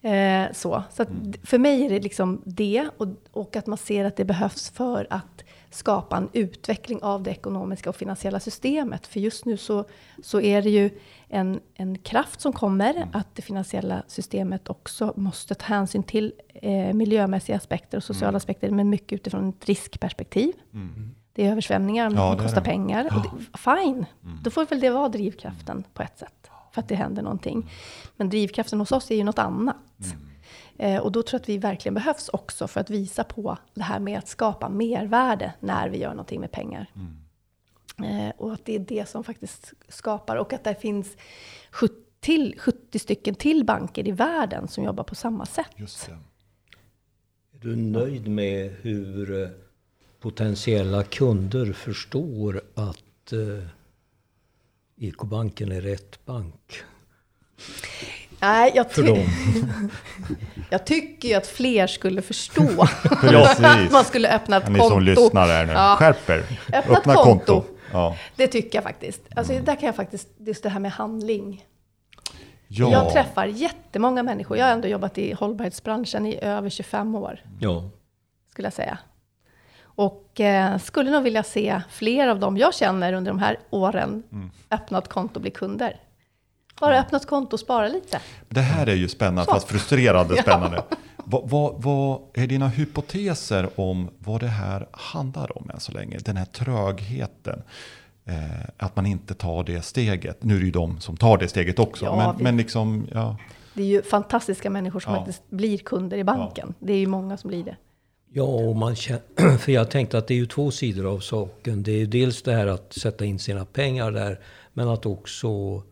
Eh, 0.01 0.51
så 0.53 0.83
så 0.91 1.01
att 1.03 1.09
d- 1.11 1.39
för 1.43 1.57
mig 1.57 1.85
är 1.85 1.89
det 1.89 1.99
liksom 1.99 2.41
det 2.45 2.89
och, 2.97 3.07
och 3.31 3.55
att 3.55 3.67
man 3.67 3.77
ser 3.77 4.05
att 4.05 4.15
det 4.15 4.25
behövs 4.25 4.69
för 4.69 5.07
att 5.09 5.43
skapa 5.71 6.17
en 6.17 6.29
utveckling 6.33 7.03
av 7.03 7.23
det 7.23 7.31
ekonomiska 7.31 7.89
och 7.89 7.95
finansiella 7.95 8.39
systemet. 8.39 9.07
För 9.07 9.19
just 9.19 9.45
nu 9.45 9.57
så, 9.57 9.85
så 10.23 10.41
är 10.41 10.61
det 10.61 10.69
ju 10.69 10.89
en, 11.27 11.59
en 11.73 11.97
kraft 11.97 12.41
som 12.41 12.53
kommer, 12.53 12.95
mm. 12.95 13.09
att 13.13 13.35
det 13.35 13.41
finansiella 13.41 14.03
systemet 14.07 14.69
också 14.69 15.13
måste 15.15 15.55
ta 15.55 15.65
hänsyn 15.65 16.03
till 16.03 16.33
eh, 16.53 16.93
miljömässiga 16.93 17.55
aspekter 17.55 17.97
och 17.97 18.03
sociala 18.03 18.29
mm. 18.29 18.37
aspekter, 18.37 18.71
men 18.71 18.89
mycket 18.89 19.11
utifrån 19.11 19.49
ett 19.49 19.65
riskperspektiv. 19.65 20.53
Mm. 20.73 21.15
Det 21.33 21.45
är 21.45 21.51
översvämningar, 21.51 22.11
ja, 22.15 22.31
det 22.31 22.43
kostar 22.43 22.61
det. 22.61 22.65
pengar. 22.65 23.07
Ja. 23.09 23.23
Det, 23.23 23.57
fine, 23.57 24.05
mm. 24.23 24.39
då 24.43 24.49
får 24.49 24.65
väl 24.65 24.79
det 24.79 24.89
vara 24.89 25.09
drivkraften 25.09 25.83
på 25.93 26.03
ett 26.03 26.19
sätt, 26.19 26.49
för 26.71 26.81
att 26.81 26.87
det 26.87 26.95
händer 26.95 27.21
någonting. 27.21 27.71
Men 28.17 28.29
drivkraften 28.29 28.79
hos 28.79 28.91
oss 28.91 29.11
är 29.11 29.15
ju 29.15 29.23
något 29.23 29.39
annat. 29.39 29.75
Mm. 30.03 30.30
Eh, 30.81 30.99
och 30.99 31.11
då 31.11 31.23
tror 31.23 31.37
jag 31.37 31.41
att 31.41 31.49
vi 31.49 31.57
verkligen 31.57 31.93
behövs 31.93 32.29
också 32.29 32.67
för 32.67 32.79
att 32.79 32.89
visa 32.89 33.23
på 33.23 33.57
det 33.73 33.83
här 33.83 33.99
med 33.99 34.17
att 34.19 34.27
skapa 34.27 34.69
mervärde 34.69 35.53
när 35.59 35.89
vi 35.89 35.97
gör 35.97 36.09
någonting 36.09 36.39
med 36.39 36.51
pengar. 36.51 36.85
Mm. 36.95 38.27
Eh, 38.27 38.33
och 38.37 38.53
att 38.53 38.65
det 38.65 38.75
är 38.75 38.79
det 38.79 39.09
som 39.09 39.23
faktiskt 39.23 39.73
skapar, 39.87 40.35
och 40.35 40.53
att 40.53 40.63
det 40.63 40.75
finns 40.75 41.17
70, 41.71 41.95
till, 42.19 42.55
70 42.59 42.99
stycken 42.99 43.35
till 43.35 43.65
banker 43.65 44.07
i 44.07 44.11
världen 44.11 44.67
som 44.67 44.83
jobbar 44.83 45.03
på 45.03 45.15
samma 45.15 45.45
sätt. 45.45 45.79
Är 47.53 47.59
du 47.59 47.75
nöjd 47.75 48.27
med 48.27 48.75
hur 48.81 49.43
eh, 49.43 49.49
potentiella 50.19 51.03
kunder 51.03 51.73
förstår 51.73 52.61
att 52.75 53.33
eh, 53.33 53.67
Ekobanken 54.97 55.71
är 55.71 55.81
rätt 55.81 56.25
bank? 56.25 56.83
Nej, 58.41 58.71
jag, 58.75 58.93
ty 58.93 59.01
jag 60.69 60.85
tycker 60.85 61.27
ju 61.29 61.35
att 61.35 61.47
fler 61.47 61.87
skulle 61.87 62.21
förstå 62.21 62.81
att 63.35 63.91
man 63.91 64.05
skulle 64.05 64.35
öppna 64.35 64.57
ett 64.57 64.69
Ni 64.69 64.79
konto. 64.79 64.99
Ni 64.99 65.15
som 65.15 65.23
lyssnar 65.23 65.47
här 65.47 65.65
nu, 65.65 65.73
ja. 65.73 65.95
skärp 65.99 66.29
er. 66.29 66.43
Öppna, 66.73 66.97
öppna 66.97 67.13
ett 67.13 67.19
konto. 67.19 67.53
konto. 67.53 67.63
Ja. 67.91 68.17
Det 68.35 68.47
tycker 68.47 68.77
jag 68.77 68.83
faktiskt. 68.83 69.21
Alltså, 69.35 69.53
mm. 69.53 69.65
Där 69.65 69.75
kan 69.75 69.85
jag 69.85 69.95
faktiskt, 69.95 70.27
just 70.37 70.63
det 70.63 70.69
här 70.69 70.79
med 70.79 70.91
handling. 70.91 71.65
Ja. 72.67 72.91
Jag 72.91 73.13
träffar 73.13 73.45
jättemånga 73.45 74.23
människor. 74.23 74.57
Jag 74.57 74.65
har 74.65 74.71
ändå 74.71 74.87
jobbat 74.87 75.17
i 75.17 75.33
hållbarhetsbranschen 75.33 76.25
i 76.25 76.39
över 76.41 76.69
25 76.69 77.15
år. 77.15 77.43
Ja. 77.59 77.89
Skulle 78.51 78.65
jag 78.65 78.73
säga. 78.73 78.97
Och 79.83 80.39
eh, 80.39 80.77
skulle 80.77 81.11
nog 81.11 81.23
vilja 81.23 81.43
se 81.43 81.81
fler 81.89 82.27
av 82.27 82.39
dem 82.39 82.57
jag 82.57 82.73
känner 82.73 83.13
under 83.13 83.31
de 83.31 83.39
här 83.39 83.59
åren 83.69 84.23
mm. 84.31 84.51
öppna 84.71 84.97
ett 84.97 85.07
konto 85.07 85.35
och 85.35 85.41
bli 85.41 85.51
kunder. 85.51 85.99
Bara 86.81 86.99
öppna 86.99 87.17
ett 87.17 87.27
konto 87.27 87.53
och 87.53 87.59
spara 87.59 87.87
lite. 87.87 88.21
Det 88.49 88.61
här 88.61 88.87
är 88.87 88.95
ju 88.95 89.07
spännande, 89.07 89.45
Så. 89.45 89.51
fast 89.51 89.67
frustrerande 89.67 90.41
spännande. 90.41 90.83
ja. 90.89 90.97
vad, 91.17 91.49
vad, 91.49 91.83
vad, 91.83 92.21
är 92.33 92.47
dina 92.47 92.67
hypoteser 92.67 93.69
om 93.75 94.09
vad 94.17 94.39
det 94.39 94.47
här 94.47 94.87
handlar 94.91 95.57
om 95.57 95.69
än 95.73 95.79
så 95.79 95.91
länge? 95.91 96.17
Den 96.17 96.37
här 96.37 96.45
trögheten. 96.45 97.61
Eh, 98.25 98.69
att 98.77 98.95
man 98.95 99.05
inte 99.05 99.33
tar 99.33 99.63
det 99.63 99.81
steget. 99.81 100.43
Nu 100.43 100.55
är 100.55 100.59
det 100.59 100.65
ju 100.65 100.71
de 100.71 100.99
som 100.99 101.17
tar 101.17 101.37
det 101.37 101.47
steget 101.47 101.79
också. 101.79 102.05
Ja, 102.05 102.15
men, 102.15 102.37
vi, 102.37 102.43
men 102.43 102.57
liksom, 102.57 103.07
ja. 103.13 103.37
Det 103.73 103.81
är 103.81 103.87
ju 103.87 104.01
fantastiska 104.01 104.69
människor 104.69 104.99
som 104.99 105.13
ja. 105.13 105.19
faktiskt 105.19 105.49
blir 105.49 105.77
kunder 105.77 106.17
i 106.17 106.23
banken. 106.23 106.73
Ja. 106.79 106.85
Det 106.87 106.93
är 106.93 106.97
ju 106.97 107.07
många 107.07 107.37
som 107.37 107.47
blir 107.47 107.63
det. 107.63 107.75
Ja, 108.33 108.43
och 108.43 108.75
man 108.75 108.95
känner, 108.95 109.57
för 109.57 109.71
jag 109.71 109.91
tänkte 109.91 110.17
att 110.17 110.27
det 110.27 110.33
är 110.33 110.37
ju 110.37 110.45
två 110.45 110.71
sidor 110.71 111.13
av 111.13 111.19
saken. 111.19 111.83
Det 111.83 111.91
är 111.91 112.05
dels 112.05 112.43
det 112.43 112.53
här 112.53 112.67
att 112.67 112.93
sätta 112.93 113.25
in 113.25 113.39
sina 113.39 113.65
pengar 113.65 114.11
där, 114.11 114.39
men 114.73 114.87
att 114.87 115.05
också 115.05 115.83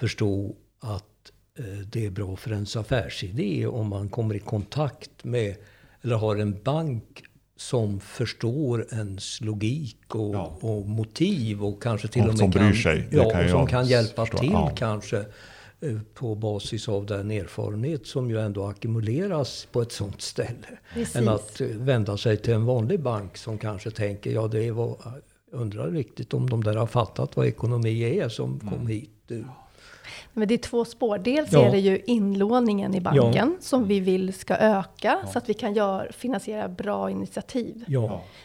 förstå 0.00 0.54
att 0.80 1.32
eh, 1.58 1.64
det 1.64 2.06
är 2.06 2.10
bra 2.10 2.36
för 2.36 2.52
ens 2.52 2.76
affärsidé 2.76 3.66
om 3.66 3.88
man 3.88 4.08
kommer 4.08 4.34
i 4.34 4.38
kontakt 4.38 5.24
med, 5.24 5.56
eller 6.02 6.16
har 6.16 6.36
en 6.36 6.62
bank 6.62 7.24
som 7.56 8.00
förstår 8.00 8.86
ens 8.92 9.40
logik 9.40 10.14
och, 10.14 10.34
ja. 10.34 10.58
och 10.60 10.86
motiv 10.86 11.64
och 11.64 11.82
kanske 11.82 12.08
till 12.08 12.22
och, 12.22 12.28
och 12.28 12.32
med 12.32 12.38
som 12.38 12.52
kan, 12.52 12.62
bryr 12.62 12.80
sig. 12.80 13.08
ja, 13.10 13.30
kan 13.30 13.48
som 13.48 13.66
kan 13.66 13.86
hjälpa 13.86 14.26
förstå. 14.26 14.38
till 14.38 14.52
ja. 14.52 14.72
kanske 14.76 15.18
eh, 15.80 15.98
på 16.14 16.34
basis 16.34 16.88
av 16.88 17.06
den 17.06 17.30
erfarenhet 17.30 18.06
som 18.06 18.30
ju 18.30 18.40
ändå 18.40 18.66
ackumuleras 18.66 19.68
på 19.72 19.82
ett 19.82 19.92
sånt 19.92 20.22
ställe. 20.22 20.78
Precis. 20.94 21.16
Än 21.16 21.28
att 21.28 21.60
eh, 21.60 21.66
vända 21.66 22.16
sig 22.16 22.36
till 22.36 22.54
en 22.54 22.64
vanlig 22.64 23.00
bank 23.00 23.36
som 23.36 23.58
kanske 23.58 23.90
tänker, 23.90 24.30
ja 24.30 24.48
det 24.48 24.70
var, 24.70 24.96
undrar 25.52 25.90
riktigt 25.90 26.34
om 26.34 26.50
de 26.50 26.64
där 26.64 26.76
har 26.76 26.86
fattat 26.86 27.36
vad 27.36 27.46
ekonomi 27.46 28.18
är 28.18 28.28
som 28.28 28.60
mm. 28.62 28.74
kom 28.74 28.86
hit. 28.86 29.30
Men 30.32 30.48
det 30.48 30.54
är 30.54 30.58
två 30.58 30.84
spår. 30.84 31.18
Dels 31.18 31.52
ja. 31.52 31.60
är 31.66 31.70
det 31.70 31.78
ju 31.78 32.02
inlåningen 32.06 32.94
i 32.94 33.00
banken 33.00 33.32
ja. 33.34 33.60
som 33.60 33.86
vi 33.88 34.00
vill 34.00 34.32
ska 34.32 34.56
öka 34.56 35.18
ja. 35.22 35.28
så 35.32 35.38
att 35.38 35.48
vi 35.48 35.54
kan 35.54 35.74
gör, 35.74 36.10
finansiera 36.12 36.68
bra 36.68 37.10
initiativ. 37.10 37.84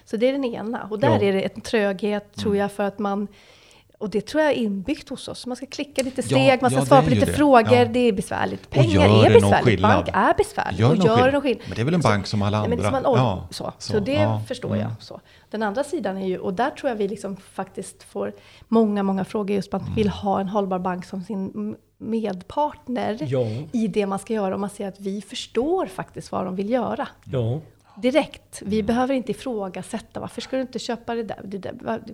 Så 0.06 0.18
det 0.18 0.28
är 0.28 0.32
den 0.32 0.46
ena. 0.46 0.88
Och 0.92 1.00
där 1.00 1.24
är 1.24 1.34
det 1.34 1.42
en 1.42 1.62
tröghet 1.62 2.36
tror 2.36 2.52
mm. 2.52 2.62
jag 2.62 2.72
för 2.72 2.84
att 2.84 3.00
man 3.00 3.28
och 4.06 4.12
det 4.12 4.22
tror 4.22 4.44
jag 4.44 4.52
är 4.52 4.56
inbyggt 4.56 5.10
hos 5.10 5.28
oss. 5.28 5.46
Man 5.46 5.56
ska 5.56 5.66
klicka 5.66 6.04
lite 6.04 6.24
steg, 6.24 6.48
ja, 6.48 6.58
man 6.62 6.72
ska 6.72 6.80
ja, 6.80 6.86
svara 6.86 7.02
på 7.02 7.10
lite 7.10 7.26
frågor. 7.26 7.74
Ja. 7.74 7.86
Det 7.86 8.00
är 8.00 8.14
besvärligt. 8.14 8.70
Pengar 8.70 9.26
är 9.26 9.34
besvärligt. 9.34 9.82
Bank 9.82 10.08
är 10.14 10.34
besvärligt. 10.38 10.80
Gör 10.80 10.92
och 10.92 10.98
gör 10.98 11.32
någon 11.32 11.42
skillnad. 11.42 11.66
Men 11.68 11.76
det 11.76 11.82
är 11.82 11.86
väl 11.86 11.94
en 11.94 12.02
bank 12.02 12.28
som 12.28 12.42
alla 12.42 12.58
andra? 12.58 12.92
Men 12.92 12.92
man, 12.92 13.04
ja, 13.04 13.48
så. 13.52 13.74
så. 13.78 13.92
så 13.92 14.00
det 14.00 14.40
förstår 14.48 14.70
mm. 14.70 14.80
jag. 14.80 14.92
Så. 15.00 15.22
Den 15.50 15.64
andra 15.64 15.84
sidan 15.84 16.18
är 16.18 16.28
ju, 16.28 16.38
och 16.38 16.54
där 16.54 16.70
tror 16.70 16.90
jag 16.90 16.96
vi 16.96 17.08
liksom 17.08 17.38
faktiskt 17.38 18.04
får 18.04 18.34
många, 18.68 19.04
många 19.04 19.26
frågor 19.26 19.56
just 19.56 19.72
på 19.72 19.78
att 19.78 19.84
man 19.84 19.92
mm. 19.92 19.96
vill 19.96 20.10
ha 20.10 20.40
en 20.40 20.48
hållbar 20.48 20.80
bank 20.80 21.06
som 21.06 21.24
sin 21.24 21.76
medpartner 21.98 23.18
i 23.72 23.88
det 23.88 24.06
man 24.06 24.20
ska 24.20 24.34
göra. 24.34 24.54
Och 24.54 24.60
man 24.60 24.70
ser 24.70 24.88
att 24.88 25.00
vi 25.00 25.22
förstår 25.22 25.86
faktiskt 25.86 26.32
vad 26.32 26.46
de 26.46 26.56
vill 26.56 26.70
göra 26.70 27.08
direkt. 27.98 28.62
Vi 28.66 28.76
mm. 28.76 28.86
behöver 28.86 29.14
inte 29.14 29.32
ifrågasätta. 29.32 30.20
Varför 30.20 30.42
ska 30.42 30.56
du 30.56 30.62
inte 30.62 30.80
köpa 30.80 31.16
det 31.16 31.24
där? 31.24 31.42
Det, 31.44 31.58
där, 31.58 32.02
det 32.08 32.14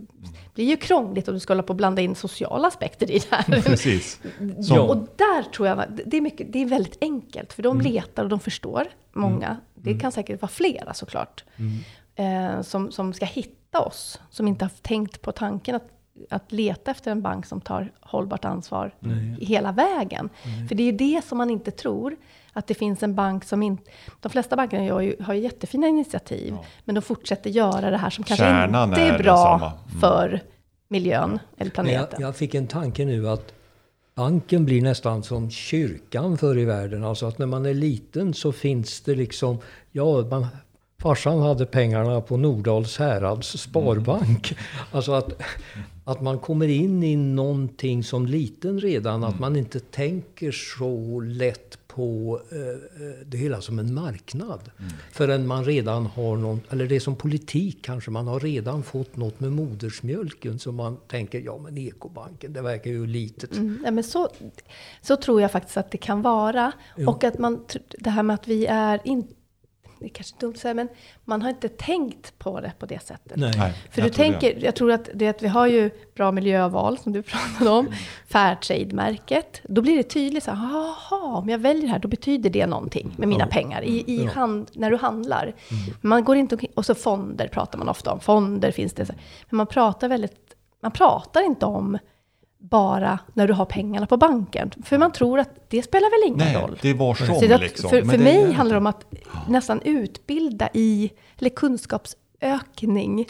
blir 0.54 0.66
ju 0.66 0.78
krångligt 0.78 1.28
om 1.28 1.34
du 1.34 1.40
ska 1.40 1.54
hålla 1.54 1.64
på 1.64 1.72
och 1.72 1.78
blanda 1.78 2.02
in 2.02 2.16
sociala 2.16 2.68
aspekter 2.68 3.12
i 3.12 3.20
det 3.20 3.36
här. 3.36 3.62
Precis. 3.66 4.20
Ja. 4.58 4.82
Och 4.82 4.98
där 4.98 5.44
tror 5.52 5.68
jag, 5.68 5.84
det 6.06 6.18
är, 6.18 6.22
mycket, 6.22 6.54
det 6.54 6.62
är 6.62 6.66
väldigt 6.66 6.98
enkelt. 7.02 7.54
För 7.54 7.64
de 7.64 7.80
mm. 7.80 7.94
letar 7.94 8.24
och 8.24 8.30
de 8.30 8.40
förstår, 8.40 8.88
många. 9.14 9.48
Mm. 9.48 9.60
Det 9.76 9.90
mm. 9.90 10.00
kan 10.00 10.12
säkert 10.12 10.42
vara 10.42 10.52
flera 10.52 10.94
såklart. 10.94 11.44
Mm. 11.56 12.56
Eh, 12.56 12.62
som, 12.62 12.92
som 12.92 13.14
ska 13.14 13.26
hitta 13.26 13.80
oss. 13.80 14.20
Som 14.30 14.48
inte 14.48 14.66
har 14.66 14.72
tänkt 14.82 15.22
på 15.22 15.32
tanken 15.32 15.76
att 15.76 15.88
att 16.30 16.52
leta 16.52 16.92
efter 16.92 17.12
en 17.12 17.22
bank 17.22 17.46
som 17.46 17.62
tar 17.62 17.92
hållbart 18.00 18.46
ansvar 18.46 18.96
Nej. 19.00 19.38
hela 19.42 19.72
vägen. 19.72 20.30
Nej. 20.46 20.68
För 20.68 20.76
det 20.76 20.84
är 20.84 20.86
ju 20.86 20.92
det 20.92 21.22
som 21.26 21.38
man 21.38 21.50
inte 21.50 21.72
tror. 21.72 22.16
Att 22.54 22.68
det 22.68 22.74
finns 22.74 23.04
en 23.04 23.16
bank 23.16 23.44
som 23.44 23.64
inte... 23.64 23.92
De 24.20 24.30
flesta 24.30 24.56
bankerna 24.56 24.94
har 24.94 25.02
ju, 25.02 25.16
har 25.24 25.34
ju 25.34 25.42
jättefina 25.42 25.88
initiativ, 25.88 26.54
ja. 26.54 26.66
men 26.86 26.96
de 26.96 27.02
fortsätter 27.02 27.50
göra 27.50 27.90
det 27.90 27.98
här 27.98 28.10
som 28.10 28.24
kanske 28.24 28.46
Kärnan 28.46 28.90
inte 28.90 29.02
är, 29.02 29.14
är 29.14 29.24
bra 29.24 29.56
mm. 29.56 30.00
för 30.02 30.42
miljön 30.88 31.40
eller 31.58 31.72
planeten. 31.72 32.08
Jag, 32.12 32.28
jag, 32.28 32.36
fick 32.36 32.56
en 32.56 32.68
tanke 32.68 33.06
nu 33.06 33.30
att 33.30 33.54
banken 34.16 34.66
blir 34.66 34.82
nästan 34.82 35.24
som 35.24 35.50
kyrkan 35.50 36.38
förr 36.38 36.58
i 36.58 36.66
världen. 36.66 37.04
Alltså 37.04 37.26
att 37.26 37.38
när 37.38 37.46
man 37.46 37.66
är 37.66 37.74
liten 37.74 38.34
så 38.34 38.52
finns 38.52 39.02
det 39.02 39.16
liksom... 39.16 39.58
Ja, 39.92 40.22
man, 40.30 40.48
farsan 41.02 41.42
hade 41.42 41.66
pengarna 41.66 42.22
på 42.22 42.38
Nordals 42.38 42.98
härads 42.98 43.58
sparbank. 43.58 44.52
Mm. 44.52 44.64
Alltså 44.92 45.12
att, 45.12 45.42
att 46.04 46.22
man 46.22 46.40
kommer 46.40 46.68
in 46.68 47.04
i 47.04 47.16
någonting 47.16 48.04
som 48.04 48.26
liten 48.26 48.80
redan. 48.80 49.16
Mm. 49.16 49.30
Att 49.30 49.40
man 49.40 49.56
inte 49.56 49.80
tänker 49.80 50.52
så 50.52 51.20
lätt 51.20 51.81
på 51.96 52.42
eh, 52.52 52.58
eh, 52.58 53.26
det 53.26 53.38
hela 53.38 53.62
som 53.62 53.80
en 53.80 53.94
marknad. 53.94 54.72
Mm. 54.80 54.92
Förrän 55.12 55.48
man 55.48 55.66
redan 55.66 56.06
har 56.06 56.38
någon, 56.38 56.62
eller 56.70 56.88
det 56.88 56.96
är 56.96 57.00
som 57.00 57.16
politik 57.16 57.78
kanske, 57.82 58.12
man 58.12 58.28
har 58.28 58.40
redan 58.40 58.84
fått 58.84 59.18
något 59.18 59.40
med 59.40 59.52
modersmjölken 59.52 60.60
som 60.60 60.76
man 60.76 60.98
tänker, 61.08 61.40
ja 61.40 61.58
men 61.58 61.78
ekobanken, 61.78 62.54
det 62.54 62.62
verkar 62.62 62.92
ju 62.92 63.08
litet. 63.08 63.58
Mm, 63.58 63.82
ja, 63.86 63.92
men 63.92 64.04
så, 64.04 64.30
så 65.02 65.16
tror 65.16 65.42
jag 65.42 65.52
faktiskt 65.52 65.78
att 65.78 65.92
det 65.92 65.98
kan 65.98 66.22
vara. 66.22 66.72
Ja. 66.98 67.10
Och 67.10 67.24
att 67.24 67.40
man, 67.40 67.66
det 68.00 68.10
här 68.10 68.24
med 68.24 68.34
att 68.34 68.48
vi 68.48 68.66
är 68.66 69.00
inte 69.04 69.34
det 70.02 70.08
är 70.08 70.10
kanske 70.10 70.36
dumt 70.40 70.52
att 70.54 70.60
säga, 70.60 70.74
men 70.74 70.88
man 71.26 71.42
har 71.42 71.50
inte 71.50 71.70
tänkt 71.70 72.40
på 72.40 72.62
det 72.62 72.72
på 72.80 72.86
det 72.86 73.04
sättet. 73.04 73.38
Nej, 73.38 73.74
För 73.92 74.02
du 74.02 74.10
tänker, 74.10 74.56
det. 74.56 74.62
jag 74.62 74.76
tror 74.76 74.92
att, 74.92 75.10
det 75.14 75.28
att 75.28 75.42
vi 75.42 75.48
har 75.48 75.68
ju 75.68 75.90
bra 76.16 76.32
miljöval, 76.32 76.98
som 76.98 77.14
du 77.14 77.22
pratade 77.24 77.70
om, 77.70 77.86
mm. 77.86 77.98
Fairtrade-märket. 78.28 79.62
Då 79.64 79.82
blir 79.82 79.98
det 79.98 80.04
tydligt 80.04 80.44
så 80.44 80.52
här, 80.52 80.70
jaha, 80.74 81.38
om 81.38 81.50
jag 81.50 81.60
väljer 81.60 81.84
det 81.84 81.92
här, 81.92 82.00
då 82.00 82.08
betyder 82.08 82.50
det 82.50 82.68
någonting 82.68 83.14
med 83.18 83.28
mina 83.28 83.44
ja. 83.44 83.48
pengar 83.48 83.82
i, 83.82 84.04
i 84.08 84.24
ja. 84.24 84.32
hand, 84.32 84.70
när 84.74 84.92
du 84.92 84.98
handlar. 84.98 85.44
Mm. 85.44 85.96
Man 86.02 86.24
går 86.24 86.36
inte 86.36 86.58
och 86.74 86.86
så 86.86 86.96
fonder 86.96 87.48
pratar 87.48 87.78
man 87.78 87.90
ofta 87.90 88.12
om, 88.12 88.20
fonder 88.20 88.72
finns 88.72 88.94
det. 88.94 89.08
Men 89.50 89.58
man 89.58 89.68
pratar 89.68 90.08
väldigt, 90.08 90.56
man 90.82 90.92
pratar 90.92 91.42
inte 91.42 91.66
om 91.66 91.98
bara 92.62 93.20
när 93.34 93.48
du 93.48 93.54
har 93.54 93.66
pengarna 93.66 94.08
på 94.08 94.18
banken. 94.18 94.72
För 94.84 94.98
man 94.98 95.12
tror 95.12 95.40
att 95.40 95.50
det 95.70 95.84
spelar 95.84 96.22
väl 96.22 96.34
ingen 96.34 96.54
Nej, 96.54 96.64
roll. 96.64 96.80
det 96.82 96.94
var 96.94 97.14
som 97.14 97.36
att, 97.54 97.62
liksom. 97.62 97.90
För, 97.90 98.02
för 98.02 98.18
mig 98.18 98.42
är... 98.44 98.52
handlar 98.54 98.76
det 98.76 98.80
om 98.80 98.88
att 98.88 99.14
nästan 99.48 99.82
utbilda 99.82 100.70
i, 100.74 101.12
eller 101.38 101.50
kunskaps 101.50 102.16
utökning 102.42 103.26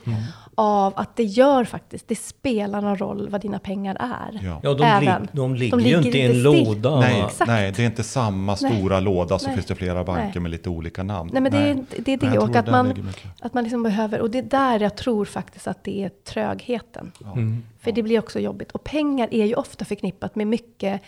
av 0.62 0.94
att 0.96 1.16
det 1.16 1.24
gör 1.24 1.64
faktiskt, 1.64 2.08
det 2.08 2.16
spelar 2.16 2.82
någon 2.82 2.98
roll 2.98 3.30
vad 3.30 3.42
dina 3.42 3.60
pengar 3.60 3.98
är. 4.00 4.40
Ja. 4.44 4.60
Ja, 4.64 4.74
de, 4.74 4.84
Även. 4.84 5.22
lig, 5.22 5.30
de 5.34 5.56
ligger 5.56 5.78
De 5.78 5.84
ju 5.84 5.86
ligger 5.86 6.06
inte 6.06 6.18
i 6.18 6.22
en 6.22 6.32
still. 6.32 6.44
låda. 6.44 7.00
Nej, 7.00 7.26
nej, 7.48 7.72
det 7.72 7.82
är 7.82 7.86
inte 7.86 8.04
samma 8.04 8.58
Nej. 8.62 8.78
stora 8.78 9.00
låda 9.00 9.40
så 9.40 9.46
Nej. 9.48 9.56
finns 9.56 9.66
det 9.66 9.76
flera 9.76 10.04
banker 10.04 10.32
Nej. 10.34 10.40
med 10.40 10.52
lite 10.52 10.70
olika 10.70 11.04
namn. 11.04 11.30
Nej, 11.34 11.42
men 11.42 11.52
det 11.52 11.58
är, 11.58 11.86
det 12.00 12.14
är 12.14 12.18
det. 12.18 12.38
Och 12.40 12.56
att 12.56 12.68
man, 12.68 13.10
att 13.42 13.54
man 13.54 13.64
liksom 13.64 13.84
behöver, 13.84 14.22
och 14.22 14.30
det 14.30 14.38
är 14.38 14.44
där 14.44 14.80
jag 14.80 14.98
tror 14.98 15.26
faktiskt 15.26 15.68
att 15.68 15.84
det 15.84 16.04
är 16.04 16.10
trögheten. 16.10 17.12
Mm. 17.36 17.64
För 17.80 17.92
det 17.92 18.04
blir 18.04 18.20
också 18.20 18.40
jobbigt. 18.40 18.72
Och 18.72 18.84
pengar 18.84 19.28
är 19.32 19.46
ju 19.46 19.56
ofta 19.56 19.86
förknippat 19.86 20.36
med 20.36 20.48
mycket 20.48 21.02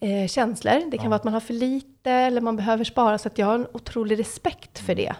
eh, 0.00 0.28
känslor. 0.28 0.90
Det 0.90 0.98
kan 0.98 1.10
vara 1.10 1.16
att 1.16 1.24
man 1.24 1.32
har 1.34 1.40
för 1.40 1.54
lite 1.54 2.10
eller 2.10 2.40
man 2.40 2.56
behöver 2.56 2.84
spara. 2.84 3.18
Så 3.18 3.28
att 3.28 3.38
jag 3.38 3.46
har 3.46 3.54
en 3.54 3.66
otrolig 3.72 4.18
respekt 4.18 4.78
för 4.78 4.94
det 4.94 5.14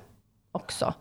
också. 0.53 0.95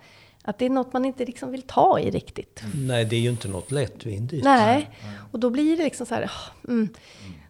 Att 0.48 0.58
det 0.60 0.66
är 0.66 0.70
något 0.70 0.94
man 0.94 1.06
inte 1.06 1.26
liksom 1.26 1.52
vill 1.52 1.62
ta 1.62 2.00
i 2.00 2.12
riktigt. 2.12 2.64
Nej, 2.76 3.06
det 3.06 3.16
är 3.16 3.20
ju 3.20 3.30
inte 3.30 3.48
något 3.48 3.72
lättvindigt. 3.72 4.44
Nej, 4.44 4.90
och 5.32 5.40
då 5.40 5.50
blir 5.50 5.78
det 5.78 5.84
liksom 5.84 6.06
så 6.06 6.16
här, 6.16 6.24
ah, 6.24 6.68
mm, 6.68 6.90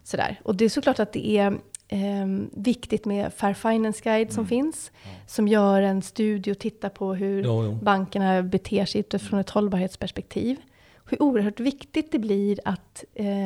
sådär. 0.04 0.40
Och 0.44 0.56
det 0.56 0.64
är 0.64 0.68
såklart 0.68 0.98
att 0.98 1.12
det 1.12 1.28
är 1.38 1.58
ehm, 1.88 2.50
viktigt 2.52 3.04
med 3.04 3.32
Fair 3.34 3.54
Finance 3.54 4.00
Guide 4.04 4.32
som 4.32 4.46
finns. 4.46 4.90
Som 5.26 5.48
gör 5.48 5.82
en 5.82 6.02
studie 6.02 6.52
och 6.52 6.58
tittar 6.58 6.88
på 6.88 7.14
hur 7.14 7.42
Ja, 7.44 7.64
ja. 7.64 7.70
bankerna 7.82 8.42
beter 8.42 8.84
sig 8.84 9.00
utifrån 9.00 9.40
ett 9.40 9.50
hållbarhetsperspektiv. 9.50 10.56
Hur 11.04 11.22
oerhört 11.22 11.60
viktigt 11.60 12.12
det 12.12 12.18
blir 12.18 12.60
att 12.64 13.04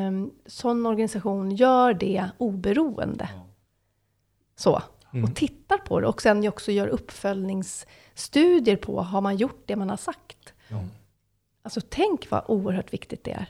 um, 0.08 0.30
sån 0.46 0.86
organisation 0.86 1.50
gör 1.50 1.94
det 1.94 2.30
oberoende. 2.38 3.28
Så. 4.56 4.82
Och 5.24 5.34
tittar 5.34 5.78
på 5.78 6.00
det. 6.00 6.06
Och 6.06 6.22
sen 6.22 6.48
också 6.48 6.72
gör 6.72 6.88
uppföljningsstudier 8.12 8.76
på, 8.76 9.02
har 9.02 9.20
man 9.20 9.36
gjort 9.36 9.62
det 9.66 9.76
man 9.76 9.90
har 9.90 9.96
sagt? 9.96 10.54
Alltså 11.64 11.80
tänk 11.88 12.30
vad 12.30 12.42
oerhört 12.48 12.92
viktigt 12.92 13.24
det 13.24 13.30
är. 13.32 13.46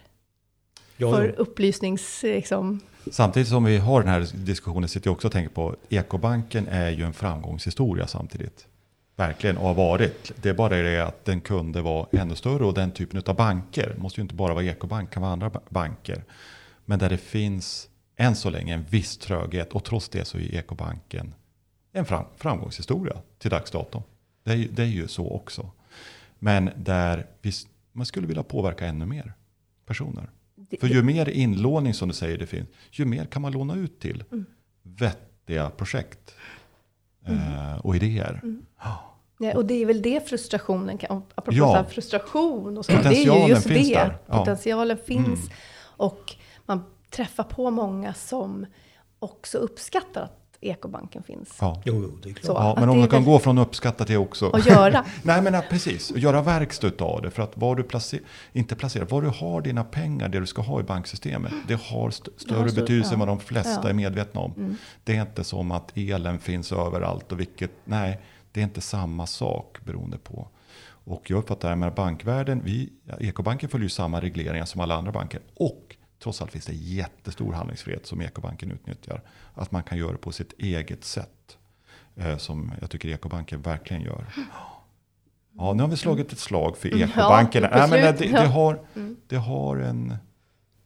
Ja, 0.97 1.13
för 1.13 1.25
ja. 1.27 1.33
upplysnings... 1.33 2.23
Liksom, 2.23 2.81
Samtidigt 3.11 3.49
som 3.49 3.65
vi 3.65 3.79
har 3.79 4.01
den 4.01 4.09
här 4.11 4.29
diskussionen 4.35 4.89
sitter 4.89 5.09
jag 5.09 5.13
också 5.15 5.29
och 5.29 5.33
tänker 5.33 5.55
på 5.55 5.77
Ekobanken 5.89 6.69
är 6.69 6.91
ju 6.91 7.05
en 7.05 7.13
framgångshistoria 7.13 8.07
samtidigt. 8.07 8.67
Verkligen 9.17 9.57
och 9.57 9.67
har 9.67 9.75
varit. 9.75 10.33
Det 10.43 10.49
är 10.49 10.55
bara 10.55 10.77
det 10.77 11.01
att 11.01 11.25
den 11.25 11.41
kunde 11.41 11.83
vara 11.83 12.07
ännu 12.13 12.35
större 12.35 12.65
och 12.65 12.75
den 12.75 12.91
typen 12.93 13.23
av 13.27 13.37
banker, 13.37 13.95
måste 13.99 14.21
ju 14.21 14.23
inte 14.23 14.35
bara 14.35 14.55
vara 14.55 14.65
Ekobank, 14.65 15.11
kan 15.11 15.23
vara 15.23 15.33
andra 15.33 15.51
ba- 15.51 15.61
banker. 15.69 16.25
Men 16.85 16.99
där 16.99 17.09
det 17.09 17.19
finns 17.19 17.89
än 18.17 18.37
så 18.37 18.51
länge 18.51 18.75
en 18.75 18.85
viss 18.91 19.19
tröghet 19.19 19.73
och 19.73 19.85
trots 19.85 20.09
det 20.09 20.25
så 20.25 20.39
är 20.39 20.55
Ekobanken 20.55 21.35
en 21.93 22.05
fram, 22.05 22.25
framgångshistoria 22.37 23.17
till 23.39 23.51
dags 23.51 23.71
dato. 23.71 24.03
Det 24.43 24.51
är, 24.53 24.57
ju- 24.57 24.69
det 24.69 24.83
är 24.83 24.87
ju 24.87 25.09
så 25.09 25.31
också. 25.31 25.71
Men 26.39 26.71
där 26.77 27.27
vi, 27.43 27.53
man 27.93 28.07
skulle 28.07 28.27
vilja 28.27 28.43
påverka 28.43 28.87
ännu 28.87 29.07
mer 29.07 29.33
personer. 29.87 30.31
det, 30.55 30.81
För 30.81 30.87
ju 30.89 31.03
mer 31.03 31.29
inlåning 31.29 31.95
som 31.95 32.09
du 32.09 32.15
säger 32.15 32.39
det 32.39 32.47
finns, 32.47 32.69
ju 32.91 33.05
mer 33.05 33.25
kan 33.25 33.43
man 33.43 33.53
låna 33.53 33.75
ut 33.75 34.01
till 34.01 34.25
Mm. 34.33 34.45
vettiga 34.83 35.71
projekt 35.71 36.35
eh, 37.27 37.77
och 37.87 37.97
idéer. 37.97 38.41
Mm. 38.43 38.63
ja, 39.39 39.55
och 39.55 39.67
det 39.67 39.75
är 39.75 39.87
väl 39.87 40.03
det 40.03 40.29
frustrationen 40.29 40.99
kan... 40.99 41.23
Apropå 41.35 41.59
Ja. 41.59 41.85
frustration 41.91 42.79
och 42.79 42.85
så. 42.85 42.93
Det 42.93 42.99
är 43.09 43.43
ju 43.43 43.49
just 43.49 43.67
finns 43.69 43.89
det. 43.89 43.95
där. 43.95 44.19
Ja. 44.27 44.39
Potentialen 44.39 44.99
finns. 45.07 45.27
Mm. 45.41 45.53
Och 45.83 46.35
man 46.67 46.85
träffar 47.11 47.45
på 47.45 47.71
många 47.71 48.15
som 48.15 48.67
också 49.19 49.59
uppskattar 49.59 50.23
att 50.23 50.42
ekobanken 50.63 51.23
finns. 51.23 51.57
Ja. 51.61 51.83
Jo, 51.85 51.95
jo, 52.03 52.19
det 52.23 52.29
är 52.29 52.33
klart. 52.35 52.45
Så. 52.47 52.53
Ja, 52.53 52.75
men 52.81 52.89
om 52.89 52.95
det 52.97 53.01
man 53.01 53.09
kan 53.09 53.25
gå 53.25 53.39
från 53.39 53.59
uppskatta 53.59 54.05
till 54.05 54.17
också. 54.17 54.47
Och 54.49 54.61
göra. 54.61 55.05
Nej 55.23 55.43
men 55.43 55.55
ja, 55.55 55.63
precis, 55.71 56.11
och 56.11 56.19
göra 56.19 56.43
verkstad 56.43 56.93
av 57.05 57.23
det. 57.23 57.31
För 57.31 57.43
att 57.43 57.57
var 57.57 57.77
du 57.77 57.83
placer, 57.83 58.21
inte 58.53 58.75
placerar, 58.77 59.05
var 59.05 59.23
du 59.23 59.29
har 59.29 59.61
dina 59.61 59.85
pengar, 59.85 60.29
det 60.29 60.41
du 60.41 60.47
ska 60.47 60.63
ha 60.63 60.81
i 60.81 60.83
banksystemet. 60.83 61.53
Det 61.69 61.81
har 61.83 62.09
st- 62.09 62.31
större 62.37 62.59
har 62.59 62.69
stor- 62.69 62.81
betydelse 62.81 63.11
ja. 63.11 63.13
än 63.15 63.19
vad 63.19 63.29
de 63.29 63.41
flesta 63.41 63.71
Ja. 63.71 63.79
Mm. 63.79 63.91
är 63.91 63.95
medvetna 63.95 64.41
om. 64.41 64.77
Det 65.05 65.17
är 65.17 65.21
inte 65.21 65.45
som 65.45 65.71
att 65.73 65.93
elen 65.97 66.39
finns 66.39 66.73
överallt 66.73 67.33
och 67.33 67.41
vilket, 67.41 67.71
nej, 67.85 68.21
det 68.53 68.61
är 68.61 68.65
inte 68.65 68.81
samma 68.81 69.27
sak 69.27 69.79
beroende 69.85 70.19
på. 70.19 70.49
Och 71.05 71.31
jag 71.31 71.39
uppfattar 71.39 71.69
det 71.69 71.75
här 71.75 71.77
med 71.77 71.95
bankvärlden, 71.95 72.63
vi, 72.65 72.93
ja, 73.05 73.15
Ekobanken 73.21 73.69
följer 73.69 73.85
ju 73.85 73.89
samma 73.89 74.21
regleringar 74.21 74.65
som 74.65 74.81
alla 74.81 74.95
andra 74.95 75.13
banker. 75.13 75.41
Och 75.55 75.97
trots 76.23 76.43
allt 76.43 76.53
finns 76.53 76.67
det 76.67 76.75
jättestor 76.75 77.53
handlingsfrihet 77.53 78.07
som 78.07 78.23
Ekobanken 78.23 78.73
utnyttjar. 78.73 79.23
Att 79.55 79.71
man 79.71 79.83
kan 79.83 79.99
göra 79.99 80.13
det 80.13 80.19
på 80.19 80.33
sitt 80.33 80.53
eget 80.59 81.05
sätt. 81.05 81.59
Eh, 82.17 82.37
som 82.37 82.73
jag 82.81 82.91
tycker 82.91 83.09
Ekobanken 83.09 83.63
verkligen 83.63 84.03
gör. 84.03 84.27
Ja, 85.59 85.73
nu 85.73 85.83
har 85.83 85.91
vi 85.91 85.97
slagit 85.97 86.33
ett 86.33 86.39
slag 86.39 86.77
för 86.77 86.89
Mm, 86.89 87.01
ja, 87.01 87.07
ekobankerna. 87.07 87.69
Nej, 87.71 87.91
men 87.91 88.01
det, 88.01 88.13
det, 88.13 88.47
har, 88.47 88.81
det, 89.27 89.37
har 89.37 89.77
en, 89.77 90.17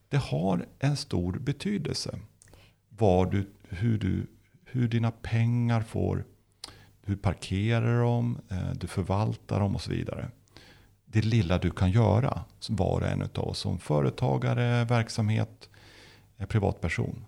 det 0.09 0.16
har 0.16 0.66
en 0.78 0.97
stor 0.97 1.32
betydelse. 1.32 2.18
Vad 2.89 3.30
du, 3.30 3.51
hur, 3.68 3.99
du, 3.99 4.26
hur 4.64 4.89
dina 4.89 5.11
pengar 5.11 5.80
får, 5.80 6.24
du 7.07 7.16
parkerar 7.16 8.03
dem, 8.03 8.39
eh, 8.49 8.70
du 8.74 8.87
förvaltar 8.87 9.61
dem 9.61 9.74
och 9.74 9.80
så 9.80 9.91
vidare. 9.91 10.28
Det 11.17 11.25
lilla 11.25 11.59
du 11.59 11.71
kan 11.71 11.91
göra, 11.91 12.45
var 12.69 13.01
och 13.01 13.07
en 13.07 13.23
av 13.35 13.49
oss, 13.49 13.59
som 13.59 13.79
företagare, 13.79 14.85
verksamhet, 14.85 15.69
eh, 16.39 16.47
privatperson. 16.47 17.25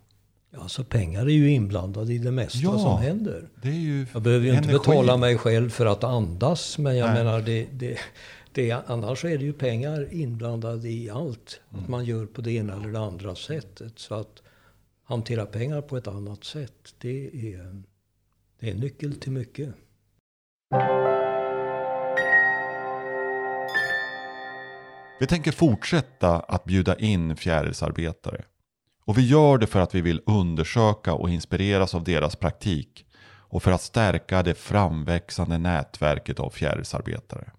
Ja, 0.51 0.67
så 0.67 0.83
pengar 0.83 1.21
är 1.21 1.29
ju 1.29 1.51
inblandade 1.51 2.13
i 2.13 2.17
det 2.17 2.31
mesta 2.31 2.59
Ja. 2.59 2.79
som 2.79 2.97
händer. 3.01 3.49
Jag 4.13 4.21
behöver 4.21 4.45
ju 4.45 4.51
inte 4.51 4.63
energi. 4.63 4.73
betala 4.73 5.17
mig 5.17 5.37
själv 5.37 5.69
för 5.69 5.85
att 5.85 6.03
andas, 6.03 6.77
men 6.77 6.97
jag 6.97 7.05
Nej. 7.13 7.23
menar, 7.23 7.41
det, 7.41 7.67
det, 7.71 7.97
det, 8.53 8.71
annars 8.71 9.25
är 9.25 9.37
det 9.37 9.45
ju 9.45 9.53
pengar 9.53 10.13
inblandade 10.13 10.89
i 10.89 11.09
allt. 11.09 11.61
Att 11.69 11.87
man 11.87 12.05
gör 12.05 12.25
på 12.25 12.41
det 12.41 12.51
ena 12.51 12.73
eller 12.73 12.89
det 12.89 12.99
andra 12.99 13.35
sättet. 13.35 13.99
Så 13.99 14.15
att 14.15 14.41
hantera 15.03 15.45
pengar 15.45 15.81
på 15.81 15.97
ett 15.97 16.07
annat 16.07 16.43
sätt, 16.43 16.93
det 16.97 17.27
är, 17.53 17.83
det 18.59 18.67
är 18.67 18.71
en 18.71 18.79
nyckel 18.79 19.15
till 19.15 19.31
mycket. 19.31 19.69
Vi 25.19 25.27
tänker 25.27 25.51
fortsätta 25.51 26.39
att 26.39 26.65
bjuda 26.65 26.95
in 26.95 27.35
fjärilsarbetare. 27.35 28.43
Och 29.05 29.17
vi 29.17 29.27
gör 29.27 29.57
det 29.57 29.67
för 29.67 29.79
att 29.79 29.95
vi 29.95 30.01
vill 30.01 30.21
undersöka 30.25 31.13
och 31.13 31.29
inspireras 31.29 31.95
av 31.95 32.03
deras 32.03 32.35
praktik 32.35 33.05
och 33.23 33.63
för 33.63 33.71
att 33.71 33.81
stärka 33.81 34.43
det 34.43 34.53
framväxande 34.53 35.57
nätverket 35.57 36.39
av 36.39 36.49
fjärilsarbetare. 36.49 37.51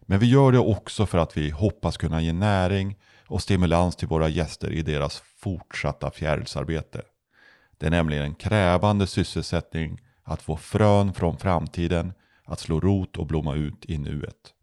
Men 0.00 0.18
vi 0.18 0.26
gör 0.26 0.52
det 0.52 0.58
också 0.58 1.06
för 1.06 1.18
att 1.18 1.36
vi 1.36 1.50
hoppas 1.50 1.96
kunna 1.96 2.20
ge 2.20 2.32
näring 2.32 2.96
och 3.26 3.42
stimulans 3.42 3.96
till 3.96 4.08
våra 4.08 4.28
gäster 4.28 4.72
i 4.72 4.82
deras 4.82 5.22
fortsatta 5.36 6.10
fjärilsarbete. 6.10 7.02
Det 7.78 7.86
är 7.86 7.90
nämligen 7.90 8.24
en 8.24 8.34
krävande 8.34 9.06
sysselsättning 9.06 10.00
att 10.22 10.42
få 10.42 10.56
frön 10.56 11.14
från 11.14 11.38
framtiden 11.38 12.12
att 12.44 12.60
slå 12.60 12.80
rot 12.80 13.16
och 13.16 13.26
blomma 13.26 13.54
ut 13.54 13.84
i 13.84 13.98
nuet. 13.98 14.54